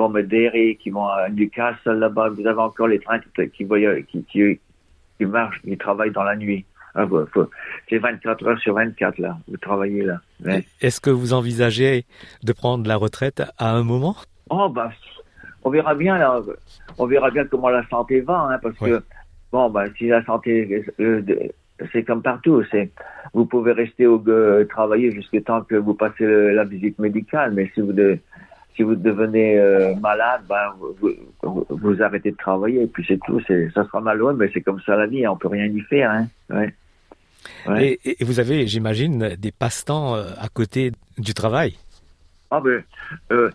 qui 0.79 0.89
vont 0.91 1.07
à 1.07 1.29
Newcastle 1.29 1.97
là-bas. 1.97 2.29
Vous 2.29 2.45
avez 2.47 2.61
encore 2.61 2.87
les 2.87 2.99
trains 2.99 3.19
qui, 3.19 3.49
qui, 3.49 3.67
qui, 4.07 4.23
qui, 4.23 4.59
qui 5.17 5.25
marchent, 5.25 5.61
qui 5.61 5.77
travaillent 5.77 6.11
dans 6.11 6.23
la 6.23 6.35
nuit. 6.35 6.65
Ah, 6.95 7.05
c'est 7.89 7.99
24 7.99 8.47
heures 8.47 8.59
sur 8.59 8.73
24 8.73 9.19
là, 9.19 9.37
vous 9.47 9.57
travaillez 9.57 10.03
là. 10.03 10.19
Ouais. 10.43 10.65
Est-ce 10.81 10.99
que 10.99 11.11
vous 11.11 11.33
envisagez 11.33 12.05
de 12.43 12.53
prendre 12.53 12.87
la 12.87 12.95
retraite 12.95 13.43
à 13.59 13.75
un 13.75 13.83
moment? 13.83 14.15
Oh 14.49 14.67
bah, 14.67 14.89
on 15.63 15.69
verra 15.69 15.93
bien 15.93 16.17
là, 16.17 16.41
on 16.97 17.05
verra 17.05 17.29
bien 17.29 17.45
comment 17.45 17.69
la 17.69 17.87
santé 17.87 18.21
va, 18.21 18.49
hein, 18.49 18.59
parce 18.63 18.79
ouais. 18.79 18.89
que 18.89 19.03
bon 19.51 19.69
bah 19.69 19.85
si 19.95 20.07
la 20.07 20.23
santé 20.25 20.85
euh, 20.99 21.21
c'est 21.91 22.03
comme 22.03 22.23
partout, 22.23 22.63
c'est 22.71 22.89
vous 23.33 23.45
pouvez 23.45 23.73
rester 23.73 24.07
au 24.07 24.23
euh, 24.27 24.65
travailler 24.65 25.11
jusqu'à 25.11 25.41
temps 25.41 25.61
que 25.61 25.75
vous 25.75 25.93
passez 25.93 26.25
le, 26.25 26.53
la 26.53 26.63
visite 26.63 26.97
médicale, 26.97 27.51
mais 27.53 27.69
si 27.75 27.81
vous 27.81 27.93
de, 27.93 28.17
si 28.77 28.83
vous 28.83 28.95
devenez 28.95 29.59
euh, 29.59 29.95
malade, 29.95 30.41
ben 30.47 30.73
vous, 30.79 31.11
vous, 31.41 31.65
vous, 31.69 32.01
arrêtez 32.01 32.31
de 32.31 32.37
travailler 32.37 32.83
et 32.83 32.87
puis 32.87 33.03
c'est 33.07 33.19
tout. 33.25 33.41
Ça 33.73 33.83
sera 33.83 33.99
malheureux, 33.99 34.35
mais 34.37 34.49
c'est 34.53 34.61
comme 34.61 34.79
ça 34.85 34.95
la 34.95 35.07
vie. 35.07 35.25
Hein, 35.25 35.31
on 35.31 35.37
peut 35.37 35.49
rien 35.49 35.65
y 35.65 35.81
faire. 35.81 36.11
Hein. 36.11 36.27
Ouais. 36.49 36.73
Ouais. 37.67 37.99
Et, 38.05 38.21
et, 38.21 38.23
vous 38.23 38.39
avez, 38.39 38.67
j'imagine, 38.67 39.35
des 39.37 39.51
passe-temps 39.51 40.15
à 40.15 40.47
côté 40.53 40.91
du 41.17 41.33
travail? 41.33 41.75
Ah 42.51 42.61
ben, 42.61 42.83
euh, 43.31 43.49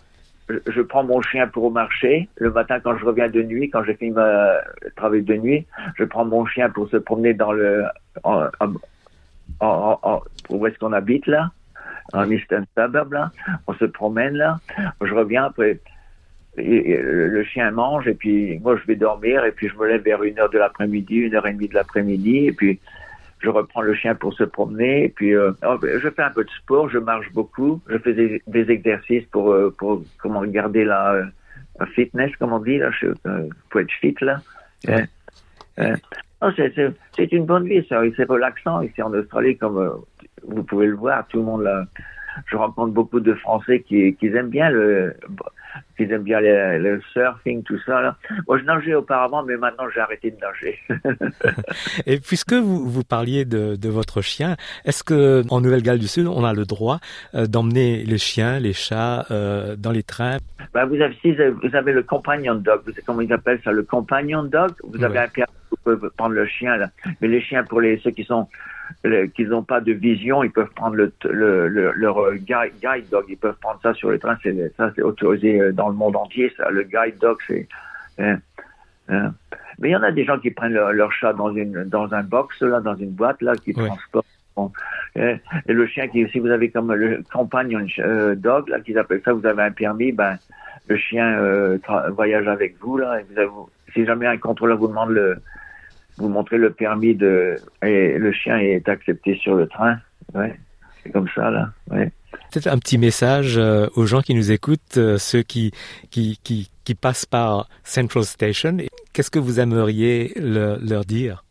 je 0.48 0.80
prends 0.82 1.04
mon 1.04 1.22
chien 1.22 1.46
pour 1.46 1.64
au 1.64 1.70
marché. 1.70 2.28
Le 2.36 2.50
matin, 2.50 2.80
quand 2.80 2.96
je 2.98 3.04
reviens 3.04 3.28
de 3.28 3.42
nuit, 3.42 3.70
quand 3.70 3.84
j'ai 3.84 3.94
fini 3.94 4.10
ma 4.10 4.56
travail 4.96 5.22
de 5.22 5.34
nuit, 5.36 5.66
je 5.96 6.04
prends 6.04 6.24
mon 6.24 6.44
chien 6.46 6.68
pour 6.70 6.88
se 6.88 6.96
promener 6.96 7.34
dans 7.34 7.52
le, 7.52 7.84
en, 8.24 8.44
en, 8.60 8.72
en, 9.60 9.98
en 10.02 10.20
où 10.50 10.66
est-ce 10.66 10.78
qu'on 10.78 10.92
habite 10.92 11.26
là, 11.26 11.50
Eastern 12.30 12.64
Suburb 12.76 13.12
là. 13.12 13.30
On 13.66 13.74
se 13.74 13.84
promène 13.84 14.34
là. 14.34 14.58
Je 15.02 15.12
reviens 15.12 15.44
après. 15.44 15.80
Et, 16.58 16.90
et, 16.90 17.00
le 17.00 17.44
chien 17.44 17.70
mange 17.70 18.06
et 18.06 18.12
puis 18.12 18.58
moi 18.58 18.76
je 18.76 18.86
vais 18.86 18.96
dormir 18.96 19.42
et 19.44 19.52
puis 19.52 19.68
je 19.68 19.74
me 19.74 19.88
lève 19.88 20.02
vers 20.02 20.22
une 20.22 20.38
heure 20.38 20.50
de 20.50 20.58
l'après-midi, 20.58 21.14
une 21.14 21.34
heure 21.34 21.46
et 21.46 21.54
demie 21.54 21.68
de 21.68 21.74
l'après-midi 21.74 22.46
et 22.48 22.52
puis 22.52 22.78
je 23.42 23.48
reprends 23.48 23.82
le 23.82 23.94
chien 23.94 24.14
pour 24.14 24.32
se 24.34 24.44
promener, 24.44 25.04
et 25.04 25.08
puis 25.08 25.34
euh, 25.34 25.52
je 25.62 26.08
fais 26.10 26.22
un 26.22 26.30
peu 26.30 26.44
de 26.44 26.50
sport, 26.50 26.88
je 26.88 26.98
marche 26.98 27.30
beaucoup, 27.32 27.80
je 27.88 27.98
fais 27.98 28.14
des, 28.14 28.42
des 28.46 28.70
exercices 28.70 29.24
pour 29.26 29.52
euh, 29.52 29.74
pour 29.76 30.02
comment 30.18 30.44
garder 30.44 30.84
la 30.84 31.12
euh, 31.12 31.86
fitness, 31.94 32.34
comme 32.36 32.52
on 32.52 32.60
dit 32.60 32.78
là, 32.78 32.90
je, 33.00 33.08
euh, 33.26 33.48
pour 33.70 33.80
être 33.80 33.90
fit 34.00 34.14
là. 34.20 34.40
Ouais. 34.86 35.94
Oh, 36.40 36.48
c'est 36.56 37.32
une 37.32 37.46
bonne 37.46 37.68
vie, 37.68 37.84
c'est 37.88 38.24
relaxant 38.24 38.82
ici 38.82 39.00
en 39.00 39.12
Australie, 39.12 39.56
comme 39.56 40.02
vous 40.46 40.62
pouvez 40.62 40.86
le 40.86 40.94
voir, 40.94 41.26
tout 41.28 41.38
le 41.38 41.44
monde 41.44 41.62
là. 41.62 41.84
Je 42.46 42.56
rencontre 42.56 42.92
beaucoup 42.92 43.20
de 43.20 43.34
Français 43.34 43.80
qui, 43.80 44.14
qui 44.16 44.26
aiment 44.28 44.48
bien 44.48 44.70
le, 44.70 45.14
qui 45.96 46.04
aiment 46.04 46.22
bien 46.22 46.40
le, 46.40 46.78
le, 46.78 47.00
surfing, 47.12 47.62
tout 47.62 47.78
ça. 47.84 48.00
Là. 48.00 48.16
Moi, 48.46 48.58
je 48.58 48.64
nageais 48.64 48.94
auparavant, 48.94 49.42
mais 49.42 49.56
maintenant 49.56 49.84
j'ai 49.94 50.00
arrêté 50.00 50.30
de 50.30 50.36
nager. 50.36 50.78
Et 52.06 52.18
puisque 52.20 52.54
vous, 52.54 52.88
vous 52.88 53.04
parliez 53.04 53.44
de, 53.44 53.76
de 53.76 53.88
votre 53.88 54.22
chien, 54.22 54.56
est-ce 54.84 55.04
que 55.04 55.42
en 55.50 55.60
Nouvelle-Galles 55.60 55.98
du 55.98 56.08
Sud, 56.08 56.26
on 56.26 56.44
a 56.44 56.52
le 56.52 56.64
droit 56.64 56.98
euh, 57.34 57.46
d'emmener 57.46 58.04
les 58.04 58.18
chiens, 58.18 58.58
les 58.58 58.72
chats 58.72 59.26
euh, 59.30 59.76
dans 59.76 59.92
les 59.92 60.02
trains? 60.02 60.38
Ben, 60.74 60.86
vous, 60.86 61.00
avez, 61.00 61.14
si 61.20 61.32
vous 61.32 61.76
avez 61.76 61.92
le 61.92 62.02
companion 62.02 62.54
dog, 62.54 62.80
vous 62.84 62.92
savez 62.92 63.02
comment 63.04 63.20
ils 63.20 63.32
appellent 63.32 63.60
ça, 63.62 63.72
le 63.72 63.82
companion 63.82 64.42
dog? 64.42 64.72
Vous 64.84 65.02
avez 65.02 65.18
ouais. 65.18 65.24
un 65.24 65.28
permis, 65.28 65.52
vous 65.70 65.76
pouvez 65.96 66.10
prendre 66.16 66.34
le 66.34 66.46
chien 66.46 66.76
là. 66.76 66.88
Mais 67.20 67.28
les 67.28 67.40
chiens 67.40 67.64
pour 67.64 67.80
les 67.80 67.98
ceux 67.98 68.10
qui 68.10 68.24
sont 68.24 68.48
qu'ils 69.34 69.48
n'ont 69.48 69.62
pas 69.62 69.80
de 69.80 69.92
vision, 69.92 70.42
ils 70.42 70.50
peuvent 70.50 70.72
prendre 70.74 70.96
le, 70.96 71.12
le, 71.24 71.68
le, 71.68 71.92
leur 71.92 72.34
guide, 72.34 72.72
guide 72.82 73.08
dog, 73.10 73.24
ils 73.28 73.36
peuvent 73.36 73.58
prendre 73.60 73.80
ça 73.82 73.94
sur 73.94 74.10
les 74.10 74.18
trains, 74.18 74.36
c'est 74.42 74.72
ça 74.76 74.92
c'est 74.94 75.02
autorisé 75.02 75.72
dans 75.72 75.88
le 75.88 75.94
monde 75.94 76.16
entier, 76.16 76.52
ça. 76.56 76.70
Le 76.70 76.82
guide 76.82 77.18
dog, 77.20 77.38
c'est. 77.46 77.68
Hein, 78.18 78.38
hein. 79.08 79.34
Mais 79.78 79.88
il 79.88 79.92
y 79.92 79.96
en 79.96 80.02
a 80.02 80.12
des 80.12 80.24
gens 80.24 80.38
qui 80.38 80.50
prennent 80.50 80.72
leur, 80.72 80.92
leur, 80.92 81.12
chat 81.12 81.32
dans 81.32 81.54
une 81.54 81.84
dans 81.84 82.12
un 82.12 82.22
box 82.22 82.60
là, 82.60 82.80
dans 82.80 82.94
une 82.94 83.10
boîte 83.10 83.40
là, 83.42 83.56
qui 83.56 83.72
oui. 83.76 83.86
transportent. 83.86 84.26
Bon. 84.54 84.70
Et, 85.16 85.36
et, 85.66 85.72
le 85.72 85.86
chien 85.86 86.08
qui, 86.08 86.28
si 86.28 86.38
vous 86.38 86.48
avez 86.48 86.70
comme 86.70 86.92
le 86.92 87.22
compagnon 87.32 87.86
euh, 88.00 88.34
dog 88.34 88.68
là, 88.68 88.80
qu'ils 88.80 88.98
appellent 88.98 89.22
ça, 89.24 89.32
vous 89.32 89.46
avez 89.46 89.62
un 89.62 89.70
permis, 89.70 90.12
ben 90.12 90.36
le 90.88 90.96
chien 90.96 91.38
euh, 91.38 91.78
voyage 92.10 92.46
avec 92.48 92.76
vous 92.80 92.98
là. 92.98 93.20
Et 93.20 93.24
vous 93.30 93.38
avez, 93.38 93.50
si 93.94 94.04
jamais 94.04 94.26
un 94.26 94.38
contrôleur 94.38 94.78
vous 94.78 94.88
demande 94.88 95.10
le 95.10 95.38
vous 96.22 96.28
montrez 96.28 96.58
le 96.58 96.70
permis 96.72 97.14
de 97.14 97.56
et 97.82 98.16
le 98.16 98.32
chien 98.32 98.58
est 98.58 98.88
accepté 98.88 99.36
sur 99.42 99.54
le 99.56 99.66
train. 99.66 99.98
Ouais, 100.34 100.54
c'est 101.02 101.10
comme 101.10 101.28
ça 101.34 101.50
là. 101.50 101.70
Ouais. 101.90 102.10
Peut-être 102.50 102.68
un 102.68 102.78
petit 102.78 102.98
message 102.98 103.58
euh, 103.58 103.88
aux 103.96 104.06
gens 104.06 104.22
qui 104.22 104.34
nous 104.34 104.52
écoutent, 104.52 104.96
euh, 104.96 105.18
ceux 105.18 105.42
qui, 105.42 105.72
qui, 106.10 106.38
qui, 106.44 106.70
qui 106.84 106.94
passent 106.94 107.26
par 107.26 107.68
Central 107.82 108.24
Station. 108.24 108.76
Qu'est-ce 109.12 109.30
que 109.30 109.38
vous 109.38 109.58
aimeriez 109.60 110.32
le- 110.36 110.78
leur 110.80 111.04
dire? 111.04 111.44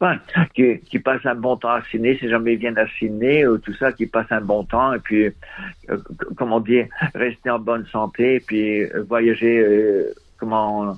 Ouais, 0.00 0.14
qui, 0.54 0.78
qui 0.88 0.98
passent 1.00 1.26
un 1.26 1.34
bon 1.34 1.56
temps 1.56 1.74
à 1.74 1.82
Sydney, 1.82 2.16
si 2.18 2.28
jamais 2.28 2.54
ils 2.54 2.58
viennent 2.58 2.78
à 2.78 2.86
Sydney 2.98 3.46
ou 3.46 3.58
tout 3.58 3.74
ça, 3.74 3.92
qui 3.92 4.06
passent 4.06 4.30
un 4.30 4.40
bon 4.40 4.64
temps 4.64 4.92
et 4.92 5.00
puis, 5.00 5.24
euh, 5.90 5.96
comment 6.36 6.60
dire, 6.60 6.86
rester 7.14 7.50
en 7.50 7.58
bonne 7.58 7.86
santé 7.86 8.36
et 8.36 8.40
puis 8.40 8.84
voyager, 9.08 10.06
comment, 10.38 10.96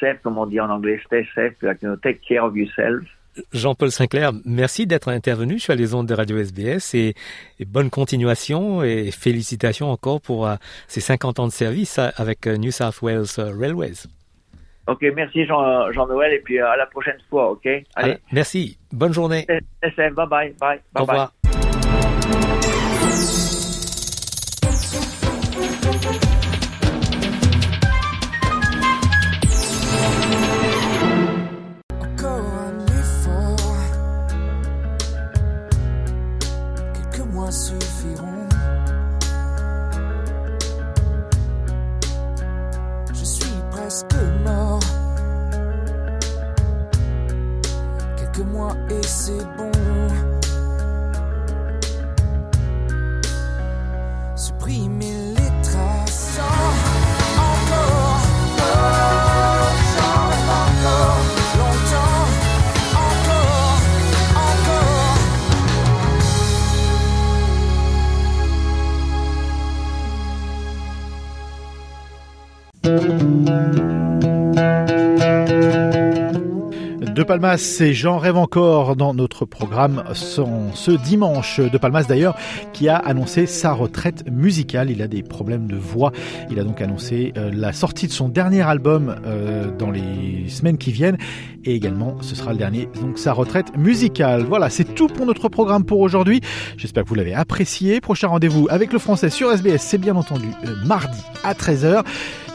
safe, 0.00 0.20
comme 0.22 0.38
on 0.38 0.46
dit 0.46 0.60
en 0.60 0.70
anglais, 0.70 1.00
you 1.12 1.74
know, 1.82 1.96
take 1.96 2.20
care 2.26 2.44
of 2.44 2.56
yourself. 2.56 3.04
Jean-Paul 3.52 3.90
Sinclair, 3.90 4.32
merci 4.44 4.86
d'être 4.86 5.08
intervenu 5.08 5.58
sur 5.58 5.74
les 5.74 5.94
ondes 5.94 6.06
de 6.06 6.14
Radio 6.14 6.38
SBS 6.38 6.94
et, 6.94 7.14
et 7.60 7.64
bonne 7.64 7.90
continuation 7.90 8.82
et 8.82 9.10
félicitations 9.10 9.90
encore 9.90 10.20
pour 10.20 10.46
euh, 10.46 10.54
ces 10.88 11.00
50 11.00 11.40
ans 11.40 11.46
de 11.46 11.52
service 11.52 11.98
avec 11.98 12.46
euh, 12.46 12.56
New 12.56 12.70
South 12.70 13.00
Wales 13.02 13.26
euh, 13.38 13.52
Railways. 13.56 14.06
Ok, 14.86 15.04
merci 15.14 15.44
Jean, 15.44 15.90
Jean-Noël 15.92 16.32
et 16.32 16.40
puis 16.40 16.60
à 16.60 16.76
la 16.76 16.86
prochaine 16.86 17.18
fois, 17.28 17.50
ok? 17.50 17.66
Allez, 17.66 17.84
Allez, 17.96 18.16
merci, 18.32 18.78
bonne 18.92 19.12
journée. 19.12 19.44
safe, 19.82 20.14
bye 20.14 20.26
bye, 20.28 20.28
bye, 20.28 20.54
bye 20.60 20.80
Au 20.94 21.00
revoir. 21.00 21.32
Mois 48.56 48.74
et 48.88 49.06
c'est 49.06 49.44
bon. 49.58 49.95
Palmas 77.26 77.78
et 77.80 77.92
J'en 77.92 78.18
rêve 78.18 78.36
encore 78.36 78.94
dans 78.94 79.12
notre 79.12 79.44
programme 79.44 80.04
ce 80.14 80.90
dimanche. 80.92 81.60
De 81.60 81.76
Palmas 81.76 82.04
d'ailleurs 82.04 82.36
qui 82.72 82.88
a 82.88 82.96
annoncé 82.96 83.46
sa 83.46 83.72
retraite 83.72 84.30
musicale. 84.30 84.90
Il 84.90 85.02
a 85.02 85.08
des 85.08 85.22
problèmes 85.22 85.66
de 85.66 85.74
voix. 85.74 86.12
Il 86.50 86.60
a 86.60 86.64
donc 86.64 86.80
annoncé 86.80 87.32
euh, 87.36 87.50
la 87.52 87.72
sortie 87.72 88.06
de 88.06 88.12
son 88.12 88.28
dernier 88.28 88.62
album 88.62 89.16
euh, 89.26 89.70
dans 89.76 89.90
les 89.90 90.48
semaines 90.48 90.78
qui 90.78 90.92
viennent. 90.92 91.18
Et 91.64 91.74
également 91.74 92.16
ce 92.22 92.36
sera 92.36 92.52
le 92.52 92.58
dernier, 92.58 92.88
donc 93.00 93.18
sa 93.18 93.32
retraite 93.32 93.76
musicale. 93.76 94.44
Voilà, 94.44 94.70
c'est 94.70 94.94
tout 94.94 95.08
pour 95.08 95.26
notre 95.26 95.48
programme 95.48 95.84
pour 95.84 95.98
aujourd'hui. 95.98 96.40
J'espère 96.76 97.02
que 97.02 97.08
vous 97.08 97.16
l'avez 97.16 97.34
apprécié. 97.34 98.00
Prochain 98.00 98.28
rendez-vous 98.28 98.68
avec 98.70 98.92
le 98.92 99.00
français 99.00 99.30
sur 99.30 99.50
SBS, 99.50 99.82
c'est 99.82 99.98
bien 99.98 100.14
entendu 100.14 100.46
euh, 100.64 100.74
mardi 100.86 101.20
à 101.42 101.54
13h. 101.54 102.04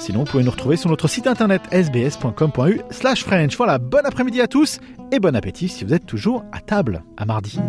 Sinon, 0.01 0.23
vous 0.23 0.31
pouvez 0.31 0.43
nous 0.43 0.49
retrouver 0.49 0.77
sur 0.77 0.89
notre 0.89 1.07
site 1.07 1.27
internet 1.27 1.61
sbs.com.u 1.71 2.81
slash 2.89 3.23
French. 3.23 3.55
Voilà, 3.55 3.77
bon 3.77 4.03
après-midi 4.03 4.41
à 4.41 4.47
tous 4.47 4.79
et 5.11 5.19
bon 5.19 5.35
appétit 5.35 5.69
si 5.69 5.85
vous 5.85 5.93
êtes 5.93 6.07
toujours 6.07 6.43
à 6.51 6.59
table. 6.59 7.03
À 7.17 7.25
mardi. 7.25 7.59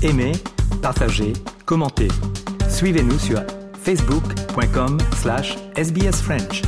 Aimez, 0.00 0.32
partagez, 0.80 1.34
commentez. 1.66 2.08
Suivez-nous 2.70 3.18
sur 3.18 3.42
facebook.com 3.82 4.96
slash 5.14 5.58
sbsfrench. 5.76 6.62